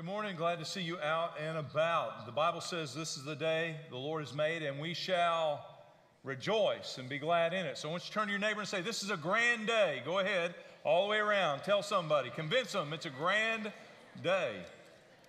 good 0.00 0.06
morning. 0.06 0.34
Glad 0.34 0.58
to 0.58 0.64
see 0.64 0.80
you 0.80 0.98
out 1.00 1.34
and 1.38 1.58
about. 1.58 2.24
The 2.24 2.32
Bible 2.32 2.62
says 2.62 2.94
this 2.94 3.18
is 3.18 3.22
the 3.22 3.36
day 3.36 3.76
the 3.90 3.98
Lord 3.98 4.22
has 4.22 4.34
made, 4.34 4.62
and 4.62 4.80
we 4.80 4.94
shall 4.94 5.62
rejoice 6.24 6.96
and 6.96 7.06
be 7.06 7.18
glad 7.18 7.52
in 7.52 7.66
it. 7.66 7.76
So 7.76 7.90
I 7.90 7.90
want 7.90 8.04
you 8.04 8.08
to 8.08 8.14
turn 8.14 8.24
to 8.28 8.30
your 8.30 8.40
neighbor 8.40 8.60
and 8.60 8.68
say, 8.68 8.80
This 8.80 9.02
is 9.02 9.10
a 9.10 9.16
grand 9.18 9.66
day. 9.66 10.00
Go 10.06 10.20
ahead, 10.20 10.54
all 10.84 11.04
the 11.04 11.10
way 11.10 11.18
around. 11.18 11.64
Tell 11.64 11.82
somebody, 11.82 12.30
convince 12.30 12.72
them 12.72 12.94
it's 12.94 13.04
a 13.04 13.10
grand 13.10 13.70
day. 14.24 14.54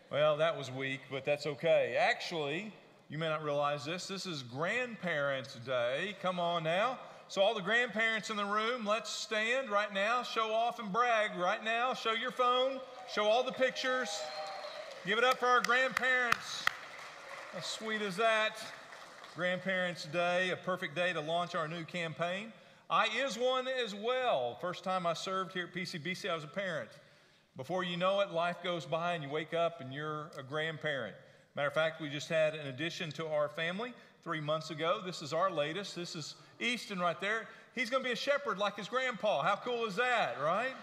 Well, 0.09 0.37
that 0.37 0.57
was 0.57 0.71
weak, 0.71 1.01
but 1.11 1.25
that's 1.25 1.45
okay. 1.47 1.97
Actually, 1.99 2.71
you 3.09 3.17
may 3.17 3.27
not 3.27 3.43
realize 3.43 3.83
this. 3.83 4.07
This 4.07 4.25
is 4.25 4.41
Grandparents' 4.41 5.55
Day. 5.65 6.15
Come 6.21 6.39
on 6.39 6.63
now. 6.63 6.97
So, 7.27 7.41
all 7.41 7.53
the 7.53 7.61
grandparents 7.61 8.29
in 8.29 8.37
the 8.37 8.45
room, 8.45 8.85
let's 8.85 9.09
stand 9.09 9.69
right 9.69 9.93
now, 9.93 10.23
show 10.23 10.53
off 10.53 10.79
and 10.79 10.93
brag 10.93 11.37
right 11.37 11.61
now. 11.61 11.93
Show 11.93 12.13
your 12.13 12.31
phone, 12.31 12.79
show 13.13 13.25
all 13.25 13.43
the 13.43 13.51
pictures. 13.51 14.21
Give 15.03 15.17
it 15.17 15.23
up 15.23 15.39
for 15.39 15.47
our 15.47 15.61
grandparents. 15.61 16.63
How 17.53 17.61
sweet 17.61 18.03
is 18.03 18.15
that? 18.17 18.63
Grandparents' 19.35 20.05
Day, 20.05 20.51
a 20.51 20.55
perfect 20.55 20.93
day 20.93 21.11
to 21.11 21.19
launch 21.19 21.55
our 21.55 21.67
new 21.67 21.83
campaign. 21.83 22.53
I 22.87 23.07
is 23.07 23.35
one 23.35 23.67
as 23.67 23.95
well. 23.95 24.59
First 24.61 24.83
time 24.83 25.07
I 25.07 25.13
served 25.13 25.53
here 25.53 25.63
at 25.63 25.73
PCBC, 25.73 26.29
I 26.29 26.35
was 26.35 26.43
a 26.43 26.47
parent. 26.47 26.91
Before 27.57 27.83
you 27.83 27.97
know 27.97 28.19
it, 28.19 28.29
life 28.29 28.57
goes 28.63 28.85
by 28.85 29.13
and 29.13 29.23
you 29.23 29.29
wake 29.31 29.55
up 29.55 29.81
and 29.81 29.91
you're 29.91 30.29
a 30.37 30.43
grandparent. 30.43 31.15
Matter 31.55 31.69
of 31.69 31.73
fact, 31.73 31.99
we 31.99 32.07
just 32.07 32.29
had 32.29 32.53
an 32.53 32.67
addition 32.67 33.11
to 33.13 33.25
our 33.25 33.49
family 33.49 33.93
three 34.23 34.39
months 34.39 34.69
ago. 34.69 35.01
This 35.03 35.23
is 35.23 35.33
our 35.33 35.49
latest. 35.49 35.95
This 35.95 36.15
is 36.15 36.35
Easton 36.59 36.99
right 36.99 37.19
there. 37.19 37.47
He's 37.73 37.89
going 37.89 38.03
to 38.03 38.07
be 38.07 38.13
a 38.13 38.15
shepherd 38.15 38.59
like 38.59 38.77
his 38.77 38.87
grandpa. 38.87 39.41
How 39.41 39.55
cool 39.55 39.85
is 39.85 39.95
that, 39.95 40.35
right? 40.43 40.75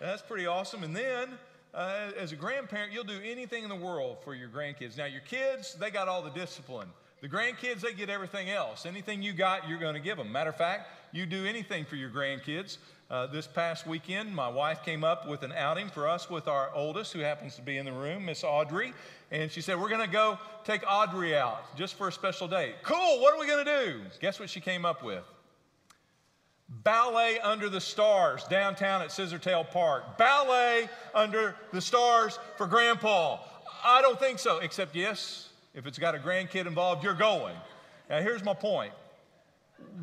That's 0.00 0.22
pretty 0.22 0.46
awesome. 0.46 0.84
And 0.84 0.96
then, 0.96 1.38
uh, 1.78 2.10
as 2.18 2.32
a 2.32 2.36
grandparent, 2.36 2.92
you'll 2.92 3.04
do 3.04 3.20
anything 3.24 3.62
in 3.62 3.68
the 3.68 3.76
world 3.76 4.18
for 4.24 4.34
your 4.34 4.48
grandkids. 4.48 4.98
Now, 4.98 5.04
your 5.04 5.20
kids, 5.20 5.74
they 5.74 5.90
got 5.90 6.08
all 6.08 6.22
the 6.22 6.30
discipline. 6.30 6.88
The 7.20 7.28
grandkids, 7.28 7.80
they 7.80 7.92
get 7.92 8.10
everything 8.10 8.50
else. 8.50 8.84
Anything 8.84 9.22
you 9.22 9.32
got, 9.32 9.68
you're 9.68 9.78
going 9.78 9.94
to 9.94 10.00
give 10.00 10.16
them. 10.18 10.30
Matter 10.32 10.50
of 10.50 10.56
fact, 10.56 10.90
you 11.12 11.24
do 11.24 11.46
anything 11.46 11.84
for 11.84 11.94
your 11.94 12.10
grandkids. 12.10 12.78
Uh, 13.10 13.28
this 13.28 13.46
past 13.46 13.86
weekend, 13.86 14.34
my 14.34 14.48
wife 14.48 14.84
came 14.84 15.04
up 15.04 15.28
with 15.28 15.44
an 15.44 15.52
outing 15.52 15.88
for 15.88 16.08
us 16.08 16.28
with 16.28 16.48
our 16.48 16.70
oldest, 16.74 17.12
who 17.12 17.20
happens 17.20 17.54
to 17.54 17.62
be 17.62 17.78
in 17.78 17.86
the 17.86 17.92
room, 17.92 18.26
Miss 18.26 18.42
Audrey. 18.42 18.92
And 19.30 19.50
she 19.50 19.60
said, 19.60 19.80
We're 19.80 19.88
going 19.88 20.04
to 20.04 20.12
go 20.12 20.36
take 20.64 20.82
Audrey 20.88 21.36
out 21.36 21.76
just 21.76 21.94
for 21.94 22.08
a 22.08 22.12
special 22.12 22.48
date. 22.48 22.74
Cool, 22.82 23.20
what 23.20 23.34
are 23.34 23.40
we 23.40 23.46
going 23.46 23.64
to 23.64 23.84
do? 23.84 24.00
Guess 24.20 24.40
what 24.40 24.50
she 24.50 24.60
came 24.60 24.84
up 24.84 25.04
with? 25.04 25.22
Ballet 26.68 27.38
Under 27.40 27.68
the 27.68 27.80
Stars 27.80 28.44
downtown 28.44 29.02
at 29.02 29.08
Scissortail 29.08 29.70
Park. 29.70 30.18
Ballet 30.18 30.88
Under 31.14 31.56
the 31.72 31.80
Stars 31.80 32.38
for 32.56 32.66
Grandpa. 32.66 33.38
I 33.84 34.02
don't 34.02 34.18
think 34.18 34.38
so, 34.38 34.58
except 34.58 34.94
yes, 34.94 35.48
if 35.74 35.86
it's 35.86 35.98
got 35.98 36.14
a 36.14 36.18
grandkid 36.18 36.66
involved, 36.66 37.02
you're 37.02 37.14
going. 37.14 37.56
Now, 38.10 38.20
here's 38.20 38.44
my 38.44 38.54
point. 38.54 38.92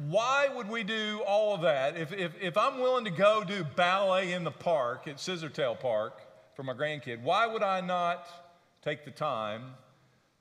Why 0.08 0.47
would 0.53 0.69
we 0.69 0.83
do 0.83 1.21
all 1.27 1.53
of 1.53 1.61
that? 1.61 1.97
If, 1.97 2.13
if, 2.13 2.31
if 2.41 2.58
I'm 2.58 2.80
willing 2.80 3.05
to 3.05 3.11
go 3.11 3.43
do 3.43 3.63
ballet 3.63 4.33
in 4.33 4.43
the 4.43 4.52
park 4.52 5.08
at 5.08 5.17
Scissortail 5.17 5.80
Park 5.80 6.21
for 6.55 6.63
my 6.63 6.73
grandkid, 6.73 7.21
why 7.21 7.45
would 7.45 7.63
I 7.63 7.81
not 7.81 8.27
take 8.83 9.05
the 9.05 9.11
time 9.11 9.73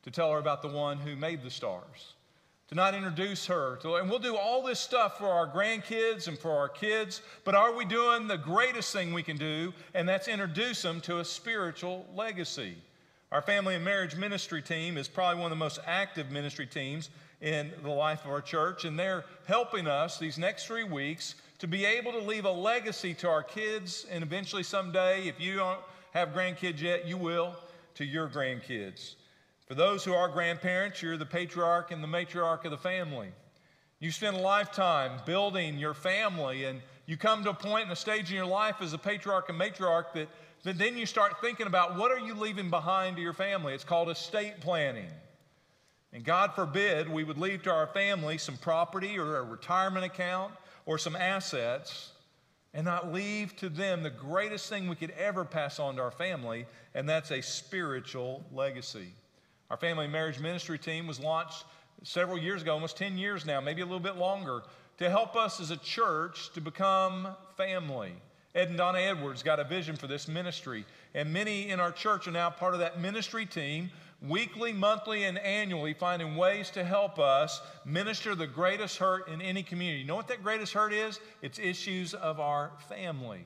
to 0.04 0.10
tell 0.10 0.30
her 0.32 0.38
about 0.38 0.62
the 0.62 0.68
one 0.68 0.98
who 0.98 1.16
made 1.16 1.42
the 1.42 1.50
stars? 1.50 2.14
To 2.68 2.74
not 2.74 2.94
introduce 2.94 3.46
her. 3.46 3.76
To, 3.82 3.96
and 3.96 4.08
we'll 4.08 4.18
do 4.18 4.36
all 4.36 4.62
this 4.62 4.80
stuff 4.80 5.18
for 5.18 5.28
our 5.28 5.46
grandkids 5.46 6.28
and 6.28 6.38
for 6.38 6.50
our 6.50 6.68
kids, 6.68 7.20
but 7.44 7.54
are 7.54 7.74
we 7.74 7.84
doing 7.84 8.26
the 8.26 8.38
greatest 8.38 8.92
thing 8.92 9.12
we 9.12 9.22
can 9.22 9.36
do? 9.36 9.74
And 9.92 10.08
that's 10.08 10.28
introduce 10.28 10.80
them 10.80 11.00
to 11.02 11.18
a 11.18 11.24
spiritual 11.24 12.06
legacy. 12.14 12.76
Our 13.32 13.42
family 13.42 13.74
and 13.74 13.84
marriage 13.84 14.16
ministry 14.16 14.62
team 14.62 14.96
is 14.96 15.08
probably 15.08 15.42
one 15.42 15.50
of 15.52 15.58
the 15.58 15.62
most 15.62 15.80
active 15.86 16.30
ministry 16.30 16.66
teams 16.66 17.10
in 17.40 17.72
the 17.82 17.90
life 17.90 18.24
of 18.24 18.30
our 18.30 18.40
church, 18.40 18.84
and 18.84 18.98
they're 18.98 19.24
helping 19.46 19.86
us 19.86 20.18
these 20.18 20.38
next 20.38 20.66
three 20.66 20.84
weeks 20.84 21.34
to 21.58 21.66
be 21.66 21.84
able 21.84 22.12
to 22.12 22.18
leave 22.18 22.44
a 22.44 22.50
legacy 22.50 23.12
to 23.14 23.28
our 23.28 23.42
kids, 23.42 24.06
and 24.10 24.22
eventually 24.22 24.62
someday, 24.62 25.26
if 25.28 25.40
you 25.40 25.56
don't 25.56 25.80
have 26.12 26.30
grandkids 26.30 26.80
yet, 26.80 27.06
you 27.06 27.16
will, 27.16 27.54
to 27.96 28.04
your 28.04 28.28
grandkids. 28.28 29.16
For 29.66 29.74
those 29.74 30.04
who 30.04 30.12
are 30.12 30.28
grandparents, 30.28 31.00
you're 31.00 31.16
the 31.16 31.26
patriarch 31.26 31.90
and 31.90 32.02
the 32.02 32.08
matriarch 32.08 32.64
of 32.64 32.70
the 32.70 32.78
family. 32.78 33.28
You 33.98 34.10
spend 34.10 34.36
a 34.36 34.40
lifetime 34.40 35.20
building 35.24 35.78
your 35.78 35.94
family, 35.94 36.64
and 36.64 36.82
you 37.06 37.16
come 37.16 37.44
to 37.44 37.50
a 37.50 37.54
point 37.54 37.86
in 37.86 37.92
a 37.92 37.96
stage 37.96 38.30
in 38.30 38.36
your 38.36 38.46
life 38.46 38.76
as 38.80 38.92
a 38.92 38.98
patriarch 38.98 39.48
and 39.48 39.58
matriarch 39.58 40.12
that 40.14 40.28
then, 40.64 40.78
then 40.78 40.96
you 40.96 41.06
start 41.06 41.40
thinking 41.40 41.66
about 41.66 41.96
what 41.96 42.10
are 42.10 42.18
you 42.18 42.34
leaving 42.34 42.70
behind 42.70 43.16
to 43.16 43.22
your 43.22 43.34
family. 43.34 43.74
It's 43.74 43.84
called 43.84 44.08
estate 44.08 44.60
planning. 44.60 45.10
And 46.12 46.24
God 46.24 46.54
forbid 46.54 47.08
we 47.08 47.24
would 47.24 47.38
leave 47.38 47.62
to 47.64 47.70
our 47.70 47.86
family 47.88 48.38
some 48.38 48.56
property 48.56 49.18
or 49.18 49.38
a 49.38 49.42
retirement 49.42 50.06
account 50.06 50.52
or 50.86 50.96
some 50.96 51.16
assets 51.16 52.12
and 52.72 52.84
not 52.84 53.12
leave 53.12 53.54
to 53.56 53.68
them 53.68 54.02
the 54.02 54.10
greatest 54.10 54.68
thing 54.68 54.88
we 54.88 54.96
could 54.96 55.10
ever 55.12 55.44
pass 55.44 55.78
on 55.78 55.96
to 55.96 56.02
our 56.02 56.10
family, 56.10 56.66
and 56.94 57.08
that's 57.08 57.30
a 57.30 57.40
spiritual 57.40 58.44
legacy. 58.52 59.12
Our 59.70 59.76
family 59.76 60.06
marriage 60.06 60.38
ministry 60.38 60.78
team 60.78 61.06
was 61.06 61.18
launched 61.18 61.64
several 62.02 62.38
years 62.38 62.62
ago, 62.62 62.74
almost 62.74 62.96
10 62.96 63.16
years 63.16 63.46
now, 63.46 63.60
maybe 63.60 63.80
a 63.80 63.86
little 63.86 64.00
bit 64.00 64.16
longer, 64.16 64.62
to 64.98 65.10
help 65.10 65.36
us 65.36 65.60
as 65.60 65.70
a 65.70 65.76
church 65.78 66.52
to 66.52 66.60
become 66.60 67.28
family. 67.56 68.12
Ed 68.54 68.68
and 68.68 68.78
Donna 68.78 69.00
Edwards 69.00 69.42
got 69.42 69.58
a 69.58 69.64
vision 69.64 69.96
for 69.96 70.06
this 70.06 70.28
ministry, 70.28 70.84
and 71.14 71.32
many 71.32 71.70
in 71.70 71.80
our 71.80 71.90
church 71.90 72.28
are 72.28 72.32
now 72.32 72.50
part 72.50 72.74
of 72.74 72.80
that 72.80 73.00
ministry 73.00 73.46
team, 73.46 73.90
weekly, 74.22 74.72
monthly, 74.72 75.24
and 75.24 75.38
annually, 75.38 75.92
finding 75.92 76.36
ways 76.36 76.70
to 76.70 76.84
help 76.84 77.18
us 77.18 77.60
minister 77.84 78.36
the 78.36 78.46
greatest 78.46 78.98
hurt 78.98 79.28
in 79.28 79.42
any 79.42 79.62
community. 79.62 80.00
You 80.00 80.06
know 80.06 80.14
what 80.14 80.28
that 80.28 80.42
greatest 80.42 80.72
hurt 80.72 80.92
is? 80.92 81.18
It's 81.42 81.58
issues 81.58 82.14
of 82.14 82.38
our 82.38 82.70
family. 82.88 83.44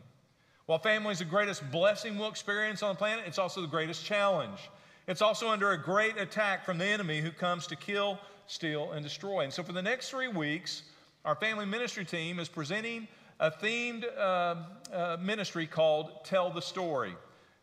While 0.66 0.78
family 0.78 1.12
is 1.12 1.20
the 1.20 1.24
greatest 1.24 1.70
blessing 1.70 2.18
we'll 2.18 2.28
experience 2.28 2.82
on 2.82 2.94
the 2.94 2.98
planet, 2.98 3.24
it's 3.26 3.38
also 3.38 3.62
the 3.62 3.66
greatest 3.66 4.04
challenge. 4.04 4.68
It's 5.08 5.22
also 5.22 5.48
under 5.48 5.72
a 5.72 5.78
great 5.78 6.18
attack 6.18 6.66
from 6.66 6.76
the 6.76 6.84
enemy 6.84 7.22
who 7.22 7.30
comes 7.30 7.66
to 7.68 7.76
kill, 7.76 8.18
steal, 8.46 8.92
and 8.92 9.02
destroy. 9.02 9.40
And 9.40 9.50
so, 9.50 9.62
for 9.62 9.72
the 9.72 9.80
next 9.80 10.10
three 10.10 10.28
weeks, 10.28 10.82
our 11.24 11.34
family 11.34 11.64
ministry 11.64 12.04
team 12.04 12.38
is 12.38 12.46
presenting 12.46 13.08
a 13.40 13.50
themed 13.50 14.04
uh, 14.18 14.56
uh, 14.92 15.16
ministry 15.18 15.66
called 15.66 16.26
Tell 16.26 16.50
the 16.50 16.60
Story. 16.60 17.16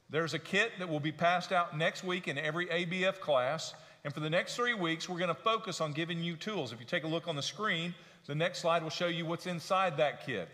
There's 0.10 0.34
a 0.34 0.40
kit 0.40 0.72
that 0.80 0.90
will 0.90 1.00
be 1.00 1.12
passed 1.12 1.52
out 1.52 1.78
next 1.78 2.04
week 2.04 2.28
in 2.28 2.40
every 2.40 2.66
ABF 2.66 3.20
class. 3.20 3.76
And 4.04 4.12
for 4.12 4.22
the 4.22 4.30
next 4.30 4.56
three 4.56 4.74
weeks, 4.74 5.08
we're 5.08 5.20
going 5.20 5.28
to 5.28 5.36
focus 5.36 5.82
on 5.82 5.94
giving 5.94 6.24
you 6.24 6.38
tools. 6.38 6.74
If 6.74 6.80
you 6.80 6.86
take 6.88 7.04
a 7.04 7.08
look 7.08 7.28
on 7.28 7.36
the 7.36 7.44
screen, 7.44 7.94
the 8.26 8.34
next 8.34 8.58
slide 8.58 8.82
will 8.82 8.90
show 8.90 9.08
you 9.08 9.24
what's 9.24 9.46
inside 9.46 9.98
that 9.98 10.26
kit. 10.26 10.50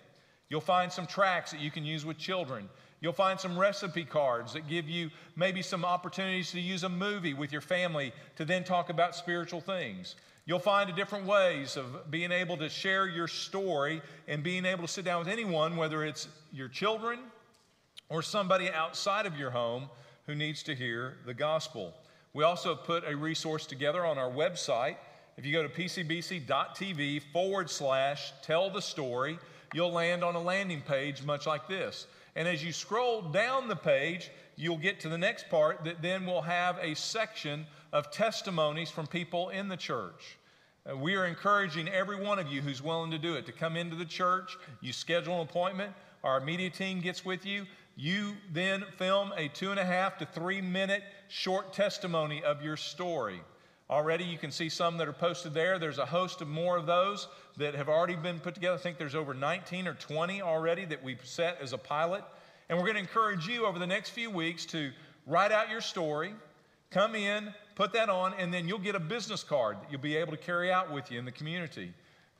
You'll 0.49 0.59
find 0.59 0.91
some 0.91 1.07
tracts 1.07 1.51
that 1.51 1.61
you 1.61 1.71
can 1.71 1.85
use 1.85 2.05
with 2.05 2.17
children. 2.17 2.67
You'll 3.01 3.13
find 3.13 3.39
some 3.39 3.57
recipe 3.57 4.05
cards 4.05 4.53
that 4.53 4.67
give 4.67 4.87
you 4.87 5.09
maybe 5.35 5.63
some 5.63 5.83
opportunities 5.83 6.51
to 6.51 6.59
use 6.59 6.83
a 6.83 6.89
movie 6.89 7.33
with 7.33 7.51
your 7.51 7.61
family 7.61 8.13
to 8.35 8.45
then 8.45 8.63
talk 8.63 8.89
about 8.89 9.15
spiritual 9.15 9.59
things. 9.59 10.15
You'll 10.45 10.59
find 10.59 10.95
different 10.95 11.25
ways 11.25 11.77
of 11.77 12.11
being 12.11 12.31
able 12.31 12.57
to 12.57 12.69
share 12.69 13.07
your 13.07 13.27
story 13.27 14.01
and 14.27 14.43
being 14.43 14.65
able 14.65 14.83
to 14.83 14.87
sit 14.87 15.03
down 15.03 15.19
with 15.19 15.27
anyone, 15.27 15.77
whether 15.77 16.03
it's 16.03 16.27
your 16.53 16.67
children 16.67 17.19
or 18.09 18.21
somebody 18.21 18.69
outside 18.69 19.25
of 19.25 19.37
your 19.37 19.51
home 19.51 19.89
who 20.27 20.35
needs 20.35 20.61
to 20.63 20.75
hear 20.75 21.17
the 21.25 21.33
gospel. 21.33 21.93
We 22.33 22.43
also 22.43 22.75
put 22.75 23.03
a 23.07 23.15
resource 23.15 23.65
together 23.65 24.05
on 24.05 24.17
our 24.17 24.29
website. 24.29 24.97
If 25.37 25.45
you 25.45 25.53
go 25.53 25.63
to 25.63 25.69
pcbc.tv 25.69 27.21
forward 27.33 27.69
slash 27.69 28.31
tell 28.43 28.69
the 28.69 28.81
story, 28.81 29.39
you'll 29.73 29.91
land 29.91 30.23
on 30.23 30.35
a 30.35 30.41
landing 30.41 30.81
page 30.81 31.23
much 31.23 31.47
like 31.47 31.67
this. 31.67 32.07
And 32.35 32.47
as 32.47 32.63
you 32.63 32.71
scroll 32.71 33.21
down 33.21 33.67
the 33.67 33.75
page, 33.75 34.31
you'll 34.55 34.77
get 34.77 34.99
to 35.01 35.09
the 35.09 35.17
next 35.17 35.49
part 35.49 35.83
that 35.83 36.01
then 36.01 36.25
will 36.25 36.41
have 36.41 36.77
a 36.81 36.95
section 36.95 37.65
of 37.91 38.11
testimonies 38.11 38.89
from 38.89 39.07
people 39.07 39.49
in 39.49 39.67
the 39.67 39.77
church. 39.77 40.37
Uh, 40.89 40.97
we 40.97 41.15
are 41.15 41.25
encouraging 41.25 41.87
every 41.89 42.21
one 42.21 42.39
of 42.39 42.47
you 42.47 42.61
who's 42.61 42.81
willing 42.81 43.11
to 43.11 43.19
do 43.19 43.35
it 43.35 43.45
to 43.45 43.51
come 43.51 43.75
into 43.75 43.95
the 43.95 44.05
church. 44.05 44.57
You 44.81 44.93
schedule 44.93 45.35
an 45.35 45.47
appointment, 45.47 45.93
our 46.23 46.39
media 46.39 46.69
team 46.69 47.01
gets 47.01 47.25
with 47.25 47.45
you. 47.45 47.65
You 47.97 48.35
then 48.51 48.85
film 48.97 49.33
a 49.35 49.49
two 49.49 49.71
and 49.71 49.79
a 49.79 49.85
half 49.85 50.17
to 50.19 50.25
three 50.25 50.61
minute 50.61 51.03
short 51.27 51.73
testimony 51.73 52.43
of 52.43 52.63
your 52.63 52.77
story. 52.77 53.41
Already, 53.91 54.23
you 54.23 54.37
can 54.37 54.51
see 54.51 54.69
some 54.69 54.97
that 54.97 55.09
are 55.09 55.13
posted 55.13 55.53
there. 55.53 55.77
There's 55.77 55.97
a 55.97 56.05
host 56.05 56.39
of 56.39 56.47
more 56.47 56.77
of 56.77 56.85
those 56.85 57.27
that 57.57 57.75
have 57.75 57.89
already 57.89 58.15
been 58.15 58.39
put 58.39 58.53
together. 58.53 58.75
I 58.75 58.79
think 58.79 58.97
there's 58.97 59.15
over 59.15 59.33
19 59.33 59.85
or 59.85 59.95
20 59.95 60.41
already 60.41 60.85
that 60.85 61.03
we've 61.03 61.23
set 61.25 61.57
as 61.61 61.73
a 61.73 61.77
pilot. 61.77 62.23
And 62.69 62.77
we're 62.77 62.85
going 62.85 62.95
to 62.95 63.01
encourage 63.01 63.49
you 63.49 63.65
over 63.65 63.77
the 63.79 63.87
next 63.87 64.11
few 64.11 64.31
weeks 64.31 64.65
to 64.67 64.91
write 65.27 65.51
out 65.51 65.69
your 65.69 65.81
story, 65.81 66.33
come 66.89 67.15
in, 67.15 67.53
put 67.75 67.91
that 67.91 68.07
on, 68.07 68.33
and 68.39 68.53
then 68.53 68.65
you'll 68.65 68.79
get 68.79 68.95
a 68.95 68.99
business 68.99 69.43
card 69.43 69.75
that 69.81 69.91
you'll 69.91 69.99
be 69.99 70.15
able 70.15 70.31
to 70.31 70.37
carry 70.37 70.71
out 70.71 70.89
with 70.89 71.11
you 71.11 71.19
in 71.19 71.25
the 71.25 71.31
community. 71.31 71.93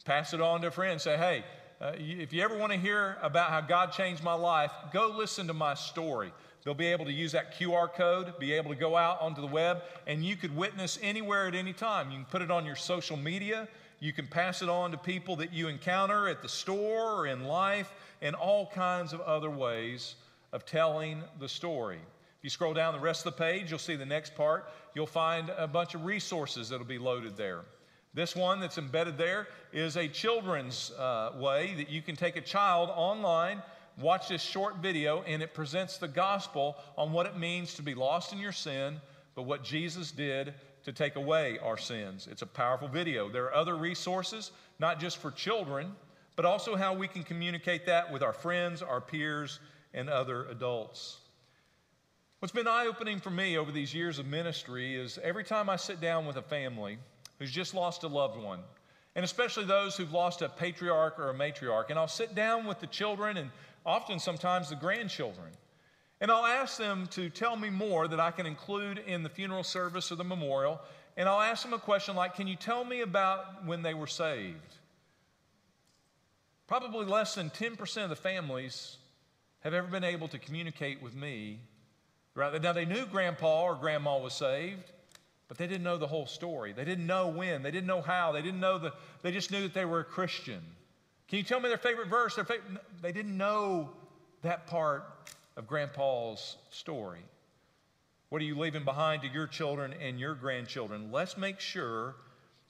Pass 0.06 0.34
it 0.34 0.40
on 0.40 0.62
to 0.62 0.68
a 0.68 0.72
friend. 0.72 1.02
Say, 1.02 1.18
hey, 1.18 1.44
uh, 1.82 1.92
if 1.98 2.32
you 2.32 2.42
ever 2.44 2.58
want 2.58 2.72
to 2.72 2.80
hear 2.80 3.18
about 3.22 3.50
how 3.50 3.60
God 3.60 3.92
changed 3.92 4.24
my 4.24 4.36
life, 4.36 4.72
go 4.94 5.14
listen 5.18 5.48
to 5.48 5.54
my 5.54 5.74
story. 5.74 6.32
They'll 6.64 6.74
be 6.74 6.88
able 6.88 7.06
to 7.06 7.12
use 7.12 7.32
that 7.32 7.58
QR 7.58 7.92
code, 7.92 8.38
be 8.40 8.54
able 8.54 8.70
to 8.70 8.76
go 8.76 8.96
out 8.96 9.20
onto 9.20 9.42
the 9.42 9.48
web, 9.48 9.82
and 10.06 10.24
you 10.24 10.36
could 10.36 10.56
witness 10.56 11.00
anywhere 11.02 11.48
at 11.48 11.56
any 11.56 11.74
time. 11.74 12.12
You 12.12 12.18
can 12.18 12.26
put 12.26 12.42
it 12.42 12.52
on 12.52 12.66
your 12.66 12.76
social 12.76 13.18
media. 13.18 13.68
You 14.00 14.14
can 14.14 14.28
pass 14.28 14.62
it 14.62 14.70
on 14.70 14.92
to 14.92 14.98
people 14.98 15.36
that 15.38 15.54
you 15.54 15.68
encounter 15.68 16.28
at 16.28 16.42
the 16.42 16.50
store 16.50 17.22
or 17.22 17.28
in 17.28 17.46
life, 17.46 17.94
and 18.22 18.36
all 18.36 18.68
kinds 18.68 19.14
of 19.14 19.22
other 19.22 19.50
ways 19.50 20.16
of 20.54 20.66
telling 20.66 21.24
the 21.40 21.50
story. 21.50 21.98
If 21.98 22.44
you 22.44 22.50
scroll 22.50 22.74
down 22.74 22.94
the 22.94 23.00
rest 23.00 23.26
of 23.26 23.36
the 23.36 23.44
page, 23.44 23.70
you'll 23.70 23.80
see 23.80 23.96
the 23.96 24.06
next 24.06 24.36
part. 24.36 24.70
You'll 24.94 25.08
find 25.08 25.50
a 25.58 25.68
bunch 25.68 25.96
of 25.96 26.06
resources 26.06 26.70
that'll 26.70 26.86
be 26.86 26.98
loaded 27.00 27.38
there. 27.38 27.62
This 28.14 28.36
one 28.36 28.60
that's 28.60 28.78
embedded 28.78 29.18
there 29.18 29.48
is 29.72 29.96
a 29.96 30.08
children's 30.08 30.92
uh, 30.92 31.32
way 31.38 31.74
that 31.78 31.90
you 31.90 32.02
can 32.02 32.16
take 32.16 32.36
a 32.36 32.42
child 32.42 32.90
online 32.94 33.62
watch 34.00 34.30
this 34.30 34.42
short 34.42 34.78
video, 34.78 35.24
and 35.24 35.42
it 35.42 35.54
presents 35.54 35.98
the 35.98 36.08
gospel 36.08 36.78
on 36.98 37.12
what 37.12 37.26
it 37.26 37.38
means 37.38 37.74
to 37.76 37.82
be 37.82 37.94
lost 37.94 38.34
in 38.34 38.40
your 38.40 38.52
sin, 38.52 39.02
but 39.36 39.44
what 39.44 39.64
Jesus 39.64 40.12
did 40.12 40.54
to 40.84 40.92
take 40.92 41.16
away 41.16 41.60
our 41.60 41.78
sins. 41.78 42.28
It's 42.30 42.42
a 42.42 42.48
powerful 42.48 42.88
video. 42.88 43.30
There 43.30 43.46
are 43.46 43.54
other 43.54 43.76
resources, 43.76 44.52
not 44.80 45.00
just 45.00 45.18
for 45.18 45.32
children, 45.32 45.96
but 46.36 46.46
also 46.46 46.76
how 46.76 46.94
we 46.94 47.08
can 47.08 47.24
communicate 47.24 47.86
that 47.86 48.12
with 48.12 48.24
our 48.24 48.34
friends, 48.34 48.82
our 48.82 49.02
peers, 49.02 49.60
and 49.94 50.10
other 50.10 50.46
adults. 50.46 51.18
What's 52.40 52.54
been 52.54 52.68
eye 52.68 52.88
opening 52.88 53.20
for 53.20 53.30
me 53.30 53.58
over 53.58 53.72
these 53.72 53.94
years 53.94 54.18
of 54.18 54.26
ministry 54.26 54.96
is 54.96 55.20
every 55.22 55.44
time 55.44 55.70
I 55.70 55.76
sit 55.76 56.02
down 56.02 56.26
with 56.26 56.38
a 56.38 56.42
family 56.42 56.98
who's 57.38 57.52
just 57.52 57.76
lost 57.76 58.04
a 58.04 58.08
loved 58.08 58.42
one, 58.42 58.62
and 59.16 59.24
especially 59.24 59.66
those 59.66 59.96
who've 59.96 60.12
lost 60.12 60.42
a 60.42 60.50
patriarch 60.50 61.20
or 61.20 61.30
a 61.30 61.34
matriarch, 61.36 61.90
and 61.90 62.00
I'll 62.00 62.08
sit 62.08 62.34
down 62.34 62.66
with 62.66 62.80
the 62.80 62.88
children 62.88 63.38
and 63.38 63.52
often 63.86 64.20
sometimes 64.20 64.70
the 64.70 64.76
grandchildren. 64.76 65.52
And 66.20 66.30
I'll 66.30 66.46
ask 66.46 66.78
them 66.78 67.08
to 67.12 67.30
tell 67.30 67.56
me 67.56 67.70
more 67.70 68.08
that 68.08 68.20
I 68.20 68.32
can 68.32 68.46
include 68.46 69.00
in 69.00 69.24
the 69.24 69.30
funeral 69.30 69.64
service 69.64 70.12
or 70.12 70.16
the 70.16 70.24
memorial. 70.24 70.80
And 71.18 71.28
I'll 71.28 71.42
ask 71.42 71.64
them 71.64 71.74
a 71.74 71.80
question 71.80 72.16
like, 72.16 72.36
Can 72.36 72.48
you 72.48 72.56
tell 72.56 72.86
me 72.86 73.02
about 73.02 73.66
when 73.66 73.82
they 73.82 73.94
were 73.94 74.08
saved? 74.08 74.76
Probably 76.68 77.06
less 77.06 77.36
than 77.36 77.50
10% 77.50 78.04
of 78.04 78.10
the 78.10 78.16
families 78.16 78.98
have 79.62 79.74
ever 79.74 79.88
been 79.88 80.04
able 80.04 80.28
to 80.30 80.40
communicate 80.40 81.02
with 81.02 81.16
me. 81.16 81.60
Now, 82.36 82.72
they 82.72 82.86
knew 82.86 83.06
grandpa 83.06 83.64
or 83.64 83.76
grandma 83.76 84.18
was 84.18 84.34
saved, 84.34 84.92
but 85.48 85.58
they 85.58 85.68
didn't 85.68 85.84
know 85.84 85.98
the 85.98 86.08
whole 86.08 86.28
story. 86.28 86.72
They 86.72 86.86
didn't 86.86 87.06
know 87.06 87.28
when. 87.28 87.62
They 87.62 87.72
didn't 87.72 87.88
know 87.88 88.02
how. 88.02 88.32
They 88.32 88.42
didn't 88.42 88.62
know 88.62 88.78
the, 88.78 88.94
they 89.22 89.32
just 89.32 89.52
knew 89.52 89.64
that 89.64 89.74
they 89.74 89.84
were 89.84 90.00
a 90.00 90.06
Christian. 90.06 90.62
Can 91.32 91.38
you 91.38 91.46
tell 91.46 91.62
me 91.62 91.70
their 91.70 91.78
favorite 91.78 92.10
verse? 92.10 92.36
Their 92.36 92.44
favorite, 92.44 92.84
they 93.02 93.14
didn't 93.14 93.38
know 93.38 93.92
that 94.42 94.68
part 94.68 95.06
of 95.56 95.66
Grandpa's 95.66 96.58
story. 96.72 97.22
What 98.28 98.42
are 98.42 98.44
you 98.46 98.60
leaving 98.60 98.84
behind 98.84 99.22
to 99.22 99.30
your 99.30 99.48
children 99.48 99.94
and 100.02 100.20
your 100.20 100.36
grandchildren? 100.36 101.10
Let's 101.10 101.38
make 101.38 101.62
sure 101.62 102.16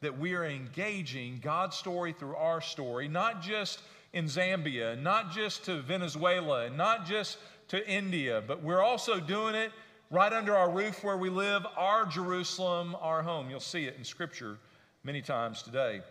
that 0.02 0.20
we 0.20 0.36
are 0.36 0.46
engaging 0.46 1.40
God's 1.42 1.76
story 1.76 2.14
through 2.14 2.36
our 2.36 2.62
story, 2.62 3.08
not 3.08 3.42
just 3.42 3.80
in 4.14 4.26
Zambia, 4.26 4.96
not 5.02 5.32
just 5.32 5.66
to 5.66 5.82
Venezuela, 5.82 6.70
not 6.70 7.08
just 7.08 7.40
to 7.70 7.90
India, 7.90 8.44
but 8.46 8.62
we're 8.62 8.84
also 8.84 9.20
doing 9.20 9.56
it 9.56 9.72
right 10.12 10.32
under 10.32 10.56
our 10.56 10.70
roof 10.70 11.04
where 11.04 11.18
we 11.18 11.32
live, 11.32 11.66
our 11.76 12.06
Jerusalem, 12.06 12.96
our 13.02 13.24
home. 13.24 13.50
You'll 13.50 13.60
see 13.60 13.86
it 13.86 13.96
in 13.98 14.04
Scripture 14.04 14.60
many 15.04 15.24
times 15.24 15.64
today 15.64 16.02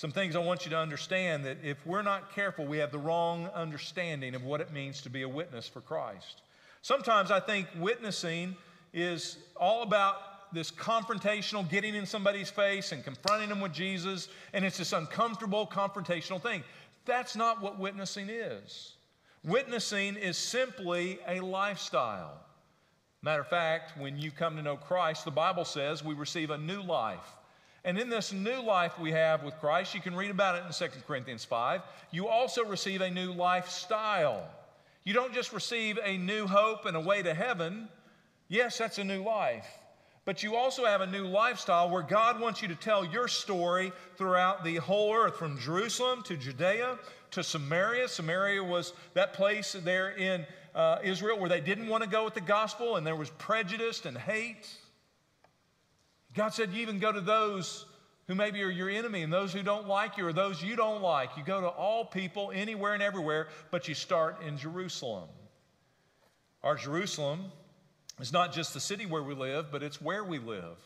some 0.00 0.10
things 0.10 0.34
I 0.34 0.38
want 0.38 0.64
you 0.64 0.70
to 0.70 0.78
understand 0.78 1.44
that 1.44 1.58
if 1.62 1.86
we're 1.86 2.00
not 2.00 2.34
careful, 2.34 2.64
we 2.64 2.78
have 2.78 2.90
the 2.90 2.96
wrong 2.96 3.50
understanding 3.54 4.34
of 4.34 4.42
what 4.42 4.62
it 4.62 4.72
means 4.72 5.02
to 5.02 5.10
be 5.10 5.20
a 5.20 5.28
witness 5.28 5.68
for 5.68 5.82
Christ. 5.82 6.40
Sometimes 6.80 7.30
I 7.30 7.38
think 7.38 7.68
witnessing 7.78 8.56
is 8.94 9.36
all 9.58 9.82
about 9.82 10.54
this 10.54 10.70
confrontational, 10.70 11.68
getting 11.68 11.94
in 11.94 12.06
somebody's 12.06 12.48
face 12.48 12.92
and 12.92 13.04
confronting 13.04 13.50
them 13.50 13.60
with 13.60 13.74
Jesus, 13.74 14.30
and 14.54 14.64
it's 14.64 14.78
this 14.78 14.94
uncomfortable, 14.94 15.66
confrontational 15.66 16.40
thing. 16.40 16.64
That's 17.04 17.36
not 17.36 17.60
what 17.60 17.78
witnessing 17.78 18.30
is. 18.30 18.94
Witnessing 19.44 20.16
is 20.16 20.38
simply 20.38 21.18
a 21.28 21.40
lifestyle. 21.40 22.40
Matter 23.20 23.42
of 23.42 23.48
fact, 23.48 23.98
when 23.98 24.18
you 24.18 24.30
come 24.30 24.56
to 24.56 24.62
know 24.62 24.78
Christ, 24.78 25.26
the 25.26 25.30
Bible 25.30 25.66
says 25.66 26.02
we 26.02 26.14
receive 26.14 26.48
a 26.48 26.56
new 26.56 26.80
life. 26.80 27.36
And 27.84 27.98
in 27.98 28.10
this 28.10 28.32
new 28.32 28.60
life 28.62 28.98
we 28.98 29.12
have 29.12 29.42
with 29.42 29.58
Christ, 29.58 29.94
you 29.94 30.00
can 30.00 30.14
read 30.14 30.30
about 30.30 30.56
it 30.56 30.64
in 30.66 30.72
2 30.72 31.02
Corinthians 31.06 31.44
5, 31.44 31.80
you 32.10 32.28
also 32.28 32.64
receive 32.64 33.00
a 33.00 33.10
new 33.10 33.32
lifestyle. 33.32 34.46
You 35.04 35.14
don't 35.14 35.32
just 35.32 35.52
receive 35.52 35.98
a 36.04 36.18
new 36.18 36.46
hope 36.46 36.84
and 36.84 36.96
a 36.96 37.00
way 37.00 37.22
to 37.22 37.32
heaven. 37.32 37.88
Yes, 38.48 38.76
that's 38.76 38.98
a 38.98 39.04
new 39.04 39.22
life. 39.22 39.66
But 40.26 40.42
you 40.42 40.56
also 40.56 40.84
have 40.84 41.00
a 41.00 41.06
new 41.06 41.26
lifestyle 41.26 41.88
where 41.88 42.02
God 42.02 42.38
wants 42.38 42.60
you 42.60 42.68
to 42.68 42.74
tell 42.74 43.04
your 43.04 43.26
story 43.26 43.92
throughout 44.16 44.62
the 44.62 44.76
whole 44.76 45.14
earth, 45.14 45.36
from 45.36 45.58
Jerusalem 45.58 46.22
to 46.24 46.36
Judea 46.36 46.98
to 47.30 47.42
Samaria. 47.42 48.08
Samaria 48.08 48.62
was 48.62 48.92
that 49.14 49.32
place 49.32 49.74
there 49.84 50.10
in 50.10 50.46
uh, 50.74 50.98
Israel 51.02 51.38
where 51.38 51.48
they 51.48 51.60
didn't 51.60 51.88
want 51.88 52.04
to 52.04 52.08
go 52.08 52.24
with 52.24 52.34
the 52.34 52.40
gospel 52.40 52.96
and 52.96 53.06
there 53.06 53.16
was 53.16 53.30
prejudice 53.30 54.04
and 54.04 54.16
hate. 54.16 54.68
God 56.34 56.50
said, 56.50 56.72
You 56.72 56.82
even 56.82 56.98
go 56.98 57.12
to 57.12 57.20
those 57.20 57.86
who 58.26 58.34
maybe 58.34 58.62
are 58.62 58.70
your 58.70 58.88
enemy 58.88 59.22
and 59.22 59.32
those 59.32 59.52
who 59.52 59.62
don't 59.62 59.88
like 59.88 60.16
you 60.16 60.26
or 60.26 60.32
those 60.32 60.62
you 60.62 60.76
don't 60.76 61.02
like. 61.02 61.36
You 61.36 61.42
go 61.42 61.60
to 61.60 61.68
all 61.68 62.04
people, 62.04 62.52
anywhere 62.54 62.94
and 62.94 63.02
everywhere, 63.02 63.48
but 63.70 63.88
you 63.88 63.94
start 63.94 64.42
in 64.42 64.56
Jerusalem. 64.56 65.28
Our 66.62 66.76
Jerusalem 66.76 67.46
is 68.20 68.32
not 68.32 68.52
just 68.52 68.72
the 68.74 68.80
city 68.80 69.06
where 69.06 69.22
we 69.22 69.34
live, 69.34 69.72
but 69.72 69.82
it's 69.82 70.00
where 70.00 70.22
we 70.22 70.38
live. 70.38 70.78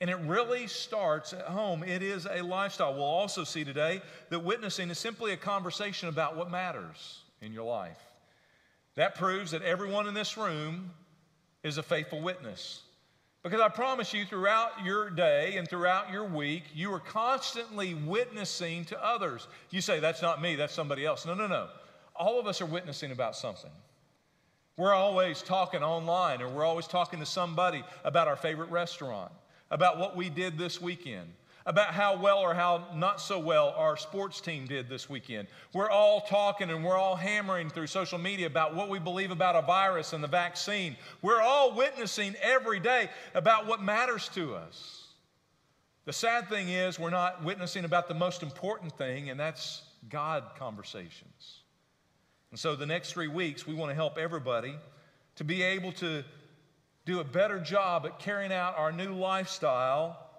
And 0.00 0.08
it 0.08 0.18
really 0.20 0.66
starts 0.66 1.32
at 1.32 1.42
home. 1.42 1.84
It 1.84 2.02
is 2.02 2.26
a 2.26 2.42
lifestyle. 2.42 2.94
We'll 2.94 3.04
also 3.04 3.44
see 3.44 3.64
today 3.64 4.00
that 4.30 4.40
witnessing 4.40 4.90
is 4.90 4.98
simply 4.98 5.32
a 5.32 5.36
conversation 5.36 6.08
about 6.08 6.36
what 6.36 6.50
matters 6.50 7.20
in 7.40 7.52
your 7.52 7.64
life. 7.64 8.00
That 8.94 9.14
proves 9.14 9.52
that 9.52 9.62
everyone 9.62 10.08
in 10.08 10.14
this 10.14 10.36
room 10.36 10.90
is 11.62 11.78
a 11.78 11.82
faithful 11.82 12.20
witness. 12.20 12.82
Because 13.42 13.60
I 13.60 13.68
promise 13.68 14.14
you, 14.14 14.24
throughout 14.24 14.84
your 14.84 15.10
day 15.10 15.56
and 15.56 15.68
throughout 15.68 16.12
your 16.12 16.24
week, 16.24 16.62
you 16.74 16.92
are 16.92 17.00
constantly 17.00 17.94
witnessing 17.94 18.84
to 18.86 19.04
others. 19.04 19.48
You 19.70 19.80
say, 19.80 19.98
That's 19.98 20.22
not 20.22 20.40
me, 20.40 20.54
that's 20.54 20.74
somebody 20.74 21.04
else. 21.04 21.26
No, 21.26 21.34
no, 21.34 21.48
no. 21.48 21.68
All 22.14 22.38
of 22.38 22.46
us 22.46 22.60
are 22.60 22.66
witnessing 22.66 23.10
about 23.10 23.34
something. 23.34 23.70
We're 24.76 24.94
always 24.94 25.42
talking 25.42 25.82
online, 25.82 26.40
or 26.40 26.48
we're 26.48 26.64
always 26.64 26.86
talking 26.86 27.18
to 27.18 27.26
somebody 27.26 27.82
about 28.04 28.28
our 28.28 28.36
favorite 28.36 28.70
restaurant, 28.70 29.32
about 29.70 29.98
what 29.98 30.16
we 30.16 30.30
did 30.30 30.56
this 30.56 30.80
weekend, 30.80 31.28
about 31.66 31.94
how 31.94 32.16
well 32.16 32.38
or 32.38 32.54
how 32.54 32.86
not 32.94 33.20
so 33.20 33.38
well 33.38 33.74
our 33.76 33.96
sports 33.96 34.40
team 34.40 34.66
did 34.66 34.88
this 34.88 35.08
weekend. 35.08 35.48
We're 35.72 35.90
all 35.90 36.20
talking 36.22 36.70
and 36.70 36.84
we're 36.84 36.96
all 36.96 37.16
hammering 37.16 37.70
through 37.70 37.86
social 37.86 38.18
media 38.18 38.46
about 38.46 38.74
what 38.74 38.88
we 38.88 38.98
believe 38.98 39.30
about 39.30 39.56
a 39.56 39.62
virus 39.62 40.12
and 40.12 40.22
the 40.22 40.28
vaccine. 40.28 40.96
We're 41.20 41.40
all 41.40 41.74
witnessing 41.74 42.34
every 42.42 42.80
day 42.80 43.10
about 43.34 43.66
what 43.66 43.82
matters 43.82 44.28
to 44.30 44.54
us. 44.54 45.02
The 46.04 46.12
sad 46.12 46.48
thing 46.48 46.68
is, 46.68 46.98
we're 46.98 47.10
not 47.10 47.44
witnessing 47.44 47.84
about 47.84 48.08
the 48.08 48.14
most 48.14 48.42
important 48.42 48.98
thing, 48.98 49.30
and 49.30 49.38
that's 49.38 49.82
God 50.08 50.42
conversations. 50.58 51.60
And 52.50 52.58
so, 52.58 52.74
the 52.74 52.86
next 52.86 53.12
three 53.12 53.28
weeks, 53.28 53.68
we 53.68 53.74
want 53.74 53.90
to 53.90 53.94
help 53.94 54.18
everybody 54.18 54.74
to 55.36 55.44
be 55.44 55.62
able 55.62 55.92
to 55.92 56.24
do 57.04 57.20
a 57.20 57.24
better 57.24 57.60
job 57.60 58.04
at 58.04 58.18
carrying 58.18 58.52
out 58.52 58.76
our 58.76 58.90
new 58.90 59.14
lifestyle 59.14 60.31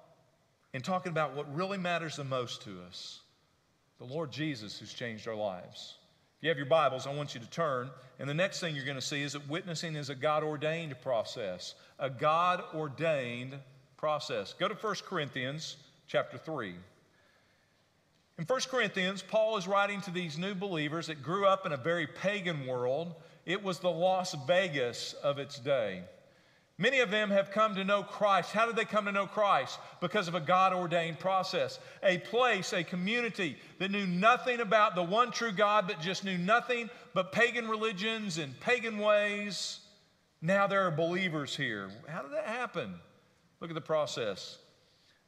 and 0.73 0.83
talking 0.83 1.11
about 1.11 1.35
what 1.35 1.53
really 1.55 1.77
matters 1.77 2.15
the 2.15 2.23
most 2.23 2.63
to 2.63 2.81
us 2.87 3.19
the 3.99 4.05
Lord 4.05 4.31
Jesus 4.31 4.77
who's 4.77 4.93
changed 4.93 5.29
our 5.29 5.35
lives. 5.35 5.95
If 6.37 6.43
you 6.43 6.49
have 6.49 6.57
your 6.57 6.65
Bibles, 6.65 7.07
I 7.07 7.13
want 7.13 7.33
you 7.33 7.39
to 7.39 7.49
turn. 7.49 7.89
And 8.19 8.27
the 8.27 8.33
next 8.33 8.59
thing 8.59 8.75
you're 8.75 8.83
going 8.83 8.97
to 8.97 9.01
see 9.01 9.21
is 9.21 9.31
that 9.31 9.47
witnessing 9.47 9.95
is 9.95 10.09
a 10.09 10.15
God 10.15 10.43
ordained 10.43 10.99
process. 11.01 11.75
A 11.99 12.09
God 12.09 12.63
ordained 12.73 13.57
process. 13.95 14.53
Go 14.59 14.67
to 14.67 14.73
1 14.73 14.95
Corinthians 15.07 15.77
chapter 16.07 16.37
3. 16.37 16.73
In 18.39 18.45
1 18.45 18.59
Corinthians, 18.69 19.21
Paul 19.21 19.55
is 19.55 19.67
writing 19.67 20.01
to 20.01 20.11
these 20.11 20.37
new 20.37 20.53
believers 20.55 21.07
that 21.07 21.23
grew 21.23 21.45
up 21.45 21.65
in 21.65 21.71
a 21.71 21.77
very 21.77 22.07
pagan 22.07 22.65
world. 22.65 23.13
It 23.45 23.63
was 23.63 23.79
the 23.79 23.91
Las 23.91 24.35
Vegas 24.47 25.13
of 25.23 25.37
its 25.37 25.59
day. 25.59 26.03
Many 26.79 27.01
of 27.01 27.11
them 27.11 27.29
have 27.29 27.51
come 27.51 27.75
to 27.75 27.83
know 27.83 28.01
Christ. 28.01 28.51
How 28.51 28.65
did 28.65 28.75
they 28.75 28.85
come 28.85 29.05
to 29.05 29.11
know 29.11 29.27
Christ? 29.27 29.79
Because 30.01 30.27
of 30.27 30.33
a 30.33 30.39
God 30.39 30.73
ordained 30.73 31.19
process. 31.19 31.79
A 32.01 32.17
place, 32.17 32.73
a 32.73 32.83
community 32.83 33.57
that 33.77 33.91
knew 33.91 34.07
nothing 34.07 34.59
about 34.59 34.95
the 34.95 35.03
one 35.03 35.31
true 35.31 35.51
God, 35.51 35.87
but 35.87 36.01
just 36.01 36.23
knew 36.23 36.37
nothing 36.37 36.89
but 37.13 37.31
pagan 37.31 37.67
religions 37.67 38.39
and 38.39 38.59
pagan 38.59 38.97
ways. 38.97 39.81
Now 40.41 40.65
there 40.65 40.81
are 40.87 40.91
believers 40.91 41.55
here. 41.55 41.91
How 42.07 42.23
did 42.23 42.31
that 42.31 42.47
happen? 42.47 42.95
Look 43.61 43.69
at 43.69 43.75
the 43.75 43.81
process. 43.81 44.57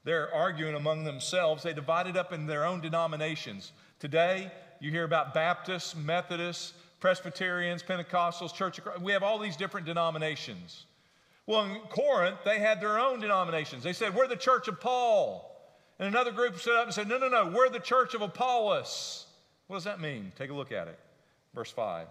They're 0.04 0.34
arguing 0.34 0.76
among 0.76 1.04
themselves. 1.04 1.62
They 1.62 1.74
divided 1.74 2.18
up 2.18 2.34
in 2.34 2.48
their 2.48 2.66
own 2.66 2.82
denominations. 2.82 3.72
Today, 4.00 4.52
you 4.80 4.90
hear 4.90 5.04
about 5.04 5.34
Baptists, 5.34 5.96
Methodists, 5.96 6.74
Presbyterians, 7.00 7.84
Pentecostals, 7.84 8.54
Church 8.54 8.80
of 8.80 8.84
Christ. 8.84 9.02
We 9.02 9.12
have 9.12 9.24
all 9.24 9.38
these 9.38 9.56
different 9.56 9.86
denominations. 9.86 10.86
Well, 11.48 11.66
in 11.66 11.80
Corinth, 11.90 12.40
they 12.44 12.60
had 12.60 12.82
their 12.82 13.00
own 13.00 13.20
denominations. 13.20 13.84
They 13.84 13.94
said, 13.94 14.16
We're 14.16 14.28
the 14.28 14.36
church 14.36 14.68
of 14.68 14.80
Paul. 14.80 15.52
And 16.00 16.08
another 16.08 16.32
group 16.32 16.58
stood 16.60 16.76
up 16.76 16.86
and 16.86 16.94
said, 16.94 17.08
No, 17.08 17.18
no, 17.18 17.30
no, 17.30 17.48
we're 17.48 17.70
the 17.70 17.80
church 17.80 18.14
of 18.14 18.22
Apollos. 18.22 19.28
What 19.68 19.78
does 19.78 19.84
that 19.86 20.02
mean? 20.02 20.32
Take 20.38 20.50
a 20.50 20.54
look 20.54 20.72
at 20.72 20.88
it. 20.88 21.00
Verse 21.54 21.72
5. 21.72 22.08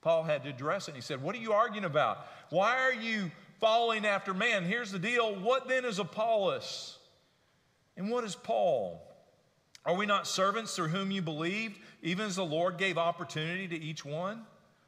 Paul 0.00 0.22
had 0.22 0.44
to 0.44 0.50
address 0.50 0.88
it. 0.88 0.94
He 0.94 1.00
said, 1.00 1.22
What 1.22 1.34
are 1.34 1.38
you 1.38 1.52
arguing 1.52 1.84
about? 1.84 2.26
Why 2.50 2.76
are 2.78 2.92
you 2.92 3.30
following 3.60 4.06
after 4.06 4.32
man? 4.34 4.64
Here's 4.64 4.92
the 4.92 4.98
deal. 4.98 5.34
What 5.34 5.68
then 5.68 5.84
is 5.84 5.98
Apollos? 5.98 6.98
And 7.96 8.10
what 8.10 8.24
is 8.24 8.36
Paul? 8.36 9.02
Are 9.84 9.94
we 9.94 10.06
not 10.06 10.26
servants 10.26 10.76
through 10.76 10.88
whom 10.88 11.10
you 11.10 11.22
believed, 11.22 11.78
even 12.02 12.26
as 12.26 12.36
the 12.36 12.44
Lord 12.44 12.76
gave 12.76 12.98
opportunity 12.98 13.66
to 13.68 13.76
each 13.76 14.04
one? 14.04 14.42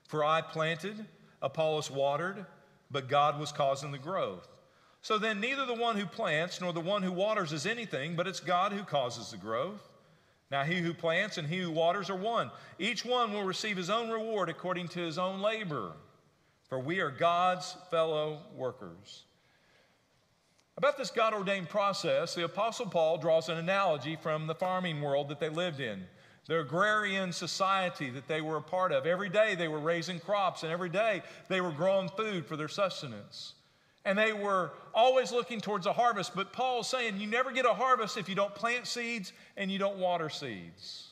For 0.09 0.25
I 0.25 0.43
planted, 0.43 1.07
Apollos 1.43 1.91
watered, 1.91 2.45
but 2.91 3.09
God 3.09 3.39
was 3.39 3.53
causing 3.53 3.93
the 3.93 3.99
growth. 3.99 4.49
So 5.03 5.17
then, 5.17 5.41
neither 5.41 5.65
the 5.65 5.75
one 5.75 5.97
who 5.97 6.07
plants 6.07 6.61
nor 6.61 6.73
the 6.73 6.81
one 6.81 7.03
who 7.03 7.13
waters 7.13 7.53
is 7.53 7.65
anything, 7.65 8.17
but 8.17 8.27
it's 8.27 8.41
God 8.41 8.73
who 8.73 8.83
causes 8.83 9.31
the 9.31 9.39
growth. 9.39 9.81
Now, 10.51 10.65
he 10.65 10.77
who 10.77 10.93
plants 10.93 11.39
and 11.39 11.47
he 11.47 11.61
who 11.61 11.71
waters 11.71 12.11
are 12.11 12.17
one. 12.17 12.51
Each 12.79 13.05
one 13.05 13.33
will 13.33 13.45
receive 13.45 13.77
his 13.77 13.89
own 13.89 14.11
reward 14.11 14.49
according 14.49 14.89
to 14.89 15.01
his 15.01 15.17
own 15.17 15.41
labor, 15.41 15.93
for 16.69 16.79
we 16.79 17.01
are 17.01 17.11
God's 17.11 17.77
fellow 17.91 18.41
workers. 18.57 19.25
About 20.77 20.99
this 20.99 21.11
God 21.11 21.35
ordained 21.35 21.69
process, 21.69 22.35
the 22.35 22.45
Apostle 22.45 22.87
Paul 22.87 23.19
draws 23.19 23.49
an 23.49 23.59
analogy 23.59 24.17
from 24.17 24.47
the 24.47 24.55
farming 24.55 25.01
world 25.01 25.29
that 25.29 25.39
they 25.39 25.49
lived 25.49 25.79
in, 25.79 26.05
the 26.47 26.61
agrarian 26.61 27.33
society 27.33 28.11
that 28.11 28.27
they 28.27 28.41
were 28.41 28.57
a 28.57 28.63
part 28.63 28.93
of. 28.93 29.07
Every 29.07 29.29
day 29.29 29.55
they 29.55 29.69
were 29.69 29.79
raising 29.79 30.19
crops, 30.19 30.63
and 30.63 30.73
every 30.73 30.89
day 30.89 31.23
they 31.49 31.61
were 31.61 31.71
growing 31.71 32.09
food 32.09 32.47
for 32.47 32.57
their 32.57 32.69
sustenance. 32.69 33.55
And 34.05 34.19
they 34.19 34.33
were 34.33 34.73
always 34.95 35.31
looking 35.31 35.61
towards 35.61 35.87
a 35.87 35.93
harvest. 35.93 36.35
But 36.35 36.53
Paul's 36.53 36.89
saying 36.89 37.21
you 37.21 37.27
never 37.27 37.53
get 37.53 37.67
a 37.67 37.75
harvest 37.75 38.17
if 38.17 38.29
you 38.29 38.35
don't 38.35 38.55
plant 38.55 38.87
seeds 38.87 39.33
and 39.57 39.71
you 39.71 39.79
don't 39.79 39.99
water 39.99 40.31
seeds. 40.31 41.09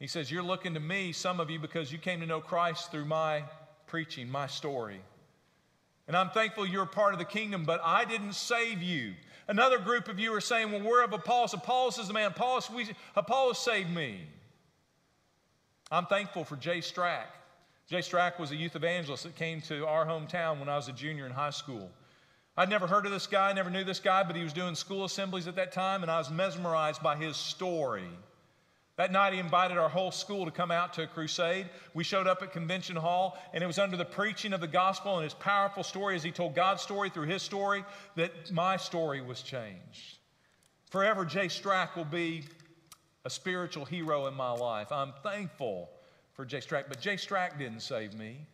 He 0.00 0.08
says, 0.08 0.32
You're 0.32 0.42
looking 0.42 0.74
to 0.74 0.80
me, 0.80 1.12
some 1.12 1.38
of 1.38 1.48
you, 1.48 1.60
because 1.60 1.92
you 1.92 1.98
came 1.98 2.18
to 2.20 2.26
know 2.26 2.40
Christ 2.40 2.90
through 2.90 3.04
my 3.04 3.44
preaching, 3.86 4.28
my 4.28 4.48
story. 4.48 5.00
And 6.08 6.16
I'm 6.16 6.30
thankful 6.30 6.66
you're 6.66 6.82
a 6.82 6.86
part 6.88 7.12
of 7.12 7.20
the 7.20 7.24
kingdom, 7.24 7.64
but 7.64 7.80
I 7.84 8.04
didn't 8.04 8.34
save 8.34 8.82
you. 8.82 9.14
Another 9.52 9.78
group 9.78 10.08
of 10.08 10.18
you 10.18 10.32
are 10.32 10.40
saying, 10.40 10.72
Well, 10.72 10.80
we're 10.80 11.04
of 11.04 11.12
Apollos. 11.12 11.52
Apollos 11.52 11.98
is 11.98 12.08
the 12.08 12.14
man. 12.14 12.28
Apollos, 12.28 12.70
we, 12.70 12.88
Apollos 13.14 13.58
saved 13.58 13.90
me. 13.90 14.22
I'm 15.90 16.06
thankful 16.06 16.42
for 16.42 16.56
Jay 16.56 16.78
Strack. 16.78 17.26
Jay 17.86 17.98
Strack 17.98 18.40
was 18.40 18.50
a 18.50 18.56
youth 18.56 18.76
evangelist 18.76 19.24
that 19.24 19.36
came 19.36 19.60
to 19.60 19.86
our 19.86 20.06
hometown 20.06 20.58
when 20.58 20.70
I 20.70 20.76
was 20.76 20.88
a 20.88 20.92
junior 20.92 21.26
in 21.26 21.32
high 21.32 21.50
school. 21.50 21.90
I'd 22.56 22.70
never 22.70 22.86
heard 22.86 23.04
of 23.04 23.12
this 23.12 23.26
guy, 23.26 23.52
never 23.52 23.68
knew 23.68 23.84
this 23.84 24.00
guy, 24.00 24.22
but 24.22 24.36
he 24.36 24.42
was 24.42 24.54
doing 24.54 24.74
school 24.74 25.04
assemblies 25.04 25.46
at 25.46 25.56
that 25.56 25.70
time, 25.70 26.00
and 26.00 26.10
I 26.10 26.16
was 26.16 26.30
mesmerized 26.30 27.02
by 27.02 27.16
his 27.16 27.36
story. 27.36 28.08
That 28.96 29.10
night, 29.10 29.32
he 29.32 29.38
invited 29.38 29.78
our 29.78 29.88
whole 29.88 30.10
school 30.10 30.44
to 30.44 30.50
come 30.50 30.70
out 30.70 30.92
to 30.94 31.04
a 31.04 31.06
crusade. 31.06 31.70
We 31.94 32.04
showed 32.04 32.26
up 32.26 32.42
at 32.42 32.52
Convention 32.52 32.94
Hall, 32.94 33.38
and 33.54 33.64
it 33.64 33.66
was 33.66 33.78
under 33.78 33.96
the 33.96 34.04
preaching 34.04 34.52
of 34.52 34.60
the 34.60 34.66
gospel 34.66 35.16
and 35.16 35.24
his 35.24 35.32
powerful 35.34 35.82
story 35.82 36.14
as 36.14 36.22
he 36.22 36.30
told 36.30 36.54
God's 36.54 36.82
story 36.82 37.08
through 37.08 37.26
his 37.26 37.42
story 37.42 37.84
that 38.16 38.52
my 38.52 38.76
story 38.76 39.22
was 39.22 39.40
changed. 39.40 40.18
Forever, 40.90 41.24
Jay 41.24 41.46
Strack 41.46 41.96
will 41.96 42.04
be 42.04 42.44
a 43.24 43.30
spiritual 43.30 43.86
hero 43.86 44.26
in 44.26 44.34
my 44.34 44.50
life. 44.50 44.92
I'm 44.92 45.14
thankful 45.22 45.88
for 46.34 46.44
Jay 46.44 46.58
Strack, 46.58 46.84
but 46.88 47.00
Jay 47.00 47.14
Strack 47.14 47.58
didn't 47.58 47.80
save 47.80 48.12
me. 48.12 48.46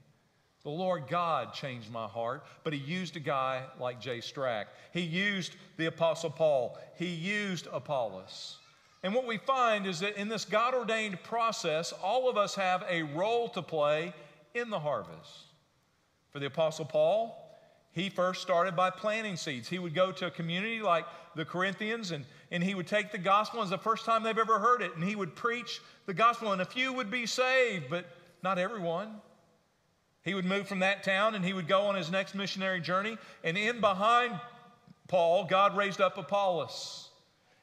The 0.62 0.71
Lord 0.71 1.09
God 1.09 1.52
changed 1.52 1.90
my 1.90 2.07
heart, 2.07 2.45
but 2.62 2.73
He 2.73 2.78
used 2.78 3.16
a 3.16 3.21
guy 3.21 3.64
like 3.80 4.00
Jay 4.00 4.18
Strack. 4.18 4.66
He 4.92 5.00
used 5.00 5.57
the 5.78 5.87
Apostle 5.87 6.30
Paul. 6.30 6.78
He 6.97 7.09
used 7.09 7.66
Apollos. 7.73 8.59
And 9.02 9.14
what 9.14 9.26
we 9.26 9.38
find 9.38 9.86
is 9.86 10.00
that 10.00 10.16
in 10.16 10.28
this 10.28 10.44
God 10.44 10.74
ordained 10.74 11.22
process, 11.22 11.92
all 11.92 12.28
of 12.28 12.36
us 12.36 12.54
have 12.56 12.84
a 12.88 13.02
role 13.02 13.48
to 13.50 13.62
play 13.62 14.12
in 14.54 14.70
the 14.70 14.80
harvest. 14.80 15.44
For 16.30 16.40
the 16.40 16.46
Apostle 16.46 16.84
Paul, 16.84 17.36
he 17.92 18.10
first 18.10 18.42
started 18.42 18.76
by 18.76 18.90
planting 18.90 19.36
seeds. 19.36 19.68
He 19.68 19.78
would 19.78 19.94
go 19.94 20.12
to 20.12 20.26
a 20.26 20.30
community 20.30 20.80
like 20.80 21.04
the 21.36 21.44
Corinthians 21.44 22.10
and, 22.10 22.24
and 22.50 22.62
he 22.62 22.74
would 22.74 22.86
take 22.86 23.12
the 23.12 23.18
gospel. 23.18 23.62
It's 23.62 23.70
the 23.70 23.78
first 23.78 24.04
time 24.04 24.22
they've 24.22 24.36
ever 24.36 24.58
heard 24.58 24.82
it. 24.82 24.94
And 24.94 25.04
he 25.04 25.16
would 25.16 25.34
preach 25.36 25.80
the 26.06 26.14
gospel, 26.14 26.52
and 26.52 26.62
a 26.62 26.64
few 26.64 26.92
would 26.92 27.10
be 27.10 27.26
saved, 27.26 27.86
but 27.88 28.06
not 28.42 28.58
everyone. 28.58 29.20
He 30.22 30.34
would 30.34 30.44
move 30.44 30.68
from 30.68 30.80
that 30.80 31.02
town 31.02 31.34
and 31.34 31.44
he 31.44 31.52
would 31.52 31.66
go 31.68 31.82
on 31.82 31.94
his 31.94 32.10
next 32.10 32.34
missionary 32.34 32.80
journey. 32.80 33.16
And 33.44 33.56
in 33.56 33.80
behind 33.80 34.38
Paul, 35.06 35.44
God 35.44 35.76
raised 35.76 36.00
up 36.00 36.18
Apollos. 36.18 37.07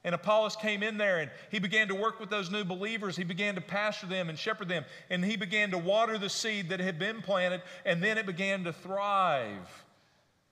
And 0.06 0.14
Apollos 0.14 0.56
came 0.56 0.84
in 0.84 0.98
there 1.00 1.18
and 1.18 1.32
he 1.50 1.58
began 1.58 1.88
to 1.88 1.96
work 1.96 2.20
with 2.20 2.30
those 2.30 2.52
new 2.52 2.64
believers. 2.64 3.18
He 3.18 3.24
began 3.24 3.56
to 3.56 3.62
pasture 3.62 4.06
them 4.06 4.30
and 4.30 4.38
shepherd 4.38 4.70
them. 4.70 4.86
And 5.10 5.26
he 5.26 5.36
began 5.36 5.72
to 5.72 5.80
water 5.80 6.20
the 6.20 6.30
seed 6.30 6.70
that 6.70 6.80
had 6.80 7.00
been 7.00 7.24
planted. 7.24 7.64
And 7.86 8.04
then 8.04 8.20
it 8.20 8.28
began 8.28 8.64
to 8.66 8.72
thrive 8.72 9.84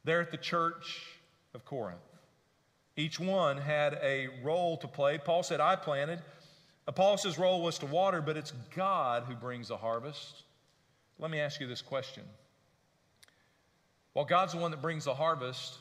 there 0.03 0.19
at 0.19 0.31
the 0.31 0.37
church 0.37 1.05
of 1.53 1.63
Corinth. 1.65 1.99
Each 2.97 3.19
one 3.19 3.57
had 3.57 3.99
a 4.01 4.27
role 4.43 4.75
to 4.77 4.87
play. 4.87 5.19
Paul 5.19 5.43
said, 5.43 5.61
I 5.61 5.75
planted. 5.75 6.19
Apollos' 6.87 7.37
role 7.37 7.61
was 7.61 7.77
to 7.77 7.85
water, 7.85 8.21
but 8.21 8.35
it's 8.35 8.53
God 8.75 9.23
who 9.27 9.35
brings 9.35 9.67
the 9.67 9.77
harvest. 9.77 10.43
Let 11.19 11.29
me 11.29 11.39
ask 11.39 11.61
you 11.61 11.67
this 11.67 11.81
question. 11.81 12.23
While 14.13 14.25
God's 14.25 14.53
the 14.53 14.59
one 14.59 14.71
that 14.71 14.81
brings 14.81 15.05
the 15.05 15.13
harvest, 15.13 15.77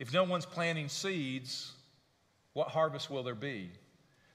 if 0.00 0.12
no 0.12 0.24
one's 0.24 0.44
planting 0.44 0.88
seeds, 0.88 1.72
what 2.56 2.68
harvest 2.68 3.10
will 3.10 3.22
there 3.22 3.34
be? 3.34 3.68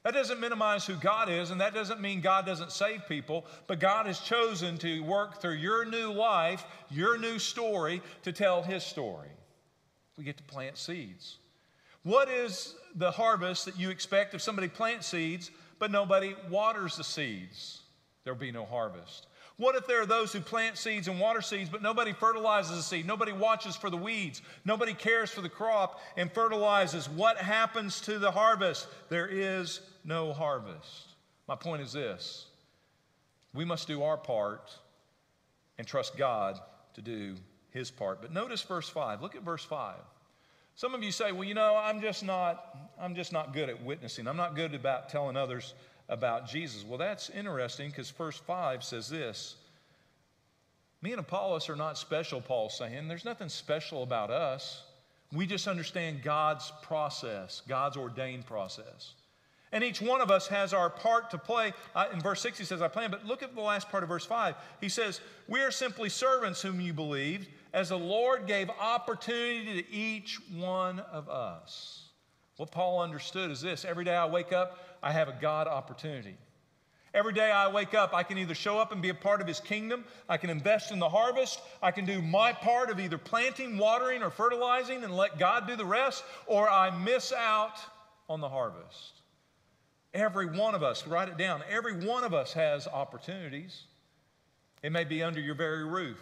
That 0.04 0.14
doesn't 0.14 0.38
minimize 0.38 0.86
who 0.86 0.94
God 0.94 1.28
is, 1.28 1.50
and 1.50 1.60
that 1.60 1.74
doesn't 1.74 2.00
mean 2.00 2.20
God 2.20 2.46
doesn't 2.46 2.70
save 2.70 3.08
people, 3.08 3.44
but 3.66 3.80
God 3.80 4.06
has 4.06 4.20
chosen 4.20 4.78
to 4.78 5.00
work 5.00 5.40
through 5.40 5.54
your 5.54 5.84
new 5.84 6.12
life, 6.12 6.64
your 6.88 7.18
new 7.18 7.40
story, 7.40 8.00
to 8.22 8.30
tell 8.30 8.62
His 8.62 8.84
story. 8.84 9.30
We 10.16 10.22
get 10.22 10.36
to 10.36 10.44
plant 10.44 10.78
seeds. 10.78 11.38
What 12.04 12.28
is 12.28 12.76
the 12.94 13.10
harvest 13.10 13.64
that 13.64 13.76
you 13.76 13.90
expect 13.90 14.34
if 14.34 14.40
somebody 14.40 14.68
plants 14.68 15.08
seeds, 15.08 15.50
but 15.80 15.90
nobody 15.90 16.36
waters 16.48 16.96
the 16.96 17.04
seeds? 17.04 17.80
There'll 18.22 18.38
be 18.38 18.52
no 18.52 18.66
harvest. 18.66 19.26
What 19.56 19.76
if 19.76 19.86
there 19.86 20.00
are 20.00 20.06
those 20.06 20.32
who 20.32 20.40
plant 20.40 20.78
seeds 20.78 21.08
and 21.08 21.20
water 21.20 21.42
seeds, 21.42 21.70
but 21.70 21.82
nobody 21.82 22.12
fertilizes 22.12 22.76
the 22.76 22.82
seed? 22.82 23.06
Nobody 23.06 23.32
watches 23.32 23.76
for 23.76 23.90
the 23.90 23.96
weeds. 23.96 24.42
Nobody 24.64 24.94
cares 24.94 25.30
for 25.30 25.40
the 25.40 25.48
crop 25.48 26.00
and 26.16 26.32
fertilizes. 26.32 27.08
What 27.08 27.36
happens 27.36 28.00
to 28.02 28.18
the 28.18 28.30
harvest? 28.30 28.88
There 29.08 29.28
is 29.28 29.80
no 30.04 30.32
harvest. 30.32 31.08
My 31.46 31.56
point 31.56 31.82
is 31.82 31.92
this 31.92 32.46
we 33.54 33.64
must 33.64 33.86
do 33.86 34.02
our 34.02 34.16
part 34.16 34.76
and 35.78 35.86
trust 35.86 36.16
God 36.16 36.58
to 36.94 37.02
do 37.02 37.36
his 37.70 37.90
part. 37.90 38.22
But 38.22 38.32
notice 38.32 38.62
verse 38.62 38.88
5. 38.88 39.22
Look 39.22 39.34
at 39.34 39.42
verse 39.42 39.64
5. 39.64 39.96
Some 40.74 40.94
of 40.94 41.02
you 41.02 41.12
say, 41.12 41.32
well, 41.32 41.44
you 41.44 41.54
know, 41.54 41.76
I'm 41.76 42.00
just 42.00 42.24
not, 42.24 42.76
I'm 42.98 43.14
just 43.14 43.32
not 43.32 43.52
good 43.52 43.68
at 43.68 43.82
witnessing. 43.82 44.26
I'm 44.26 44.36
not 44.36 44.56
good 44.56 44.74
about 44.74 45.10
telling 45.10 45.36
others 45.36 45.74
about 46.08 46.48
Jesus. 46.48 46.84
Well, 46.84 46.98
that's 46.98 47.30
interesting 47.30 47.90
because 47.90 48.10
verse 48.10 48.36
5 48.36 48.84
says 48.84 49.08
this. 49.08 49.56
Me 51.00 51.10
and 51.10 51.20
Apollos 51.20 51.68
are 51.68 51.76
not 51.76 51.98
special, 51.98 52.40
Paul's 52.40 52.78
saying. 52.78 53.08
There's 53.08 53.24
nothing 53.24 53.48
special 53.48 54.02
about 54.02 54.30
us. 54.30 54.84
We 55.32 55.46
just 55.46 55.66
understand 55.66 56.22
God's 56.22 56.72
process, 56.82 57.62
God's 57.66 57.96
ordained 57.96 58.46
process. 58.46 59.14
And 59.72 59.82
each 59.82 60.02
one 60.02 60.20
of 60.20 60.30
us 60.30 60.46
has 60.48 60.74
our 60.74 60.90
part 60.90 61.30
to 61.30 61.38
play. 61.38 61.72
In 62.12 62.20
verse 62.20 62.42
6, 62.42 62.58
he 62.58 62.64
says, 62.64 62.82
I 62.82 62.88
plan. 62.88 63.10
But 63.10 63.24
look 63.24 63.42
at 63.42 63.54
the 63.54 63.62
last 63.62 63.88
part 63.88 64.02
of 64.02 64.10
verse 64.10 64.26
5. 64.26 64.54
He 64.82 64.90
says, 64.90 65.20
We 65.48 65.60
are 65.60 65.70
simply 65.70 66.10
servants 66.10 66.60
whom 66.60 66.80
you 66.80 66.92
believed, 66.92 67.48
as 67.72 67.88
the 67.88 67.98
Lord 67.98 68.46
gave 68.46 68.68
opportunity 68.68 69.82
to 69.82 69.90
each 69.90 70.38
one 70.54 71.00
of 71.00 71.30
us. 71.30 72.10
What 72.56 72.70
Paul 72.70 73.00
understood 73.00 73.50
is 73.50 73.60
this 73.60 73.84
every 73.84 74.04
day 74.04 74.14
I 74.14 74.26
wake 74.26 74.52
up, 74.52 74.78
I 75.02 75.12
have 75.12 75.28
a 75.28 75.36
God 75.40 75.66
opportunity. 75.66 76.36
Every 77.14 77.34
day 77.34 77.50
I 77.50 77.68
wake 77.68 77.92
up, 77.92 78.14
I 78.14 78.22
can 78.22 78.38
either 78.38 78.54
show 78.54 78.78
up 78.78 78.90
and 78.90 79.02
be 79.02 79.10
a 79.10 79.14
part 79.14 79.42
of 79.42 79.46
His 79.46 79.60
kingdom, 79.60 80.04
I 80.28 80.38
can 80.38 80.48
invest 80.48 80.92
in 80.92 80.98
the 80.98 81.08
harvest, 81.08 81.60
I 81.82 81.90
can 81.90 82.06
do 82.06 82.22
my 82.22 82.52
part 82.52 82.90
of 82.90 82.98
either 82.98 83.18
planting, 83.18 83.76
watering, 83.76 84.22
or 84.22 84.30
fertilizing 84.30 85.04
and 85.04 85.14
let 85.14 85.38
God 85.38 85.66
do 85.66 85.76
the 85.76 85.84
rest, 85.84 86.24
or 86.46 86.70
I 86.70 86.90
miss 86.90 87.32
out 87.32 87.78
on 88.30 88.40
the 88.40 88.48
harvest. 88.48 89.20
Every 90.14 90.46
one 90.46 90.74
of 90.74 90.82
us, 90.82 91.06
write 91.06 91.28
it 91.28 91.36
down, 91.36 91.62
every 91.68 92.06
one 92.06 92.24
of 92.24 92.32
us 92.32 92.54
has 92.54 92.86
opportunities. 92.86 93.84
It 94.82 94.92
may 94.92 95.04
be 95.04 95.22
under 95.22 95.40
your 95.40 95.54
very 95.54 95.84
roof, 95.84 96.18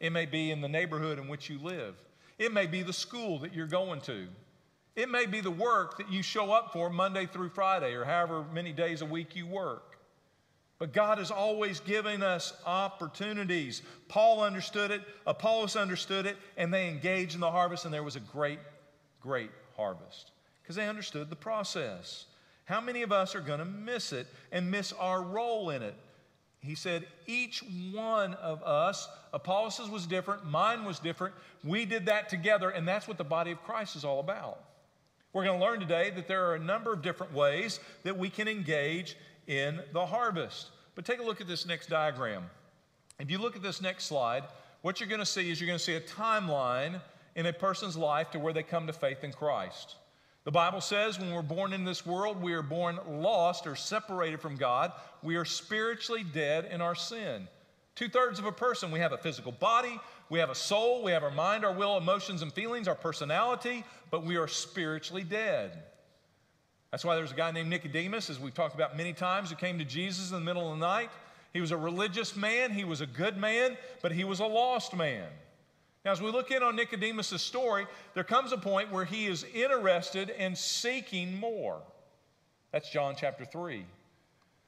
it 0.00 0.10
may 0.10 0.24
be 0.24 0.50
in 0.50 0.62
the 0.62 0.68
neighborhood 0.68 1.18
in 1.18 1.28
which 1.28 1.50
you 1.50 1.58
live, 1.58 1.96
it 2.38 2.52
may 2.52 2.66
be 2.66 2.82
the 2.82 2.94
school 2.94 3.38
that 3.40 3.52
you're 3.52 3.66
going 3.66 4.00
to. 4.02 4.28
It 4.98 5.08
may 5.08 5.26
be 5.26 5.40
the 5.40 5.48
work 5.48 5.96
that 5.98 6.10
you 6.10 6.24
show 6.24 6.50
up 6.50 6.72
for 6.72 6.90
Monday 6.90 7.26
through 7.26 7.50
Friday 7.50 7.94
or 7.94 8.04
however 8.04 8.44
many 8.52 8.72
days 8.72 9.00
a 9.00 9.06
week 9.06 9.36
you 9.36 9.46
work. 9.46 9.96
But 10.80 10.92
God 10.92 11.20
is 11.20 11.30
always 11.30 11.78
giving 11.78 12.20
us 12.20 12.52
opportunities. 12.66 13.82
Paul 14.08 14.42
understood 14.42 14.90
it, 14.90 15.02
Apollos 15.24 15.76
understood 15.76 16.26
it, 16.26 16.36
and 16.56 16.74
they 16.74 16.88
engaged 16.88 17.36
in 17.36 17.40
the 17.40 17.50
harvest, 17.50 17.84
and 17.84 17.94
there 17.94 18.02
was 18.02 18.16
a 18.16 18.20
great, 18.20 18.58
great 19.20 19.52
harvest 19.76 20.32
because 20.60 20.74
they 20.74 20.88
understood 20.88 21.30
the 21.30 21.36
process. 21.36 22.24
How 22.64 22.80
many 22.80 23.02
of 23.02 23.12
us 23.12 23.36
are 23.36 23.40
going 23.40 23.60
to 23.60 23.64
miss 23.64 24.12
it 24.12 24.26
and 24.50 24.68
miss 24.68 24.92
our 24.94 25.22
role 25.22 25.70
in 25.70 25.82
it? 25.82 25.94
He 26.58 26.74
said, 26.74 27.06
each 27.24 27.62
one 27.92 28.34
of 28.34 28.64
us, 28.64 29.08
Apollos' 29.32 29.88
was 29.88 30.08
different, 30.08 30.44
mine 30.44 30.84
was 30.84 30.98
different. 30.98 31.36
We 31.62 31.84
did 31.84 32.06
that 32.06 32.28
together, 32.28 32.70
and 32.70 32.86
that's 32.86 33.06
what 33.06 33.16
the 33.16 33.22
body 33.22 33.52
of 33.52 33.62
Christ 33.62 33.94
is 33.94 34.04
all 34.04 34.18
about. 34.18 34.64
We're 35.32 35.44
going 35.44 35.58
to 35.58 35.64
learn 35.64 35.80
today 35.80 36.10
that 36.16 36.26
there 36.26 36.46
are 36.46 36.54
a 36.54 36.60
number 36.60 36.92
of 36.92 37.02
different 37.02 37.34
ways 37.34 37.80
that 38.02 38.16
we 38.16 38.30
can 38.30 38.48
engage 38.48 39.16
in 39.46 39.80
the 39.92 40.06
harvest. 40.06 40.70
But 40.94 41.04
take 41.04 41.20
a 41.20 41.22
look 41.22 41.40
at 41.40 41.46
this 41.46 41.66
next 41.66 41.88
diagram. 41.88 42.44
If 43.18 43.30
you 43.30 43.38
look 43.38 43.54
at 43.54 43.62
this 43.62 43.82
next 43.82 44.06
slide, 44.06 44.44
what 44.82 45.00
you're 45.00 45.08
going 45.08 45.20
to 45.20 45.26
see 45.26 45.50
is 45.50 45.60
you're 45.60 45.66
going 45.66 45.78
to 45.78 45.84
see 45.84 45.96
a 45.96 46.00
timeline 46.00 47.00
in 47.36 47.46
a 47.46 47.52
person's 47.52 47.96
life 47.96 48.30
to 48.30 48.38
where 48.38 48.52
they 48.52 48.62
come 48.62 48.86
to 48.86 48.92
faith 48.92 49.22
in 49.22 49.32
Christ. 49.32 49.96
The 50.44 50.52
Bible 50.52 50.80
says 50.80 51.18
when 51.18 51.32
we're 51.32 51.42
born 51.42 51.72
in 51.72 51.84
this 51.84 52.06
world, 52.06 52.40
we 52.40 52.54
are 52.54 52.62
born 52.62 52.98
lost 53.06 53.66
or 53.66 53.76
separated 53.76 54.40
from 54.40 54.56
God. 54.56 54.92
We 55.22 55.36
are 55.36 55.44
spiritually 55.44 56.24
dead 56.24 56.68
in 56.70 56.80
our 56.80 56.94
sin. 56.94 57.48
Two 57.94 58.08
thirds 58.08 58.38
of 58.38 58.44
a 58.44 58.52
person, 58.52 58.90
we 58.90 59.00
have 59.00 59.12
a 59.12 59.18
physical 59.18 59.52
body, 59.52 60.00
we 60.30 60.38
have 60.38 60.50
a 60.50 60.54
soul, 60.54 61.02
we 61.02 61.12
have 61.12 61.24
our 61.24 61.30
mind, 61.30 61.64
our 61.64 61.72
will, 61.72 61.96
emotions, 61.96 62.42
and 62.42 62.52
feelings, 62.52 62.86
our 62.88 62.94
personality, 62.94 63.84
but 64.10 64.24
we 64.24 64.36
are 64.36 64.48
spiritually 64.48 65.24
dead. 65.24 65.82
That's 66.90 67.04
why 67.04 67.16
there's 67.16 67.32
a 67.32 67.36
guy 67.36 67.50
named 67.50 67.68
Nicodemus, 67.68 68.30
as 68.30 68.38
we've 68.38 68.54
talked 68.54 68.74
about 68.74 68.96
many 68.96 69.12
times, 69.12 69.50
who 69.50 69.56
came 69.56 69.78
to 69.78 69.84
Jesus 69.84 70.30
in 70.30 70.36
the 70.36 70.44
middle 70.44 70.72
of 70.72 70.78
the 70.78 70.86
night. 70.86 71.10
He 71.52 71.60
was 71.60 71.70
a 71.70 71.76
religious 71.76 72.36
man, 72.36 72.72
he 72.72 72.84
was 72.84 73.00
a 73.00 73.06
good 73.06 73.36
man, 73.36 73.76
but 74.02 74.12
he 74.12 74.24
was 74.24 74.40
a 74.40 74.46
lost 74.46 74.94
man. 74.94 75.26
Now, 76.04 76.12
as 76.12 76.22
we 76.22 76.30
look 76.30 76.50
in 76.50 76.62
on 76.62 76.76
Nicodemus' 76.76 77.42
story, 77.42 77.86
there 78.14 78.24
comes 78.24 78.52
a 78.52 78.58
point 78.58 78.92
where 78.92 79.04
he 79.04 79.26
is 79.26 79.44
interested 79.54 80.30
in 80.30 80.54
seeking 80.54 81.38
more. 81.38 81.80
That's 82.72 82.90
John 82.90 83.14
chapter 83.18 83.44
3. 83.44 83.84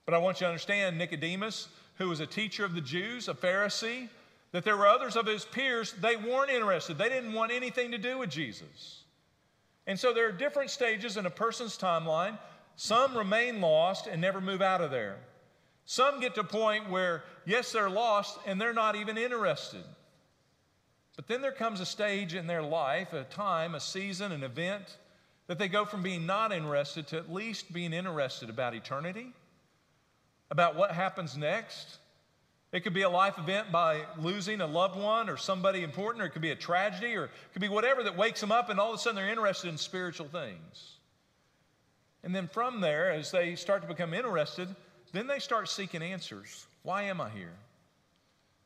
But 0.05 0.15
I 0.15 0.19
want 0.19 0.41
you 0.41 0.47
to 0.47 0.49
understand 0.49 0.99
Nicodemus, 0.99 1.69
who 1.97 2.09
was 2.09 2.21
a 2.21 2.27
teacher 2.27 2.65
of 2.65 2.75
the 2.75 2.81
Jews, 2.81 3.29
a 3.29 3.35
Pharisee, 3.35 4.09
that 4.53 4.65
there 4.65 4.77
were 4.77 4.87
others 4.87 5.17
of 5.17 5.27
his 5.27 5.45
peers, 5.45 5.93
they 6.01 6.17
weren't 6.17 6.51
interested. 6.51 6.99
They 6.99 7.09
didn't 7.09 7.33
want 7.33 7.53
anything 7.53 7.93
to 7.93 7.99
do 7.99 8.19
with 8.19 8.31
Jesus. 8.31 9.05
And 9.87 9.99
so 9.99 10.13
there 10.13 10.29
are 10.29 10.33
different 10.33 10.71
stages 10.71 11.17
in 11.17 11.27
a 11.27 11.31
person's 11.31 11.79
timeline. 11.79 12.39
Some 12.77 13.17
remain 13.17 13.61
lost 13.61 14.07
and 14.07 14.21
never 14.21 14.41
move 14.41 14.63
out 14.63 14.81
of 14.81 14.91
there. 14.91 15.17
Some 15.85 16.21
get 16.21 16.35
to 16.35 16.41
a 16.41 16.45
point 16.45 16.91
where, 16.91 17.25
yes, 17.45 17.73
they're 17.73 17.91
lost 17.91 18.39
and 18.47 18.61
they're 18.61 18.73
not 18.73 18.97
even 18.97 19.19
interested. 19.19 19.85
But 21.17 21.27
then 21.27 21.43
there 21.43 21.53
comes 21.53 21.81
a 21.81 21.87
stage 21.87 22.35
in 22.35 22.47
their 22.47 22.63
life, 22.63 23.13
a 23.13 23.25
time, 23.25 23.75
a 23.75 23.81
season, 23.81 24.33
an 24.33 24.43
event, 24.43 24.97
that 25.49 25.59
they 25.59 25.69
go 25.69 25.85
from 25.85 26.03
being 26.03 26.27
not 26.27 26.53
interested 26.53 27.09
to 27.09 27.19
at 27.19 27.33
least 27.33 27.73
being 27.73 27.93
interested 27.93 28.49
about 28.49 28.75
eternity, 28.75 29.33
about 30.51 30.77
what 30.77 30.93
happens 30.93 31.37
next. 31.37 31.99
It 32.73 32.85
could 32.85 32.95
be 32.95 33.03
a 33.03 33.11
life 33.11 33.37
event 33.37 33.73
by 33.73 34.03
losing 34.19 34.61
a 34.61 34.67
loved 34.67 34.97
one 34.97 35.29
or 35.29 35.37
somebody 35.37 35.83
important, 35.83 36.23
or 36.23 36.27
it 36.27 36.31
could 36.31 36.43
be 36.43 36.53
a 36.53 36.57
tragedy, 36.57 37.17
or 37.17 37.25
it 37.25 37.31
could 37.53 37.63
be 37.63 37.69
whatever 37.69 38.05
that 38.05 38.17
wakes 38.17 38.41
them 38.41 38.53
up, 38.53 38.71
and 38.71 38.79
all 38.79 38.91
of 38.91 38.95
a 38.95 38.99
sudden 38.99 39.17
they're 39.17 39.29
interested 39.29 39.69
in 39.69 39.77
spiritual 39.77 40.29
things. 40.29 40.99
And 42.23 42.35
then 42.35 42.47
from 42.47 42.81
there, 42.81 43.11
as 43.11 43.31
they 43.31 43.57
start 43.57 43.83
to 43.83 43.89
become 43.89 44.15
interested, 44.15 44.69
then 45.13 45.27
they 45.27 45.41
start 45.41 45.69
seeking 45.69 46.03
answers. 46.03 46.67
Why 46.83 47.05
am 47.05 47.21
I 47.21 47.31
here? 47.31 47.57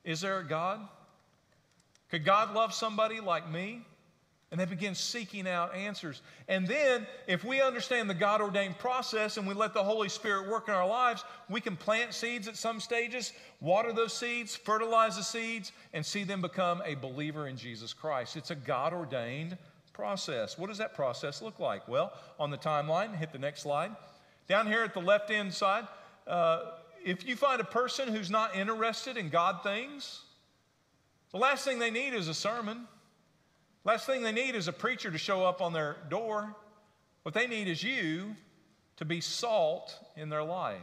Is 0.04 0.20
there 0.20 0.38
a 0.38 0.46
God? 0.46 0.86
Could 2.10 2.24
God 2.24 2.54
love 2.54 2.74
somebody 2.74 3.20
like 3.20 3.50
me? 3.50 3.86
And 4.54 4.60
they 4.60 4.66
begin 4.66 4.94
seeking 4.94 5.48
out 5.48 5.74
answers. 5.74 6.22
And 6.46 6.64
then, 6.64 7.08
if 7.26 7.42
we 7.42 7.60
understand 7.60 8.08
the 8.08 8.14
God 8.14 8.40
ordained 8.40 8.78
process 8.78 9.36
and 9.36 9.48
we 9.48 9.52
let 9.52 9.74
the 9.74 9.82
Holy 9.82 10.08
Spirit 10.08 10.48
work 10.48 10.68
in 10.68 10.74
our 10.74 10.86
lives, 10.86 11.24
we 11.50 11.60
can 11.60 11.74
plant 11.74 12.14
seeds 12.14 12.46
at 12.46 12.56
some 12.56 12.78
stages, 12.78 13.32
water 13.60 13.92
those 13.92 14.12
seeds, 14.12 14.54
fertilize 14.54 15.16
the 15.16 15.24
seeds, 15.24 15.72
and 15.92 16.06
see 16.06 16.22
them 16.22 16.40
become 16.40 16.80
a 16.86 16.94
believer 16.94 17.48
in 17.48 17.56
Jesus 17.56 17.92
Christ. 17.92 18.36
It's 18.36 18.52
a 18.52 18.54
God 18.54 18.92
ordained 18.92 19.58
process. 19.92 20.56
What 20.56 20.68
does 20.68 20.78
that 20.78 20.94
process 20.94 21.42
look 21.42 21.58
like? 21.58 21.88
Well, 21.88 22.12
on 22.38 22.52
the 22.52 22.56
timeline, 22.56 23.12
hit 23.12 23.32
the 23.32 23.40
next 23.40 23.62
slide. 23.62 23.90
Down 24.46 24.68
here 24.68 24.84
at 24.84 24.94
the 24.94 25.00
left 25.00 25.30
hand 25.30 25.52
side, 25.52 25.88
uh, 26.28 26.74
if 27.04 27.26
you 27.26 27.34
find 27.34 27.60
a 27.60 27.64
person 27.64 28.06
who's 28.06 28.30
not 28.30 28.54
interested 28.54 29.16
in 29.16 29.30
God 29.30 29.64
things, 29.64 30.20
the 31.32 31.38
last 31.38 31.64
thing 31.64 31.80
they 31.80 31.90
need 31.90 32.14
is 32.14 32.28
a 32.28 32.34
sermon. 32.34 32.86
Last 33.84 34.06
thing 34.06 34.22
they 34.22 34.32
need 34.32 34.54
is 34.54 34.68
a 34.68 34.72
preacher 34.72 35.10
to 35.10 35.18
show 35.18 35.44
up 35.44 35.60
on 35.60 35.72
their 35.72 35.96
door. 36.08 36.54
What 37.22 37.34
they 37.34 37.46
need 37.46 37.68
is 37.68 37.82
you 37.82 38.34
to 38.96 39.04
be 39.04 39.20
salt 39.20 39.98
in 40.16 40.28
their 40.28 40.42
life. 40.42 40.78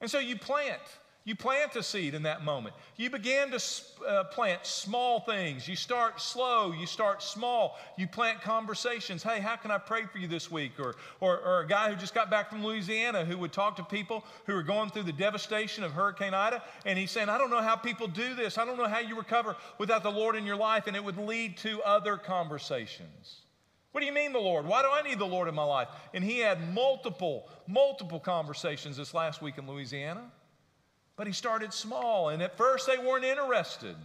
And 0.00 0.10
so 0.10 0.18
you 0.18 0.36
plant. 0.36 0.80
You 1.26 1.34
plant 1.34 1.74
a 1.74 1.82
seed 1.82 2.14
in 2.14 2.22
that 2.22 2.44
moment. 2.44 2.76
You 2.94 3.10
begin 3.10 3.50
to 3.50 3.60
uh, 4.06 4.24
plant 4.24 4.64
small 4.64 5.18
things. 5.18 5.66
You 5.66 5.74
start 5.74 6.20
slow. 6.20 6.70
You 6.70 6.86
start 6.86 7.20
small. 7.20 7.76
You 7.98 8.06
plant 8.06 8.40
conversations. 8.42 9.24
Hey, 9.24 9.40
how 9.40 9.56
can 9.56 9.72
I 9.72 9.78
pray 9.78 10.04
for 10.04 10.18
you 10.18 10.28
this 10.28 10.52
week? 10.52 10.78
Or, 10.78 10.94
or, 11.18 11.40
or 11.40 11.60
a 11.62 11.66
guy 11.66 11.90
who 11.90 11.96
just 11.96 12.14
got 12.14 12.30
back 12.30 12.48
from 12.48 12.64
Louisiana 12.64 13.24
who 13.24 13.36
would 13.38 13.52
talk 13.52 13.74
to 13.74 13.82
people 13.82 14.24
who 14.44 14.54
are 14.54 14.62
going 14.62 14.90
through 14.90 15.02
the 15.02 15.12
devastation 15.12 15.82
of 15.82 15.90
Hurricane 15.90 16.32
Ida. 16.32 16.62
And 16.84 16.96
he's 16.96 17.10
saying, 17.10 17.28
I 17.28 17.38
don't 17.38 17.50
know 17.50 17.60
how 17.60 17.74
people 17.74 18.06
do 18.06 18.36
this. 18.36 18.56
I 18.56 18.64
don't 18.64 18.78
know 18.78 18.86
how 18.86 19.00
you 19.00 19.16
recover 19.16 19.56
without 19.78 20.04
the 20.04 20.12
Lord 20.12 20.36
in 20.36 20.46
your 20.46 20.54
life. 20.54 20.86
And 20.86 20.94
it 20.94 21.02
would 21.02 21.18
lead 21.18 21.56
to 21.58 21.82
other 21.82 22.18
conversations. 22.18 23.40
What 23.90 24.00
do 24.00 24.06
you 24.06 24.12
mean, 24.12 24.32
the 24.32 24.38
Lord? 24.38 24.64
Why 24.64 24.82
do 24.82 24.90
I 24.92 25.02
need 25.02 25.18
the 25.18 25.26
Lord 25.26 25.48
in 25.48 25.56
my 25.56 25.64
life? 25.64 25.88
And 26.14 26.22
he 26.22 26.38
had 26.38 26.72
multiple, 26.72 27.48
multiple 27.66 28.20
conversations 28.20 28.96
this 28.96 29.12
last 29.12 29.42
week 29.42 29.58
in 29.58 29.66
Louisiana. 29.66 30.30
But 31.16 31.26
he 31.26 31.32
started 31.32 31.72
small, 31.72 32.28
and 32.28 32.42
at 32.42 32.56
first 32.56 32.86
they 32.86 32.98
weren't 32.98 33.24
interested. 33.24 33.96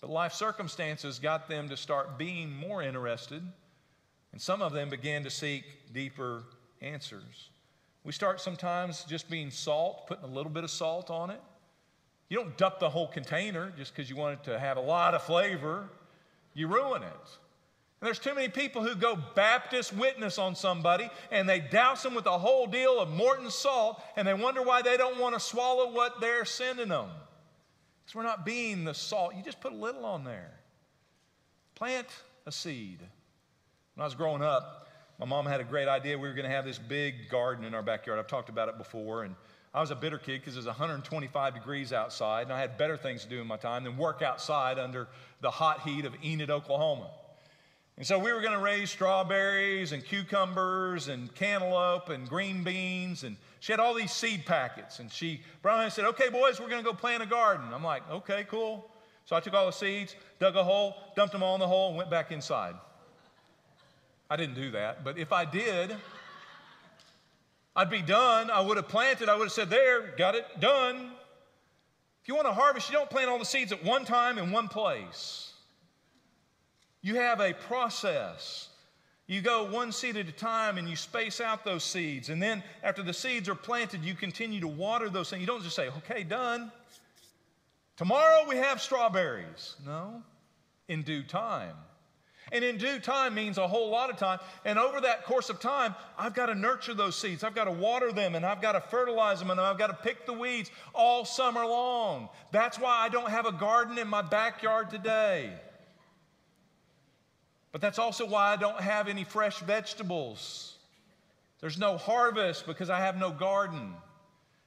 But 0.00 0.10
life 0.10 0.32
circumstances 0.32 1.18
got 1.18 1.48
them 1.48 1.68
to 1.68 1.76
start 1.76 2.18
being 2.18 2.54
more 2.54 2.82
interested, 2.82 3.42
and 4.32 4.40
some 4.40 4.62
of 4.62 4.72
them 4.72 4.88
began 4.90 5.24
to 5.24 5.30
seek 5.30 5.64
deeper 5.92 6.44
answers. 6.80 7.50
We 8.04 8.12
start 8.12 8.40
sometimes 8.40 9.04
just 9.04 9.28
being 9.28 9.50
salt, 9.50 10.06
putting 10.06 10.24
a 10.24 10.28
little 10.32 10.52
bit 10.52 10.62
of 10.62 10.70
salt 10.70 11.10
on 11.10 11.30
it. 11.30 11.40
You 12.28 12.36
don't 12.36 12.56
dump 12.56 12.78
the 12.78 12.90
whole 12.90 13.08
container 13.08 13.72
just 13.76 13.94
because 13.94 14.08
you 14.08 14.14
want 14.14 14.40
it 14.40 14.44
to 14.50 14.58
have 14.58 14.76
a 14.76 14.80
lot 14.80 15.14
of 15.14 15.22
flavor, 15.22 15.88
you 16.54 16.68
ruin 16.68 17.02
it. 17.02 17.38
And 18.00 18.06
there's 18.06 18.18
too 18.18 18.34
many 18.34 18.48
people 18.48 18.82
who 18.82 18.94
go 18.94 19.18
Baptist 19.34 19.92
witness 19.92 20.38
on 20.38 20.54
somebody 20.54 21.10
and 21.32 21.48
they 21.48 21.58
douse 21.58 22.02
them 22.02 22.14
with 22.14 22.26
a 22.26 22.38
whole 22.38 22.66
deal 22.66 23.00
of 23.00 23.10
Morton 23.10 23.50
salt 23.50 24.00
and 24.16 24.26
they 24.26 24.34
wonder 24.34 24.62
why 24.62 24.82
they 24.82 24.96
don't 24.96 25.18
want 25.18 25.34
to 25.34 25.40
swallow 25.40 25.92
what 25.92 26.20
they're 26.20 26.44
sending 26.44 26.88
them. 26.88 27.08
Because 28.04 28.14
we're 28.14 28.22
not 28.22 28.46
being 28.46 28.84
the 28.84 28.94
salt. 28.94 29.34
You 29.34 29.42
just 29.42 29.60
put 29.60 29.72
a 29.72 29.76
little 29.76 30.04
on 30.04 30.24
there. 30.24 30.52
Plant 31.74 32.06
a 32.46 32.52
seed. 32.52 33.00
When 33.94 34.02
I 34.02 34.04
was 34.04 34.14
growing 34.14 34.42
up, 34.42 34.86
my 35.18 35.26
mom 35.26 35.46
had 35.46 35.60
a 35.60 35.64
great 35.64 35.88
idea. 35.88 36.16
We 36.16 36.28
were 36.28 36.34
going 36.34 36.48
to 36.48 36.54
have 36.54 36.64
this 36.64 36.78
big 36.78 37.28
garden 37.28 37.64
in 37.64 37.74
our 37.74 37.82
backyard. 37.82 38.20
I've 38.20 38.28
talked 38.28 38.48
about 38.48 38.68
it 38.68 38.78
before. 38.78 39.24
And 39.24 39.34
I 39.74 39.80
was 39.80 39.90
a 39.90 39.96
bitter 39.96 40.18
kid 40.18 40.40
because 40.40 40.54
it 40.54 40.58
was 40.58 40.66
125 40.66 41.54
degrees 41.54 41.92
outside, 41.92 42.42
and 42.44 42.52
I 42.52 42.60
had 42.60 42.78
better 42.78 42.96
things 42.96 43.24
to 43.24 43.28
do 43.28 43.40
in 43.40 43.46
my 43.46 43.56
time 43.56 43.84
than 43.84 43.96
work 43.96 44.22
outside 44.22 44.78
under 44.78 45.08
the 45.40 45.50
hot 45.50 45.80
heat 45.80 46.04
of 46.04 46.14
Enid, 46.24 46.50
Oklahoma. 46.50 47.10
And 47.98 48.06
so 48.06 48.16
we 48.16 48.32
were 48.32 48.40
going 48.40 48.52
to 48.52 48.60
raise 48.60 48.90
strawberries 48.90 49.90
and 49.90 50.04
cucumbers 50.04 51.08
and 51.08 51.34
cantaloupe 51.34 52.10
and 52.10 52.28
green 52.28 52.62
beans. 52.62 53.24
And 53.24 53.36
she 53.58 53.72
had 53.72 53.80
all 53.80 53.92
these 53.92 54.12
seed 54.12 54.46
packets. 54.46 55.00
And 55.00 55.10
she 55.10 55.40
brought 55.62 55.82
and 55.82 55.92
said, 55.92 56.04
Okay, 56.04 56.30
boys, 56.30 56.60
we're 56.60 56.68
going 56.68 56.82
to 56.82 56.88
go 56.88 56.94
plant 56.94 57.24
a 57.24 57.26
garden. 57.26 57.66
I'm 57.74 57.82
like, 57.82 58.08
Okay, 58.08 58.46
cool. 58.48 58.88
So 59.24 59.34
I 59.34 59.40
took 59.40 59.52
all 59.52 59.66
the 59.66 59.72
seeds, 59.72 60.14
dug 60.38 60.54
a 60.54 60.62
hole, 60.62 60.94
dumped 61.16 61.32
them 61.32 61.42
all 61.42 61.54
in 61.54 61.60
the 61.60 61.66
hole, 61.66 61.88
and 61.88 61.98
went 61.98 62.08
back 62.08 62.30
inside. 62.30 62.76
I 64.30 64.36
didn't 64.36 64.54
do 64.54 64.70
that. 64.70 65.02
But 65.02 65.18
if 65.18 65.32
I 65.32 65.44
did, 65.44 65.96
I'd 67.74 67.90
be 67.90 68.00
done. 68.00 68.48
I 68.48 68.60
would 68.60 68.76
have 68.76 68.88
planted. 68.88 69.28
I 69.28 69.34
would 69.34 69.46
have 69.46 69.52
said, 69.52 69.70
There, 69.70 70.14
got 70.16 70.36
it, 70.36 70.46
done. 70.60 71.10
If 72.22 72.28
you 72.28 72.36
want 72.36 72.46
to 72.46 72.52
harvest, 72.52 72.90
you 72.90 72.94
don't 72.94 73.10
plant 73.10 73.28
all 73.28 73.40
the 73.40 73.44
seeds 73.44 73.72
at 73.72 73.84
one 73.84 74.04
time 74.04 74.38
in 74.38 74.52
one 74.52 74.68
place. 74.68 75.47
You 77.02 77.16
have 77.16 77.40
a 77.40 77.52
process. 77.52 78.68
You 79.26 79.42
go 79.42 79.70
one 79.70 79.92
seed 79.92 80.16
at 80.16 80.26
a 80.26 80.32
time 80.32 80.78
and 80.78 80.88
you 80.88 80.96
space 80.96 81.40
out 81.40 81.64
those 81.64 81.84
seeds. 81.84 82.30
And 82.30 82.42
then 82.42 82.62
after 82.82 83.02
the 83.02 83.12
seeds 83.12 83.48
are 83.48 83.54
planted, 83.54 84.02
you 84.02 84.14
continue 84.14 84.60
to 84.60 84.68
water 84.68 85.10
those 85.10 85.28
things. 85.28 85.40
You 85.40 85.46
don't 85.46 85.62
just 85.62 85.76
say, 85.76 85.88
okay, 85.88 86.24
done. 86.24 86.72
Tomorrow 87.98 88.46
we 88.48 88.56
have 88.56 88.80
strawberries. 88.80 89.76
No, 89.84 90.22
in 90.88 91.02
due 91.02 91.22
time. 91.22 91.74
And 92.52 92.64
in 92.64 92.78
due 92.78 92.98
time 92.98 93.34
means 93.34 93.58
a 93.58 93.68
whole 93.68 93.90
lot 93.90 94.08
of 94.08 94.16
time. 94.16 94.38
And 94.64 94.78
over 94.78 95.00
that 95.02 95.24
course 95.24 95.50
of 95.50 95.60
time, 95.60 95.94
I've 96.16 96.32
got 96.32 96.46
to 96.46 96.54
nurture 96.54 96.94
those 96.94 97.14
seeds. 97.14 97.44
I've 97.44 97.54
got 97.54 97.64
to 97.64 97.72
water 97.72 98.12
them 98.12 98.34
and 98.34 98.46
I've 98.46 98.62
got 98.62 98.72
to 98.72 98.80
fertilize 98.80 99.38
them 99.38 99.50
and 99.50 99.60
I've 99.60 99.76
got 99.76 99.88
to 99.88 99.98
pick 100.02 100.24
the 100.24 100.32
weeds 100.32 100.70
all 100.94 101.26
summer 101.26 101.66
long. 101.66 102.30
That's 102.50 102.78
why 102.78 102.96
I 102.98 103.10
don't 103.10 103.28
have 103.28 103.44
a 103.44 103.52
garden 103.52 103.98
in 103.98 104.08
my 104.08 104.22
backyard 104.22 104.88
today. 104.88 105.52
But 107.72 107.80
that's 107.80 107.98
also 107.98 108.26
why 108.26 108.52
I 108.52 108.56
don't 108.56 108.80
have 108.80 109.08
any 109.08 109.24
fresh 109.24 109.58
vegetables. 109.60 110.76
There's 111.60 111.78
no 111.78 111.96
harvest 111.96 112.66
because 112.66 112.88
I 112.88 113.00
have 113.00 113.16
no 113.16 113.30
garden. 113.30 113.94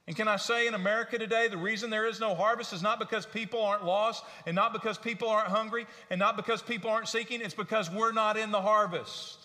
And 0.06 0.16
can 0.16 0.28
I 0.28 0.36
say 0.36 0.66
in 0.66 0.74
America 0.74 1.18
today, 1.18 1.48
the 1.48 1.56
reason 1.56 1.88
there 1.88 2.06
is 2.06 2.20
no 2.20 2.34
harvest 2.34 2.72
is 2.72 2.82
not 2.82 2.98
because 2.98 3.24
people 3.24 3.62
aren't 3.62 3.84
lost 3.84 4.24
and 4.46 4.54
not 4.54 4.72
because 4.72 4.98
people 4.98 5.28
aren't 5.28 5.48
hungry 5.48 5.86
and 6.10 6.18
not 6.18 6.36
because 6.36 6.60
people 6.60 6.90
aren't 6.90 7.08
seeking, 7.08 7.40
it's 7.40 7.54
because 7.54 7.90
we're 7.90 8.12
not 8.12 8.36
in 8.36 8.50
the 8.50 8.60
harvest. 8.60 9.38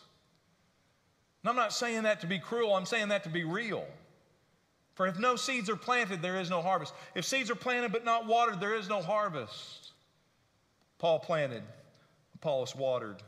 And 1.43 1.49
I'm 1.49 1.55
not 1.55 1.73
saying 1.73 2.03
that 2.03 2.21
to 2.21 2.27
be 2.27 2.39
cruel, 2.39 2.75
I'm 2.75 2.85
saying 2.85 3.09
that 3.09 3.23
to 3.23 3.29
be 3.29 3.43
real. 3.43 3.85
For 4.95 5.05
if 5.05 5.19
no 5.19 5.35
seeds 5.35 5.69
are 5.69 5.75
planted, 5.75 6.23
there 6.23 6.39
is 6.39 6.49
no 6.49 6.63
harvest. 6.63 6.91
If 7.13 7.23
seeds 7.23 7.51
are 7.51 7.55
planted 7.55 7.91
but 7.91 8.03
not 8.03 8.25
watered, 8.25 8.59
there 8.59 8.75
is 8.75 8.89
no 8.89 9.01
harvest. 9.01 9.91
Paul 10.97 11.19
planted, 11.19 11.61
Apollos 12.33 12.75
watered. 12.75 13.21